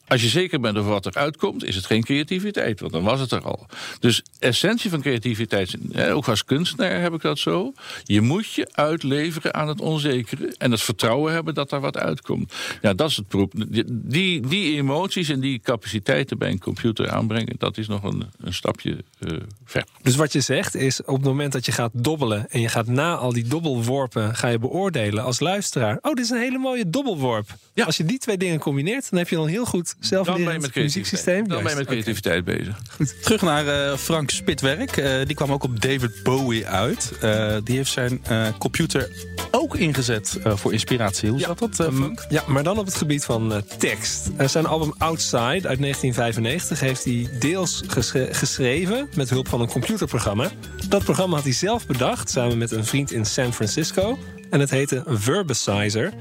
Als 0.08 0.22
je 0.22 0.28
zeker 0.28 0.60
bent 0.60 0.78
over 0.78 0.90
wat 0.90 1.06
eruit 1.06 1.36
komt, 1.36 1.64
is 1.64 1.74
het 1.76 1.86
geen 1.86 2.04
creativiteit, 2.04 2.80
want 2.80 2.92
dan 2.92 3.02
was 3.02 3.20
het 3.20 3.30
er 3.30 3.42
al. 3.42 3.66
Dus 4.00 4.22
essentie 4.38 4.90
van 4.90 5.00
creativiteit, 5.00 5.76
ook 6.10 6.28
als 6.28 6.44
kunstenaar 6.44 7.00
heb 7.00 7.14
ik 7.14 7.20
dat 7.20 7.38
zo. 7.38 7.72
Je 8.04 8.20
moet 8.20 8.52
je 8.52 8.68
uitleveren 8.72 9.54
aan 9.54 9.68
het 9.68 9.80
onzekere 9.80 10.54
en 10.58 10.70
het 10.70 10.82
vertrouwen 10.82 11.32
hebben 11.32 11.54
dat 11.54 11.72
er 11.72 11.80
wat 11.80 11.96
uitkomt. 11.96 12.52
Ja, 12.82 12.94
dat 12.94 13.10
is 13.10 13.16
het 13.16 13.28
proef. 13.28 13.48
Die, 13.88 14.46
die, 14.46 14.76
emoties 14.76 15.28
en 15.28 15.40
die 15.40 15.58
capaciteiten 15.58 16.38
bij 16.38 16.50
een 16.50 16.58
computer 16.58 17.10
aanbrengen, 17.10 17.54
dat 17.58 17.78
is 17.78 17.88
nog 17.88 18.02
een, 18.02 18.24
een 18.40 18.54
stapje 18.54 19.04
eh, 19.18 19.36
ver. 19.64 19.84
Dus 20.02 20.16
wat 20.16 20.32
je 20.32 20.40
zegt 20.40 20.74
is, 20.74 21.02
op 21.02 21.16
het 21.16 21.24
moment 21.24 21.52
dat 21.52 21.66
je 21.66 21.72
gaat 21.72 21.90
dobbelen... 21.92 22.50
en 22.50 22.60
je 22.60 22.68
gaat 22.68 22.86
na 22.86 23.16
al 23.16 23.32
die 23.32 23.44
dobbelworpen 23.48 24.36
ga 24.36 24.48
je 24.48 24.58
beoordelen 24.58 25.24
als 25.24 25.40
luisteraar... 25.40 25.98
oh, 26.00 26.14
dit 26.14 26.24
is 26.24 26.30
een 26.30 26.40
hele 26.40 26.58
mooie 26.58 26.90
dobbelworp. 26.90 27.56
Ja. 27.74 27.84
Als 27.84 27.96
je 27.96 28.04
die 28.04 28.18
twee 28.18 28.36
dingen 28.36 28.58
combineert... 28.58 29.10
dan 29.10 29.18
heb 29.18 29.28
je 29.28 29.36
dan 29.36 29.46
heel 29.46 29.64
goed 29.64 29.95
zelflerend 30.00 30.74
muzieksysteem. 30.74 31.48
dan 31.48 31.62
ben 31.62 31.70
je 31.70 31.76
met 31.78 31.86
creativiteit 31.86 32.44
bezig. 32.44 32.78
Goed, 32.96 33.22
terug 33.22 33.42
naar 33.42 33.66
eh, 33.90 33.96
Frank 33.96 34.30
Spitwerk. 34.30 34.96
Eh, 34.96 35.26
die 35.26 35.34
kwam 35.34 35.52
ook 35.52 35.62
op 35.64 35.80
David 35.82 36.22
Bowie 36.22 36.66
uit. 36.66 37.12
Eh, 37.20 37.56
die 37.64 37.76
heeft 37.76 37.90
zijn 37.90 38.20
eh, 38.24 38.46
computer 38.58 39.10
ook 39.50 39.76
ingezet 39.76 40.38
eh, 40.44 40.56
voor 40.56 40.72
inspiratie. 40.72 41.30
Hoe 41.30 41.40
zat 41.40 41.58
dat, 41.58 41.80
eh. 41.80 41.86
Frank? 41.94 42.26
Ja, 42.28 42.42
maar 42.46 42.62
dan 42.62 42.78
op 42.78 42.86
het 42.86 42.94
gebied 42.94 43.24
van 43.24 43.52
eh, 43.54 43.58
tekst. 43.78 44.28
Zijn 44.46 44.66
album 44.66 44.94
Outside 44.98 45.68
uit 45.68 45.80
1995 45.80 46.80
heeft 46.80 47.04
hij 47.04 47.28
deels 47.38 47.82
gesche- 47.86 48.28
geschreven... 48.32 49.08
met 49.14 49.30
hulp 49.30 49.48
van 49.48 49.60
een 49.60 49.68
computerprogramma. 49.68 50.50
Dat 50.88 51.04
programma 51.04 51.34
had 51.34 51.44
hij 51.44 51.52
zelf 51.52 51.86
bedacht, 51.86 52.30
samen 52.30 52.58
met 52.58 52.70
een 52.70 52.84
vriend 52.84 53.12
in 53.12 53.24
San 53.24 53.52
Francisco... 53.52 54.18
En 54.50 54.60
het 54.60 54.70
heette 54.70 55.02
Verbicizer. 55.06 56.12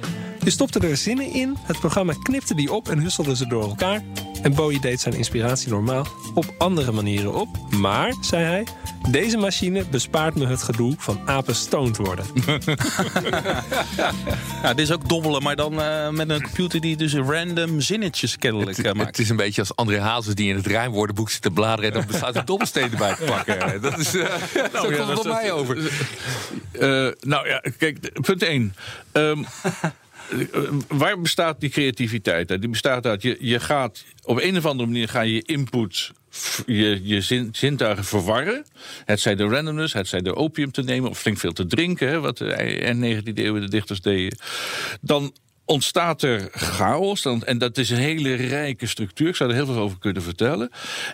Je 0.43 0.49
stopte 0.49 0.79
er 0.79 0.97
zinnen 0.97 1.33
in, 1.33 1.55
het 1.61 1.79
programma 1.79 2.13
knipte 2.23 2.55
die 2.55 2.73
op 2.73 2.89
en 2.89 2.99
husselde 2.99 3.35
ze 3.35 3.47
door 3.47 3.63
elkaar. 3.63 4.01
En 4.45 4.53
Bowie 4.53 4.79
deed 4.79 5.01
zijn 5.01 5.13
inspiratie 5.13 5.69
normaal 5.69 6.07
op 6.33 6.53
andere 6.57 6.91
manieren 6.91 7.33
op. 7.33 7.47
Maar, 7.69 8.13
zei 8.21 8.43
hij, 8.43 8.67
deze 9.09 9.37
machine 9.37 9.85
bespaart 9.85 10.35
me 10.35 10.47
het 10.47 10.63
gedoe 10.63 10.95
van 10.97 11.19
apen 11.25 11.55
stoned 11.55 11.97
worden. 11.97 12.25
Ja, 14.61 14.73
dit 14.73 14.79
is 14.79 14.91
ook 14.91 15.09
dobbelen, 15.09 15.43
maar 15.43 15.55
dan 15.55 15.81
eh, 15.81 16.09
met 16.09 16.29
een 16.29 16.41
computer 16.41 16.81
die 16.81 16.97
dus 16.97 17.13
random 17.13 17.81
zinnetjes 17.81 18.37
kennelijk 18.37 18.77
eh, 18.77 18.85
Het, 18.85 18.95
maakt. 18.95 19.07
het 19.09 19.19
is 19.19 19.29
een 19.29 19.35
beetje 19.35 19.61
als 19.61 19.75
André 19.75 19.99
Hazes 19.99 20.35
die 20.35 20.49
in 20.49 20.55
het 20.55 20.67
rijmwoordenboek 20.67 21.29
zit 21.29 21.41
te 21.41 21.51
bladeren... 21.51 21.91
en 21.91 21.97
dan 21.97 22.07
bestaat 22.07 22.35
een 22.35 22.45
dobbelsteen 22.53 22.91
erbij 22.91 23.15
te 23.15 23.23
pakken. 23.23 23.81
Dat 23.81 23.97
is, 23.97 24.15
eh 24.15 24.25
zo 24.81 24.91
ja, 24.91 24.97
komt 24.97 25.09
het 25.09 25.19
op 25.19 25.25
mij 25.25 25.51
over. 25.51 25.77
Eh, 26.71 27.07
nou 27.19 27.47
ja, 27.47 27.63
kijk, 27.77 28.21
punt 28.21 28.43
1. 28.43 28.75
Waar 30.87 31.21
bestaat 31.21 31.59
die 31.59 31.69
creativiteit 31.69 32.51
uit? 32.51 32.61
Die 32.61 32.69
bestaat 32.69 33.05
uit, 33.05 33.21
je, 33.21 33.37
je 33.39 33.59
gaat 33.59 34.03
op 34.23 34.41
een 34.41 34.57
of 34.57 34.65
andere 34.65 34.89
manier 34.89 35.09
ga 35.09 35.21
je 35.21 35.41
input, 35.41 36.11
je, 36.65 36.99
je 37.03 37.21
zin, 37.21 37.49
zintuigen 37.51 38.03
verwarren. 38.03 38.65
Het 39.05 39.19
zij 39.19 39.35
de 39.35 39.43
randomness, 39.43 39.93
het 39.93 40.07
zij 40.07 40.21
de 40.21 40.35
opium 40.35 40.71
te 40.71 40.81
nemen 40.81 41.09
of 41.09 41.19
flink 41.19 41.37
veel 41.37 41.53
te 41.53 41.65
drinken, 41.65 42.21
wat 42.21 42.37
de 42.37 42.53
en 42.53 42.97
19e 42.97 43.33
eeuw 43.33 43.59
de 43.59 43.69
dichters 43.69 44.01
deden. 44.01 44.37
Dan 45.01 45.33
ontstaat 45.65 46.21
er 46.21 46.49
chaos. 46.51 47.25
En 47.25 47.57
dat 47.57 47.77
is 47.77 47.89
een 47.89 47.97
hele 47.97 48.33
rijke 48.33 48.87
structuur. 48.87 49.27
Ik 49.27 49.35
zou 49.35 49.49
er 49.49 49.55
heel 49.55 49.65
veel 49.65 49.77
over 49.77 49.97
kunnen 49.99 50.21
vertellen. 50.21 50.69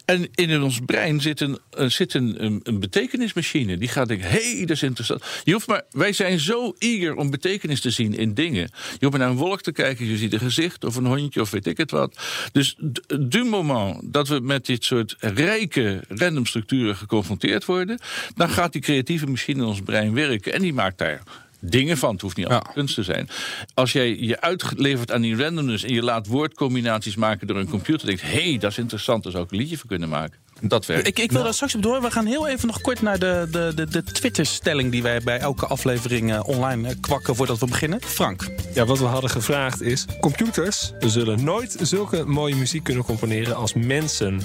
En 0.05 0.27
in 0.35 0.61
ons 0.61 0.79
brein 0.85 1.21
zit 1.21 1.41
een, 1.41 1.59
zit 1.71 2.13
een, 2.13 2.59
een, 2.63 2.79
betekenismachine. 2.79 3.77
Die 3.77 3.87
gaat 3.87 4.07
denken, 4.07 4.29
hé, 4.29 4.55
hey, 4.55 4.59
dat 4.59 4.75
is 4.75 4.83
interessant. 4.83 5.23
Je 5.43 5.53
hoeft 5.53 5.67
maar, 5.67 5.83
wij 5.91 6.13
zijn 6.13 6.39
zo 6.39 6.75
eager 6.77 7.15
om 7.15 7.29
betekenis 7.29 7.81
te 7.81 7.89
zien 7.89 8.13
in 8.17 8.33
dingen. 8.33 8.69
Je 8.71 8.97
hoeft 8.99 9.11
maar 9.11 9.19
naar 9.19 9.29
een 9.29 9.35
wolk 9.35 9.61
te 9.61 9.71
kijken. 9.71 10.05
Je 10.05 10.17
ziet 10.17 10.33
een 10.33 10.39
gezicht 10.39 10.83
of 10.83 10.95
een 10.95 11.05
hondje 11.05 11.41
of 11.41 11.51
weet 11.51 11.67
ik 11.67 11.77
het 11.77 11.91
wat. 11.91 12.19
Dus 12.51 12.75
du 13.19 13.43
moment 13.43 14.13
dat 14.13 14.27
we 14.27 14.39
met 14.39 14.65
dit 14.65 14.83
soort 14.83 15.15
rijke 15.19 16.03
random 16.07 16.45
structuren 16.45 16.95
geconfronteerd 16.95 17.65
worden... 17.65 17.99
dan 18.35 18.49
gaat 18.49 18.71
die 18.71 18.81
creatieve 18.81 19.27
machine 19.27 19.61
in 19.61 19.67
ons 19.67 19.81
brein 19.81 20.13
werken. 20.13 20.53
En 20.53 20.61
die 20.61 20.73
maakt 20.73 20.97
daar 20.97 21.21
dingen 21.62 21.97
van. 21.97 22.12
Het 22.12 22.21
hoeft 22.21 22.38
niet 22.38 22.47
altijd 22.47 22.74
kunst 22.74 22.95
te 22.95 23.04
zijn. 23.04 23.30
Als 23.74 23.91
jij 23.91 24.17
je 24.19 24.41
uitlevert 24.41 25.12
aan 25.12 25.21
die 25.21 25.36
randomness 25.36 25.84
en 25.84 25.93
je 25.93 26.04
laat 26.04 26.28
woordcombinaties 26.28 27.15
maken 27.15 27.47
door 27.47 27.58
een 27.58 27.69
computer, 27.69 28.08
denkt: 28.08 28.21
hé, 28.21 28.50
hey, 28.50 28.58
dat 28.58 28.71
is 28.71 28.78
interessant, 28.78 29.24
daar 29.24 29.32
zou 29.32 29.43
ik 29.43 29.52
een 29.52 29.58
liedje 29.58 29.78
voor 29.78 29.88
kunnen 29.88 30.10
maken. 30.10 30.39
Dat 30.62 30.86
werkt. 30.86 31.08
Ik, 31.08 31.19
ik 31.19 31.32
wil 31.32 31.43
daar 31.43 31.54
straks 31.54 31.76
op 31.76 31.82
door. 31.82 32.02
We 32.02 32.12
gaan 32.12 32.26
heel 32.26 32.47
even 32.47 32.67
nog 32.67 32.82
kort 32.82 33.02
naar 33.02 33.19
de, 33.19 33.47
de, 33.52 33.71
de, 33.76 33.88
de 33.88 34.04
Twitter-stelling 34.04 34.91
die 34.91 35.02
wij 35.02 35.21
bij 35.21 35.39
elke 35.39 35.65
aflevering 35.65 36.34
eh, 36.34 36.47
online 36.47 36.88
eh, 36.88 36.95
kwakken 37.00 37.36
voordat 37.36 37.60
we 37.60 37.65
beginnen. 37.65 38.02
Frank. 38.02 38.47
Ja, 38.74 38.86
wat 38.86 39.00
we 39.00 39.06
hadden 39.06 39.30
gevraagd 39.30 39.82
is: 39.82 40.06
computers 40.19 40.91
zullen 41.00 41.43
nooit 41.43 41.76
zulke 41.82 42.26
mooie 42.26 42.56
muziek 42.56 42.84
kunnen 42.84 43.04
componeren 43.04 43.56
als 43.56 43.74
mensen. 43.74 44.41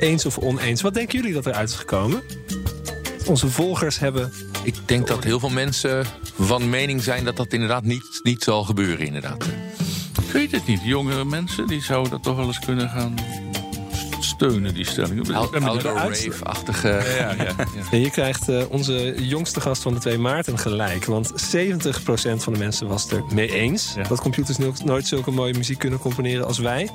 Eens 0.00 0.26
of 0.26 0.38
oneens. 0.38 0.82
Wat 0.82 0.94
denken 0.94 1.18
jullie 1.18 1.34
dat 1.34 1.46
eruit 1.46 1.68
is 1.68 1.74
gekomen? 1.74 2.22
Onze 3.26 3.48
volgers 3.48 3.98
hebben. 3.98 4.32
Ik 4.62 4.74
denk 4.86 5.06
dat 5.06 5.24
heel 5.24 5.38
veel 5.40 5.48
mensen 5.50 6.06
van 6.38 6.70
mening 6.70 7.02
zijn 7.02 7.24
dat 7.24 7.36
dat 7.36 7.52
inderdaad 7.52 7.84
niet, 7.84 8.20
niet 8.22 8.42
zal 8.42 8.64
gebeuren. 8.64 9.06
Inderdaad. 9.06 9.44
Ik 10.26 10.32
weet 10.32 10.50
het 10.52 10.66
niet. 10.66 10.80
Jongere 10.84 11.24
mensen 11.24 11.66
die 11.66 11.82
zouden 11.82 12.10
dat 12.10 12.22
toch 12.22 12.36
wel 12.36 12.46
eens 12.46 12.58
kunnen 12.58 12.88
gaan 12.88 13.14
steunen, 14.20 14.74
die 14.74 14.84
stelling. 14.86 15.32
Outer 15.32 15.60
de 15.60 15.70
uit- 15.70 15.82
rave-achtige... 15.82 16.88
Ja, 16.88 17.32
ja, 17.32 17.42
ja. 17.44 17.54
En 17.90 18.00
je 18.00 18.10
krijgt 18.10 18.48
eh, 18.48 18.62
onze 18.70 19.14
jongste 19.18 19.60
gast 19.60 19.82
van 19.82 19.94
de 19.94 20.00
twee 20.00 20.18
Maarten 20.18 20.58
gelijk. 20.58 21.04
Want 21.04 21.32
70% 21.32 21.32
van 22.36 22.52
de 22.52 22.58
mensen 22.58 22.88
was 22.88 23.02
het 23.02 23.12
er 23.12 23.22
mee 23.34 23.52
eens. 23.52 23.92
Ja. 23.96 24.02
Dat 24.02 24.20
computers 24.20 24.58
no- 24.58 24.72
nooit 24.84 25.06
zulke 25.06 25.30
mooie 25.30 25.54
muziek 25.54 25.78
kunnen 25.78 25.98
componeren 25.98 26.46
als 26.46 26.58
wij. 26.58 26.90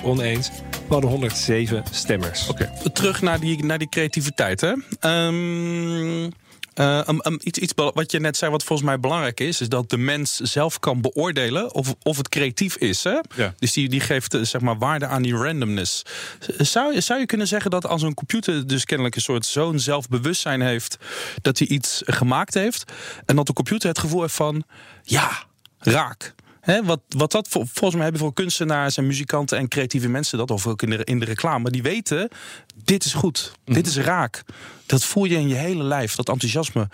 30% 0.00 0.02
oneens. 0.02 0.50
We 0.70 0.92
hadden 0.92 1.10
107 1.10 1.84
stemmers. 1.90 2.48
Oké. 2.48 2.72
Terug 2.92 3.22
naar 3.22 3.40
die, 3.40 3.64
naar 3.64 3.78
die 3.78 3.88
creativiteit. 3.88 4.60
Hè? 4.60 4.72
Ehm, 5.00 6.30
eh, 6.78 7.00
um, 7.08 7.20
um, 7.24 7.38
iets, 7.42 7.72
wat 7.74 8.12
je 8.12 8.20
net 8.20 8.36
zei, 8.36 8.50
wat 8.50 8.64
volgens 8.64 8.88
mij 8.88 9.00
belangrijk 9.00 9.40
is, 9.40 9.60
is 9.60 9.68
dat 9.68 9.90
de 9.90 9.96
mens 9.98 10.36
zelf 10.36 10.78
kan 10.78 11.00
beoordelen 11.00 11.74
of, 11.74 11.94
of 12.02 12.16
het 12.16 12.28
creatief 12.28 12.76
is. 12.76 13.04
Hè? 13.04 13.18
Ja. 13.36 13.54
Dus 13.58 13.72
die, 13.72 13.88
die 13.88 14.00
geeft 14.00 14.34
eh, 14.34 14.40
zeg 14.42 14.60
maar 14.60 14.78
waarde 14.78 15.06
aan 15.06 15.22
die 15.22 15.34
randomness. 15.34 16.02
Zou, 16.58 16.94
je- 16.94 17.00
zou 17.00 17.20
je 17.20 17.26
kunnen 17.26 17.46
zeggen 17.46 17.70
dat 17.70 17.86
als 17.86 18.02
een 18.02 18.14
computer 18.14 18.66
dus 18.66 18.84
kennelijk 18.84 19.14
een 19.16 19.22
soort 19.22 19.46
zo'n 19.46 19.78
zelfbewustzijn 19.78 20.60
heeft 20.60 20.96
dat 21.42 21.58
hij 21.58 21.68
iets 21.68 22.02
gemaakt 22.06 22.54
heeft 22.54 22.92
en 23.26 23.36
dat 23.36 23.46
de 23.46 23.52
computer 23.52 23.88
het 23.88 23.98
gevoel 23.98 24.20
heeft 24.20 24.34
van 24.34 24.64
ja, 25.02 25.30
raak. 25.78 26.34
Hè, 26.68 26.84
wat, 26.84 27.00
wat 27.08 27.32
dat 27.32 27.48
vol- 27.48 27.64
volgens 27.64 27.94
mij 27.94 28.02
hebben 28.02 28.20
veel 28.20 28.32
kunstenaars 28.32 28.96
en 28.96 29.06
muzikanten 29.06 29.58
en 29.58 29.68
creatieve 29.68 30.08
mensen 30.08 30.38
dat, 30.38 30.50
of 30.50 30.66
ook 30.66 30.82
in 30.82 30.90
de, 30.90 31.04
in 31.04 31.18
de 31.18 31.24
reclame, 31.24 31.70
die 31.70 31.82
weten: 31.82 32.28
dit 32.84 33.04
is 33.04 33.12
goed, 33.12 33.52
dit 33.64 33.86
is 33.86 33.96
raak. 33.96 34.42
Dat 34.86 35.04
voel 35.04 35.24
je 35.24 35.34
in 35.34 35.48
je 35.48 35.54
hele 35.54 35.82
lijf, 35.82 36.14
dat 36.14 36.28
enthousiasme. 36.28 36.88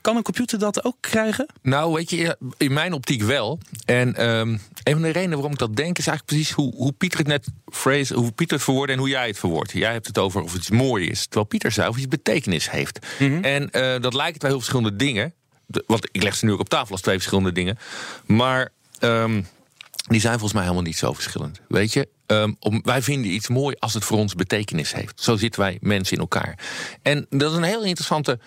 Kan 0.00 0.16
een 0.16 0.22
computer 0.22 0.58
dat 0.58 0.84
ook 0.84 0.96
krijgen? 1.00 1.46
Nou, 1.62 1.92
weet 1.92 2.10
je, 2.10 2.36
in 2.56 2.72
mijn 2.72 2.92
optiek 2.92 3.22
wel. 3.22 3.58
En 3.84 4.14
ehm, 4.16 4.48
een 4.82 4.92
van 4.92 5.02
de 5.02 5.08
redenen 5.08 5.30
waarom 5.30 5.52
ik 5.52 5.58
dat 5.58 5.76
denk, 5.76 5.98
is 5.98 6.06
eigenlijk 6.06 6.26
precies 6.26 6.50
hoe, 6.50 6.74
hoe 6.74 6.92
Pieter 6.92 7.18
het 7.18 7.28
net 7.28 7.46
phrase, 7.64 8.14
hoe 8.14 8.32
Pieter 8.32 8.56
het 8.56 8.64
verwoordde 8.64 8.92
en 8.92 8.98
hoe 8.98 9.08
jij 9.08 9.26
het 9.26 9.38
verwoordt. 9.38 9.72
Jij 9.72 9.92
hebt 9.92 10.06
het 10.06 10.18
over 10.18 10.42
of 10.42 10.54
iets 10.54 10.70
mooi 10.70 11.08
is, 11.08 11.22
terwijl 11.22 11.46
Pieter 11.46 11.72
zei 11.72 11.88
of 11.88 11.96
iets 11.96 12.08
betekenis 12.08 12.70
heeft. 12.70 13.06
En 13.42 13.70
eh, 13.70 14.00
dat 14.00 14.14
lijkt 14.14 14.38
bij 14.38 14.48
heel 14.48 14.58
verschillende 14.58 14.96
dingen. 14.96 15.34
Want 15.86 16.08
ik 16.12 16.22
leg 16.22 16.36
ze 16.36 16.44
nu 16.44 16.52
ook 16.52 16.60
op 16.60 16.68
tafel 16.68 16.92
als 16.92 17.00
twee 17.00 17.16
verschillende 17.16 17.52
dingen. 17.52 17.78
Maar 18.26 18.70
ehm, 19.00 19.42
die 20.08 20.20
zijn 20.20 20.32
volgens 20.32 20.52
mij 20.52 20.62
helemaal 20.62 20.84
niet 20.84 20.96
zo 20.98 21.12
verschillend. 21.12 21.60
Weet 21.68 21.92
je, 21.92 22.08
Ehm, 22.30 22.52
om, 22.60 22.80
wij 22.84 23.02
vinden 23.02 23.32
iets 23.32 23.48
mooi 23.48 23.76
als 23.78 23.94
het 23.94 24.04
voor 24.04 24.18
ons 24.18 24.34
betekenis 24.34 24.92
heeft. 24.92 25.20
Zo 25.20 25.36
zitten 25.36 25.60
wij 25.60 25.78
mensen 25.80 26.14
in 26.14 26.20
elkaar. 26.20 26.58
En 27.02 27.26
dat 27.30 27.50
is 27.50 27.56
een 27.56 27.62
heel 27.62 27.84
interessante 27.84 28.38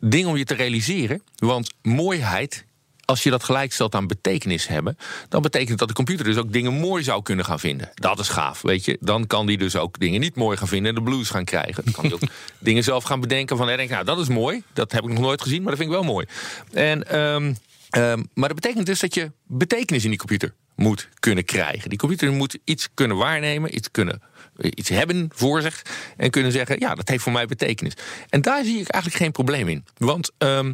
ding 0.00 0.26
om 0.26 0.36
je 0.36 0.44
te 0.44 0.54
realiseren. 0.54 1.22
Want 1.36 1.72
mooiheid 1.82 2.64
als 3.04 3.22
je 3.22 3.30
dat 3.30 3.44
gelijk 3.44 3.72
stelt 3.72 3.94
aan 3.94 4.06
betekenis 4.06 4.68
hebben, 4.68 4.98
dan 5.28 5.42
betekent 5.42 5.78
dat 5.78 5.88
de 5.88 5.94
computer 5.94 6.24
dus 6.24 6.36
ook 6.36 6.52
dingen 6.52 6.72
mooi 6.72 7.02
zou 7.02 7.22
kunnen 7.22 7.44
gaan 7.44 7.60
vinden. 7.60 7.90
Dat 7.94 8.18
is 8.18 8.28
gaaf, 8.28 8.62
weet 8.62 8.84
je. 8.84 8.96
Dan 9.00 9.26
kan 9.26 9.46
die 9.46 9.58
dus 9.58 9.76
ook 9.76 9.98
dingen 9.98 10.20
niet 10.20 10.34
mooi 10.34 10.56
gaan 10.56 10.68
vinden 10.68 10.88
en 10.88 11.04
de 11.04 11.10
blues 11.10 11.30
gaan 11.30 11.44
krijgen. 11.44 11.84
Dan 11.84 11.92
kan 11.92 12.04
hij 12.04 12.14
ook 12.14 12.28
dingen 12.58 12.84
zelf 12.84 13.04
gaan 13.04 13.20
bedenken 13.20 13.56
van, 13.56 13.66
hij 13.66 13.76
denkt, 13.76 13.92
nou, 13.92 14.04
dat 14.04 14.18
is 14.18 14.28
mooi. 14.28 14.62
Dat 14.72 14.92
heb 14.92 15.02
ik 15.02 15.10
nog 15.10 15.18
nooit 15.18 15.42
gezien, 15.42 15.62
maar 15.62 15.70
dat 15.70 15.80
vind 15.80 15.92
ik 15.92 15.96
wel 15.96 16.12
mooi. 16.12 16.26
En, 16.72 17.08
ehm, 17.08 17.54
ehm, 17.92 18.22
maar 18.34 18.48
dat 18.48 18.60
betekent 18.60 18.86
dus 18.86 19.00
dat 19.00 19.14
je 19.14 19.32
betekenis 19.46 20.04
in 20.04 20.10
die 20.10 20.18
computer 20.18 20.54
moet 20.76 21.08
kunnen 21.18 21.44
krijgen. 21.44 21.88
Die 21.88 21.98
computer 21.98 22.32
moet 22.32 22.58
iets 22.64 22.88
kunnen 22.94 23.16
waarnemen, 23.16 23.76
iets 23.76 23.90
kunnen 23.90 24.22
iets 24.60 24.88
hebben 24.88 25.30
voor 25.34 25.62
zich 25.62 25.82
en 26.16 26.30
kunnen 26.30 26.52
zeggen: 26.52 26.78
ja, 26.78 26.94
dat 26.94 27.08
heeft 27.08 27.22
voor 27.22 27.32
mij 27.32 27.46
betekenis. 27.46 27.92
En 28.28 28.40
daar 28.40 28.64
zie 28.64 28.80
ik 28.80 28.88
eigenlijk 28.88 29.22
geen 29.22 29.32
probleem 29.32 29.68
in. 29.68 29.84
Want 29.96 30.30
ehm, 30.38 30.72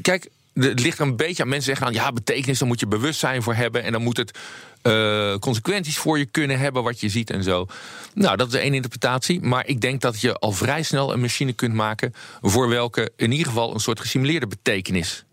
kijk, 0.00 0.28
het 0.54 0.80
ligt 0.80 0.98
een 0.98 1.16
beetje 1.16 1.42
aan 1.42 1.48
mensen 1.48 1.76
zeggen: 1.76 1.94
ja, 1.96 2.12
betekenis, 2.12 2.58
daar 2.58 2.68
moet 2.68 2.80
je 2.80 2.86
bewustzijn 2.86 3.42
voor 3.42 3.54
hebben 3.54 3.82
en 3.82 3.92
dan 3.92 4.02
moet 4.02 4.16
het. 4.16 4.38
eh, 4.82 5.34
consequenties 5.38 5.98
voor 5.98 6.18
je 6.18 6.26
kunnen 6.26 6.58
hebben, 6.58 6.82
wat 6.82 7.00
je 7.00 7.08
ziet 7.08 7.30
en 7.30 7.42
zo. 7.42 7.66
Nou, 8.14 8.36
dat 8.36 8.48
is 8.48 8.60
één 8.60 8.74
interpretatie. 8.74 9.40
Maar 9.40 9.66
ik 9.66 9.80
denk 9.80 10.00
dat 10.00 10.20
je 10.20 10.34
al 10.34 10.52
vrij 10.52 10.82
snel 10.82 11.12
een 11.12 11.20
machine 11.20 11.52
kunt 11.52 11.74
maken. 11.74 12.14
voor 12.40 12.68
welke 12.68 13.10
in 13.16 13.30
ieder 13.30 13.46
geval 13.46 13.74
een 13.74 13.80
soort 13.80 14.00
gesimuleerde 14.00 14.46
betekenis 14.46 15.24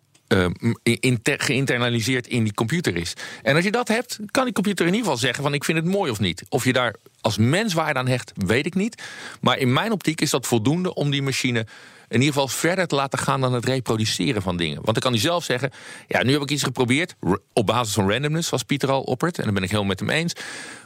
inter- 0.84 1.40
geïnternaliseerd 1.40 2.28
in 2.28 2.44
die 2.44 2.54
computer 2.54 2.96
is. 2.96 3.14
En 3.42 3.56
als 3.56 3.64
je 3.64 3.72
dat 3.72 3.88
hebt, 3.88 4.20
kan 4.32 4.44
die 4.44 4.54
computer 4.54 4.86
in 4.86 4.92
ieder 4.92 5.06
geval 5.06 5.22
zeggen 5.22 5.44
van 5.44 5.54
ik 5.54 5.64
vind 5.64 5.78
het 5.78 5.88
mooi 5.88 6.12
of 6.12 6.20
niet. 6.20 6.44
Of 6.50 6.66
je 6.66 6.74
daar 6.74 6.96
als 7.22 7.38
mens 7.38 7.74
waarde 7.74 8.00
aan 8.00 8.08
hecht, 8.08 8.32
weet 8.36 8.66
ik 8.66 8.76
niet. 8.76 9.04
Maar 9.42 9.58
in 9.58 9.74
mijn 9.74 9.92
optiek 9.92 10.22
is 10.22 10.30
dat 10.30 10.48
voldoende 10.48 10.94
om 10.94 11.12
die 11.12 11.22
machine 11.22 11.66
in 12.08 12.20
ieder 12.20 12.34
geval 12.34 12.48
verder 12.48 12.88
te 12.88 12.96
laten 12.96 13.20
gaan 13.20 13.42
dan 13.42 13.54
het 13.54 13.66
reproduceren 13.66 14.42
van 14.42 14.58
dingen. 14.58 14.76
Want 14.76 14.86
dan 14.86 14.96
kan 14.96 15.12
hij 15.12 15.22
zelf 15.22 15.44
zeggen: 15.44 15.72
Ja, 16.08 16.24
nu 16.24 16.32
heb 16.32 16.42
ik 16.42 16.52
iets 16.52 16.64
geprobeerd. 16.64 17.16
Op 17.54 17.66
basis 17.66 17.94
van 17.94 18.12
randomness, 18.12 18.48
zoals 18.48 18.64
Pieter 18.64 18.92
al 18.92 19.02
oppert. 19.02 19.38
En 19.38 19.44
daar 19.44 19.54
ben 19.54 19.64
ik 19.64 19.70
helemaal 19.70 19.90
met 19.90 20.00
hem 20.00 20.10
eens. 20.10 20.34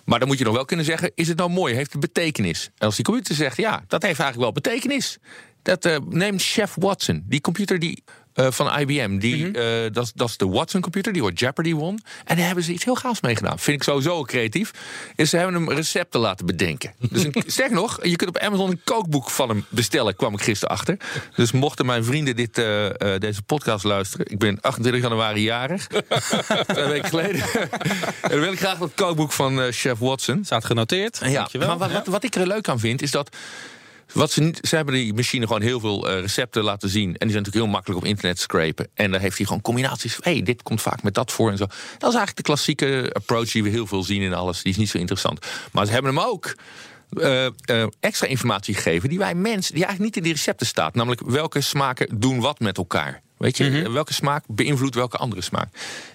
Maar 0.05 0.19
dan 0.19 0.27
moet 0.27 0.37
je 0.37 0.43
nog 0.43 0.53
wel 0.53 0.65
kunnen 0.65 0.85
zeggen: 0.85 1.11
Is 1.15 1.27
het 1.27 1.37
nou 1.37 1.49
mooi? 1.49 1.73
Heeft 1.75 1.91
het 1.91 2.01
betekenis? 2.01 2.69
En 2.77 2.85
als 2.85 2.95
die 2.95 3.05
computer 3.05 3.35
zegt: 3.35 3.57
Ja, 3.57 3.83
dat 3.87 4.01
heeft 4.01 4.19
eigenlijk 4.19 4.39
wel 4.39 4.51
betekenis. 4.51 5.17
Dat 5.61 5.85
eh, 5.85 5.97
neemt 6.09 6.43
Chef 6.43 6.75
Watson, 6.75 7.23
die 7.25 7.41
computer 7.41 7.79
die, 7.79 8.03
eh, 8.33 8.47
van 8.49 8.79
IBM. 8.79 9.17
Die, 9.17 9.51
eh, 9.51 9.91
dat, 9.93 10.03
is- 10.03 10.11
dat 10.15 10.29
is 10.29 10.37
de 10.37 10.47
Watson-computer, 10.47 11.13
die 11.13 11.23
ooit 11.23 11.39
Jeopardy 11.39 11.73
won. 11.73 11.99
En 12.25 12.35
daar 12.35 12.45
hebben 12.45 12.63
ze 12.63 12.71
iets 12.71 12.83
heel 12.83 12.95
gaafs 12.95 13.21
mee 13.21 13.35
gedaan. 13.35 13.59
Vind 13.59 13.77
ik 13.77 13.83
sowieso 13.83 14.23
creatief. 14.23 14.71
Is 15.15 15.29
ze 15.29 15.37
hebben 15.37 15.55
hem 15.55 15.71
recepten 15.71 16.19
laten 16.19 16.45
bedenken. 16.45 16.93
Dus 17.09 17.23
een, 17.23 17.43
sterker 17.47 17.75
nog, 17.75 17.99
je 18.05 18.15
kunt 18.15 18.29
op 18.29 18.37
Amazon 18.37 18.69
een 18.69 18.81
kookboek 18.83 19.29
van 19.29 19.49
hem 19.49 19.65
bestellen, 19.69 20.15
kwam 20.15 20.33
ik 20.33 20.41
gisteren 20.41 20.75
achter. 20.75 20.97
Dus 21.35 21.51
mochten 21.51 21.85
mijn 21.85 22.03
vrienden 22.03 22.35
dit, 22.35 22.57
eh, 22.57 22.85
deze 23.17 23.41
podcast 23.41 23.83
luisteren. 23.83 24.25
Ik 24.31 24.37
ben 24.37 24.57
28 24.61 25.01
januari 25.01 25.41
jarig. 25.41 25.87
Twee 26.67 26.85
weken 26.87 27.09
geleden. 27.09 27.41
en 28.21 28.29
dan 28.29 28.39
wil 28.39 28.51
ik 28.51 28.59
graag 28.59 28.77
dat 28.77 28.91
kookboek 28.95 29.31
van 29.31 29.71
Chef 29.71 29.99
Watson. 29.99 30.45
Staat 30.45 30.65
genoteerd. 30.65 31.19
Ja, 31.23 31.31
Dankjewel. 31.31 31.67
maar 31.67 31.77
wat, 31.77 31.91
wat, 31.91 32.07
wat 32.07 32.23
ik 32.23 32.35
er 32.35 32.47
leuk 32.47 32.67
aan 32.67 32.79
vind, 32.79 33.01
is 33.01 33.11
dat. 33.11 33.35
Wat 34.13 34.31
ze, 34.31 34.41
niet- 34.41 34.59
ze 34.67 34.75
hebben 34.75 34.93
die 34.93 35.13
machine 35.13 35.45
gewoon 35.47 35.61
heel 35.61 35.79
veel 35.79 36.09
eh, 36.09 36.19
recepten 36.19 36.63
laten 36.63 36.89
zien. 36.89 37.03
En 37.03 37.09
die 37.09 37.29
zijn 37.31 37.43
natuurlijk 37.43 37.55
heel 37.65 37.73
makkelijk 37.73 37.99
op 38.01 38.05
internet 38.07 38.39
scrapen. 38.39 38.87
En 38.93 39.11
dan 39.11 39.19
heeft 39.21 39.37
hij 39.37 39.45
gewoon 39.45 39.61
combinaties. 39.61 40.17
Hé, 40.21 40.31
hey, 40.31 40.43
dit 40.43 40.63
komt 40.63 40.81
vaak 40.81 41.03
met 41.03 41.13
dat 41.13 41.31
voor 41.31 41.51
en 41.51 41.57
zo. 41.57 41.65
Dat 41.65 42.09
is 42.09 42.15
eigenlijk 42.15 42.35
de 42.35 42.43
klassieke 42.43 43.09
approach 43.13 43.51
die 43.51 43.63
we 43.63 43.69
heel 43.69 43.87
veel 43.87 44.03
zien 44.03 44.21
in 44.21 44.33
alles. 44.33 44.61
Die 44.61 44.71
is 44.71 44.77
niet 44.77 44.89
zo 44.89 44.97
interessant. 44.97 45.45
Maar 45.71 45.85
ze 45.85 45.91
hebben 45.91 46.15
hem 46.15 46.23
ook 46.23 46.55
eh, 47.09 47.45
eh, 47.45 47.51
extra 47.99 48.27
informatie 48.27 48.73
gegeven 48.75 49.09
die 49.09 49.17
wij 49.17 49.35
mensen, 49.35 49.73
die 49.75 49.83
eigenlijk 49.85 49.99
niet 49.99 50.15
in 50.17 50.23
die 50.23 50.33
recepten 50.33 50.67
staat. 50.67 50.95
Namelijk 50.95 51.21
welke 51.25 51.61
smaken 51.61 52.19
doen 52.19 52.39
wat 52.39 52.59
met 52.59 52.77
elkaar. 52.77 53.21
Weet 53.37 53.57
je, 53.57 53.63
Mhm. 53.69 53.91
welke 53.91 54.13
smaak 54.13 54.43
beïnvloedt 54.47 54.95
welke 54.95 55.17
andere 55.17 55.41
smaak. 55.41 55.67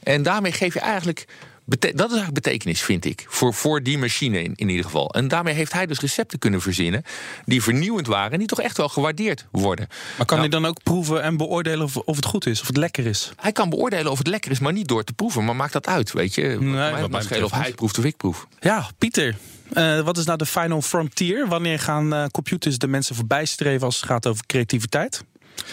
En 0.02 0.22
daarmee 0.22 0.52
geef 0.52 0.74
je 0.74 0.80
eigenlijk. 0.80 1.26
Dat 1.66 1.90
is 1.94 1.98
eigenlijk 1.98 2.32
betekenis, 2.34 2.82
vind 2.82 3.04
ik. 3.04 3.24
Voor, 3.28 3.54
voor 3.54 3.82
die 3.82 3.98
machine 3.98 4.42
in, 4.42 4.52
in 4.56 4.68
ieder 4.68 4.84
geval. 4.84 5.10
En 5.10 5.28
daarmee 5.28 5.54
heeft 5.54 5.72
hij 5.72 5.86
dus 5.86 6.00
recepten 6.00 6.38
kunnen 6.38 6.60
verzinnen. 6.60 7.02
die 7.44 7.62
vernieuwend 7.62 8.06
waren. 8.06 8.32
en 8.32 8.38
die 8.38 8.46
toch 8.46 8.60
echt 8.60 8.76
wel 8.76 8.88
gewaardeerd 8.88 9.46
worden. 9.50 9.86
Maar 9.88 10.26
kan 10.26 10.38
Nou, 10.38 10.50
hij 10.50 10.60
dan 10.60 10.66
ook 10.70 10.82
proeven 10.82 11.22
en 11.22 11.36
beoordelen 11.36 11.84
of, 11.84 11.96
of 11.96 12.16
het 12.16 12.24
goed 12.24 12.46
is, 12.46 12.60
of 12.60 12.66
het 12.66 12.76
lekker 12.76 13.06
is? 13.06 13.32
hij 13.36 13.52
kan 13.52 13.68
beoordelen 13.70 14.10
of 14.12 14.18
het 14.18 14.26
lekker 14.26 14.50
is, 14.50 14.58
maar 14.58 14.72
niet 14.72 14.88
door 14.88 15.04
te 15.04 15.12
proeven. 15.12 15.44
Maar 15.44 15.56
maakt 15.56 15.72
dat 15.72 15.86
uit, 15.86 16.12
weet 16.12 16.34
je? 16.34 16.48
wat 16.52 16.60
mij 16.60 16.72
mij 16.72 16.90
mag 16.90 17.00
schelen 17.02 17.20
betreft 17.22 17.42
of 17.42 17.52
hij 17.52 17.72
proeft 17.72 17.98
of 17.98 18.04
ik 18.04 18.16
proef. 18.16 18.46
Ja, 18.60 18.88
Pieter. 18.98 19.36
eh, 19.72 20.00
wat 20.00 20.16
is 20.18 20.24
nou 20.24 20.38
de 20.38 20.46
final 20.46 20.82
frontier? 20.82 21.48
Wanneer 21.48 21.78
gaan 21.78 22.14
eh, 22.14 22.24
computers 22.26 22.78
de 22.78 22.86
mensen 22.86 23.14
voorbij 23.14 23.44
streven 23.44 23.86
als 23.86 23.96
het 23.96 24.04
gaat 24.04 24.26
over 24.26 24.46
creativiteit? 24.46 25.24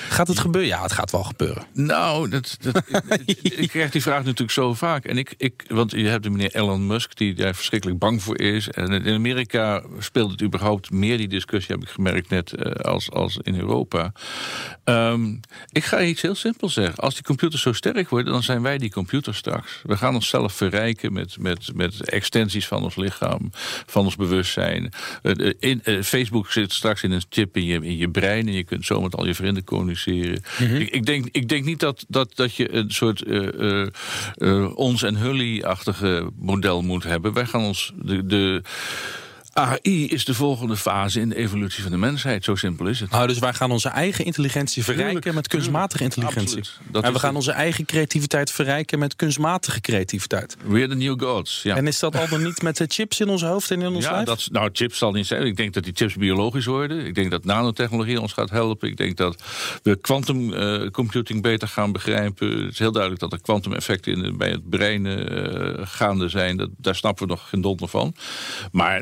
Gaat 0.10 0.28
het 0.28 0.40
gebeuren? 0.40 0.70
Ja, 0.70 0.82
het 0.82 0.92
gaat 0.92 1.12
wel 1.12 1.24
gebeuren. 1.24 1.64
Nou, 1.74 2.30
dat, 2.30 2.58
dat, 2.62 2.84
ik 3.64 3.70
krijg 3.70 3.92
die 3.92 4.02
vraag 4.02 4.24
natuurlijk 4.24 4.52
zo 4.52 4.74
vaak. 4.74 5.06
En 5.06 5.18
ik, 5.18 5.34
ik, 5.38 5.64
want 5.68 5.92
je 5.92 6.08
hebt 6.08 6.24
de 6.24 6.30
meneer 6.30 6.56
Elon 6.56 6.88
Musk, 6.88 7.18
die 7.18 7.34
daar 7.34 7.56
verschrikkelijk 7.56 8.00
bang 8.00 8.24
voor 8.24 8.40
is. 8.40 8.70
En 8.70 8.92
in 8.92 9.14
Amerika 9.14 9.84
speelt 10.00 10.32
het 10.32 10.42
überhaupt 10.42 10.92
meer 10.92 11.18
die 11.18 11.28
discussie, 11.28 11.76
heb 11.76 11.84
ik 11.84 11.90
gemerkt 11.90 12.30
net, 12.30 12.54
eh, 12.54 12.72
als, 12.72 13.12
als 13.12 13.38
in 13.42 13.56
Europa. 13.56 14.12
Ehm, 14.84 15.36
ik 15.72 15.84
ga 15.84 16.02
iets 16.02 16.22
heel 16.22 16.36
simpels 16.36 16.74
zeggen. 16.74 16.96
Als 16.96 17.14
die 17.14 17.24
computers 17.24 17.62
zo 17.62 17.74
sterk 17.74 18.10
worden, 18.10 18.34
dan 18.34 18.44
zijn 18.44 18.62
wij 18.62 18.78
die 18.78 18.92
computers 18.92 19.38
straks. 19.38 19.82
We 19.84 19.98
gaan 19.98 20.16
onszelf 20.16 20.54
verrijken 20.54 21.14
met, 21.14 21.38
met, 21.40 21.72
met 21.76 22.10
extensies 22.10 22.68
van 22.68 22.84
ons 22.84 22.96
lichaam, 22.96 23.50
van 23.86 24.04
ons 24.04 24.16
bewustzijn. 24.16 24.94
Eh, 25.22 25.52
in, 25.60 25.84
eh, 25.84 26.02
Facebook 26.02 26.52
zit 26.52 26.74
straks 26.74 27.04
in 27.04 27.12
een 27.12 27.24
chip 27.30 27.58
in 27.58 27.66
je, 27.66 27.80
in 27.82 27.98
je 27.98 28.10
brein 28.10 28.48
en 28.48 28.54
je 28.54 28.64
kunt 28.64 28.86
zo 28.86 29.02
met 29.02 29.16
al 29.16 29.26
je 29.26 29.36
vrienden 29.36 29.64
communiceren. 29.72 30.44
ik, 30.80 30.90
ik, 30.90 31.06
denk, 31.06 31.28
ik 31.32 31.50
denk 31.50 31.66
niet 31.66 31.80
dat, 31.80 32.06
dat, 32.08 32.36
dat 32.36 32.56
je 32.56 32.74
een 32.74 32.92
soort 32.92 33.24
eh, 33.24 33.48
eh, 33.60 33.88
eh, 34.36 34.78
ons 34.78 35.04
en 35.04 35.16
Hully-achtige 35.16 36.30
model 36.40 36.82
moet 36.82 37.04
hebben. 37.04 37.34
Wij 37.34 37.46
gaan 37.46 37.62
ons 37.62 37.94
de, 37.96 38.26
de 38.26 38.62
AI 39.54 40.08
is 40.08 40.26
de 40.26 40.34
volgende 40.34 40.78
fase 40.78 41.20
in 41.20 41.30
de 41.30 41.36
evolutie 41.36 41.82
van 41.84 41.92
de 41.92 41.98
mensheid. 41.98 42.44
Zo 42.44 42.56
simpel 42.56 42.86
is 42.88 43.00
het. 43.00 43.12
Nou, 43.12 43.28
dus 43.28 43.40
wij 43.40 43.54
gaan 43.54 43.72
onze 43.72 43.90
eigen 43.90 44.26
intelligentie 44.26 44.84
verrijken 44.84 45.14
Tuurlijk, 45.14 45.36
met 45.36 45.48
kunstmatige 45.48 46.10
tuurlijk. 46.10 46.36
intelligentie. 46.36 46.74
En 46.92 47.14
we 47.14 47.20
gaan 47.20 47.28
het. 47.30 47.38
onze 47.38 47.52
eigen 47.52 47.86
creativiteit 47.86 48.52
verrijken 48.52 49.00
met 49.00 49.16
kunstmatige 49.16 49.82
creativiteit. 49.82 50.58
We're 50.66 50.88
the 50.88 50.96
new 50.96 51.22
gods. 51.22 51.62
Ja. 51.64 51.76
En 51.76 51.88
is 51.88 52.00
dat 52.00 52.16
al 52.16 52.28
dan 52.30 52.44
niet 52.44 52.62
met 52.62 52.78
de 52.78 52.86
chips 52.88 53.20
in 53.20 53.30
ons 53.30 53.42
hoofd 53.44 53.72
en 53.72 53.82
in 53.82 53.88
ons 53.94 54.06
Ja, 54.06 54.12
lijf? 54.12 54.26
dat, 54.26 54.48
nou, 54.52 54.70
chips 54.74 54.98
zal 54.98 55.12
niet 55.12 55.28
zijn. 55.28 55.46
Ik 55.46 55.58
denk 55.58 55.74
dat 55.74 55.84
die 55.84 55.94
chips 55.96 56.16
biologisch 56.16 56.66
worden. 56.66 57.06
Ik 57.06 57.16
denk 57.16 57.32
dat 57.32 57.46
nanotechnologie 57.46 58.22
ons 58.22 58.34
gaat 58.34 58.50
helpen. 58.50 58.88
Ik 58.90 58.98
denk 58.98 59.18
dat 59.18 59.44
we 59.84 59.96
quantum 59.96 60.54
eh, 60.54 60.90
computing 60.90 61.42
beter 61.42 61.68
gaan 61.68 61.92
begrijpen. 61.92 62.50
Het 62.64 62.72
is 62.72 62.80
heel 62.80 62.92
duidelijk 62.92 63.22
dat 63.22 63.34
er 63.34 63.42
quantum 63.42 63.74
effecten 63.74 64.24
in, 64.26 64.38
bij 64.38 64.50
het 64.50 64.70
brein 64.70 65.06
eh, 65.06 65.88
gaande 65.88 66.30
zijn. 66.30 66.58
Dat, 66.58 66.70
daar 66.78 66.96
snappen 66.96 67.24
we 67.28 67.30
nog 67.34 67.50
geen 67.50 67.62
donder 67.62 67.88
van. 67.88 68.16
Maar 68.72 69.02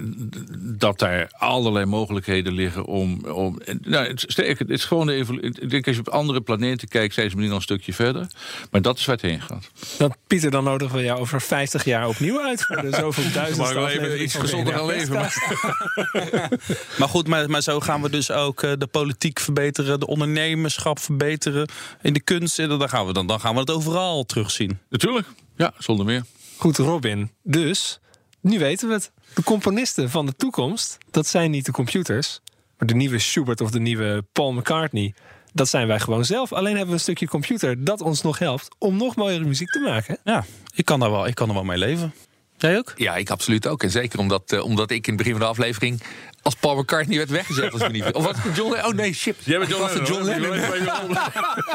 dat 0.59 0.99
daar 0.99 1.31
allerlei 1.37 1.85
mogelijkheden 1.85 2.53
liggen 2.53 2.85
om... 2.85 3.25
om 3.25 3.59
nou, 3.81 4.07
het, 4.07 4.23
sterker, 4.27 4.57
het 4.65 4.69
is 4.69 4.85
gewoon 4.85 5.07
de 5.07 5.13
evolu- 5.13 5.39
Ik 5.41 5.69
denk 5.69 5.87
als 5.87 5.95
je 5.95 6.01
op 6.01 6.09
andere 6.09 6.41
planeten 6.41 6.87
kijkt, 6.87 7.13
zijn 7.13 7.29
ze 7.29 7.35
misschien 7.35 7.51
al 7.51 7.57
een 7.57 7.63
stukje 7.63 7.93
verder. 7.93 8.27
Maar 8.71 8.81
dat 8.81 8.97
is 8.97 9.05
waar 9.05 9.15
het 9.15 9.25
heen 9.25 9.41
gaat. 9.41 9.69
Dat 9.97 10.17
Pieter, 10.27 10.51
dan 10.51 10.63
nodigen 10.63 10.95
we 10.95 11.03
jou 11.03 11.19
over 11.19 11.41
50 11.41 11.83
jaar 11.85 12.07
opnieuw 12.07 12.41
uit 12.41 12.61
voor 12.65 12.81
de 12.81 12.91
zoveel 12.99 13.31
duizend 13.33 13.67
ik 13.67 13.73
wel 13.73 13.87
even 13.87 14.21
iets 14.23 14.35
gezonder 14.35 14.73
gaan 14.73 14.85
leven. 14.85 15.13
maar- 15.15 15.37
Maar 16.99 17.09
goed, 17.09 17.27
maar, 17.27 17.49
maar 17.49 17.61
zo 17.61 17.79
gaan 17.79 18.01
we 18.01 18.09
dus 18.09 18.31
ook 18.31 18.63
eh, 18.63 18.71
de 18.77 18.87
politiek 18.87 19.39
verbeteren, 19.39 19.99
de 19.99 20.07
ondernemerschap 20.07 20.99
verbeteren, 20.99 21.67
in 22.01 22.13
de 22.13 22.21
kunst. 22.21 22.59
En 22.59 22.69
dan 22.69 22.89
gaan 22.89 23.05
we, 23.05 23.13
dan, 23.13 23.27
dan 23.27 23.39
gaan 23.39 23.53
we 23.53 23.59
het 23.59 23.71
overal 23.71 24.23
terugzien. 24.25 24.79
Natuurlijk. 24.89 25.27
Ja, 25.55 25.73
zonder 25.77 26.05
meer. 26.05 26.23
Goed, 26.57 26.77
Robin. 26.77 27.31
Dus, 27.43 27.99
nu 28.41 28.59
weten 28.59 28.87
we 28.87 28.93
het. 28.93 29.11
De 29.39 29.45
componisten 29.45 30.09
van 30.09 30.25
de 30.25 30.35
toekomst, 30.35 30.97
dat 31.11 31.27
zijn 31.27 31.51
niet 31.51 31.65
de 31.65 31.71
computers. 31.71 32.39
Maar 32.77 32.87
de 32.87 32.95
nieuwe 32.95 33.19
Schubert 33.19 33.61
of 33.61 33.71
de 33.71 33.79
nieuwe 33.79 34.25
Paul 34.31 34.53
McCartney, 34.53 35.13
dat 35.53 35.69
zijn 35.69 35.87
wij 35.87 35.99
gewoon 35.99 36.25
zelf. 36.25 36.53
Alleen 36.53 36.71
hebben 36.71 36.87
we 36.87 36.93
een 36.93 36.99
stukje 36.99 37.27
computer 37.27 37.83
dat 37.83 38.01
ons 38.01 38.21
nog 38.21 38.39
helpt 38.39 38.75
om 38.77 38.97
nog 38.97 39.15
mooiere 39.15 39.45
muziek 39.45 39.69
te 39.69 39.79
maken. 39.79 40.17
Ja, 40.23 40.45
ik 40.75 40.85
kan 40.85 40.99
daar 40.99 41.11
wel, 41.11 41.27
ik 41.27 41.35
kan 41.35 41.47
er 41.47 41.53
wel 41.53 41.63
mee 41.63 41.77
leven. 41.77 42.13
Jij 42.61 42.77
ook? 42.77 42.93
Ja, 42.95 43.15
ik 43.15 43.29
absoluut 43.29 43.67
ook. 43.67 43.83
En 43.83 43.89
zeker 43.89 44.19
omdat, 44.19 44.51
eh, 44.51 44.63
omdat 44.63 44.91
ik 44.91 45.07
in 45.07 45.13
het 45.13 45.17
begin 45.17 45.31
van 45.31 45.41
de 45.41 45.47
aflevering 45.47 46.01
als 46.41 46.55
Paul 46.55 46.75
McCartney 46.75 47.17
werd 47.17 47.29
weggezet. 47.29 47.73
Als 47.73 47.87
niet... 47.91 48.11
Of 48.11 48.23
was 48.23 48.35
het 48.43 48.55
John 48.55 48.71
Lennon? 48.71 48.91
Oh 48.91 48.97
nee, 48.97 49.13
shit. 49.13 49.35
Jij 49.43 49.59
bent 49.59 50.07
John 50.07 50.23
Lennon. 50.23 50.57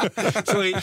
Sorry. 0.43 0.75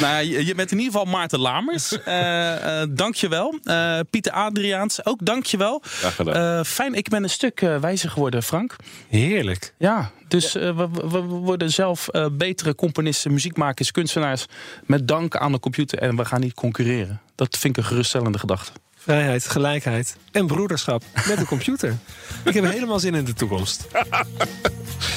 Nou, 0.00 0.24
je, 0.24 0.54
bent 0.54 0.72
in 0.72 0.78
ieder 0.78 0.92
geval 0.92 1.04
Maarten 1.04 1.38
Lamers. 1.38 1.90
Eh 2.04 2.80
eh 2.82 2.88
dank 2.90 3.14
je 3.14 3.28
wel. 3.28 3.58
Eh, 3.64 3.98
Pieter 4.10 4.32
Adriaans, 4.32 5.04
ook 5.04 5.18
dank 5.22 5.46
je 5.46 5.56
wel. 5.56 5.82
Eh, 6.26 6.62
fijn, 6.64 6.94
ik 6.94 7.08
ben 7.08 7.22
een 7.22 7.30
stuk 7.30 7.60
eh, 7.60 7.76
wijzer 7.78 8.10
geworden, 8.10 8.42
Frank. 8.42 8.76
Heerlijk. 9.08 9.74
Ja, 9.78 10.10
dus 10.28 10.52
we, 10.52 10.88
worden 11.28 11.70
zelf 11.70 12.08
eh, 12.08 12.26
betere 12.32 12.74
componisten, 12.74 13.32
muziekmakers, 13.32 13.90
kunstenaars... 13.90 14.46
met 14.84 15.08
dank 15.08 15.36
aan 15.36 15.52
de 15.52 15.60
computer 15.60 15.98
en 15.98 16.16
we 16.16 16.24
gaan 16.24 16.40
niet 16.40 16.54
concurreren. 16.54 17.20
Dat 17.34 17.58
vind 17.58 17.76
ik 17.76 17.82
een 17.82 17.88
geruststellende 17.88 18.38
gedachte. 18.38 18.72
Vrijheid, 19.02 19.48
gelijkheid 19.48 20.16
en 20.32 20.46
broederschap 20.46 21.02
met 21.28 21.38
de 21.38 21.44
computer. 21.44 21.96
Ik 22.44 22.54
heb 22.54 22.64
helemaal 22.64 22.98
zin 22.98 23.14
in 23.14 23.24
de 23.24 23.34
toekomst. 23.34 23.86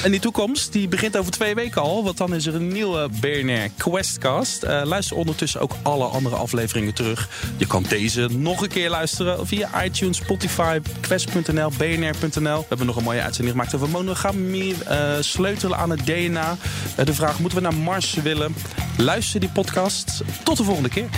En 0.02 0.10
die 0.10 0.20
toekomst 0.20 0.72
die 0.72 0.88
begint 0.88 1.16
over 1.16 1.32
twee 1.32 1.54
weken 1.54 1.82
al. 1.82 2.04
Want 2.04 2.16
dan 2.16 2.34
is 2.34 2.46
er 2.46 2.54
een 2.54 2.68
nieuwe 2.68 3.08
BNR 3.20 3.68
Questcast. 3.76 4.64
Uh, 4.64 4.80
luister 4.84 5.16
ondertussen 5.16 5.60
ook 5.60 5.72
alle 5.82 6.04
andere 6.04 6.36
afleveringen 6.36 6.94
terug. 6.94 7.28
Je 7.56 7.66
kan 7.66 7.84
deze 7.88 8.28
nog 8.30 8.62
een 8.62 8.68
keer 8.68 8.90
luisteren 8.90 9.46
via 9.46 9.84
iTunes, 9.84 10.16
Spotify, 10.16 10.80
quest.nl, 11.00 11.70
bnr.nl. 11.78 12.58
We 12.58 12.64
hebben 12.68 12.86
nog 12.86 12.96
een 12.96 13.02
mooie 13.02 13.22
uitzending 13.22 13.56
gemaakt 13.56 13.74
over 13.74 13.88
monogamie. 13.88 14.74
Uh, 14.90 15.16
sleutelen 15.20 15.78
aan 15.78 15.90
het 15.90 16.06
DNA. 16.06 16.56
Uh, 16.98 17.04
de 17.04 17.14
vraag, 17.14 17.38
moeten 17.38 17.58
we 17.58 17.64
naar 17.64 17.74
Mars 17.74 18.14
willen? 18.14 18.54
Luister 18.96 19.40
die 19.40 19.50
podcast. 19.50 20.22
Tot 20.42 20.56
de 20.56 20.64
volgende 20.64 20.88
keer. 20.88 21.08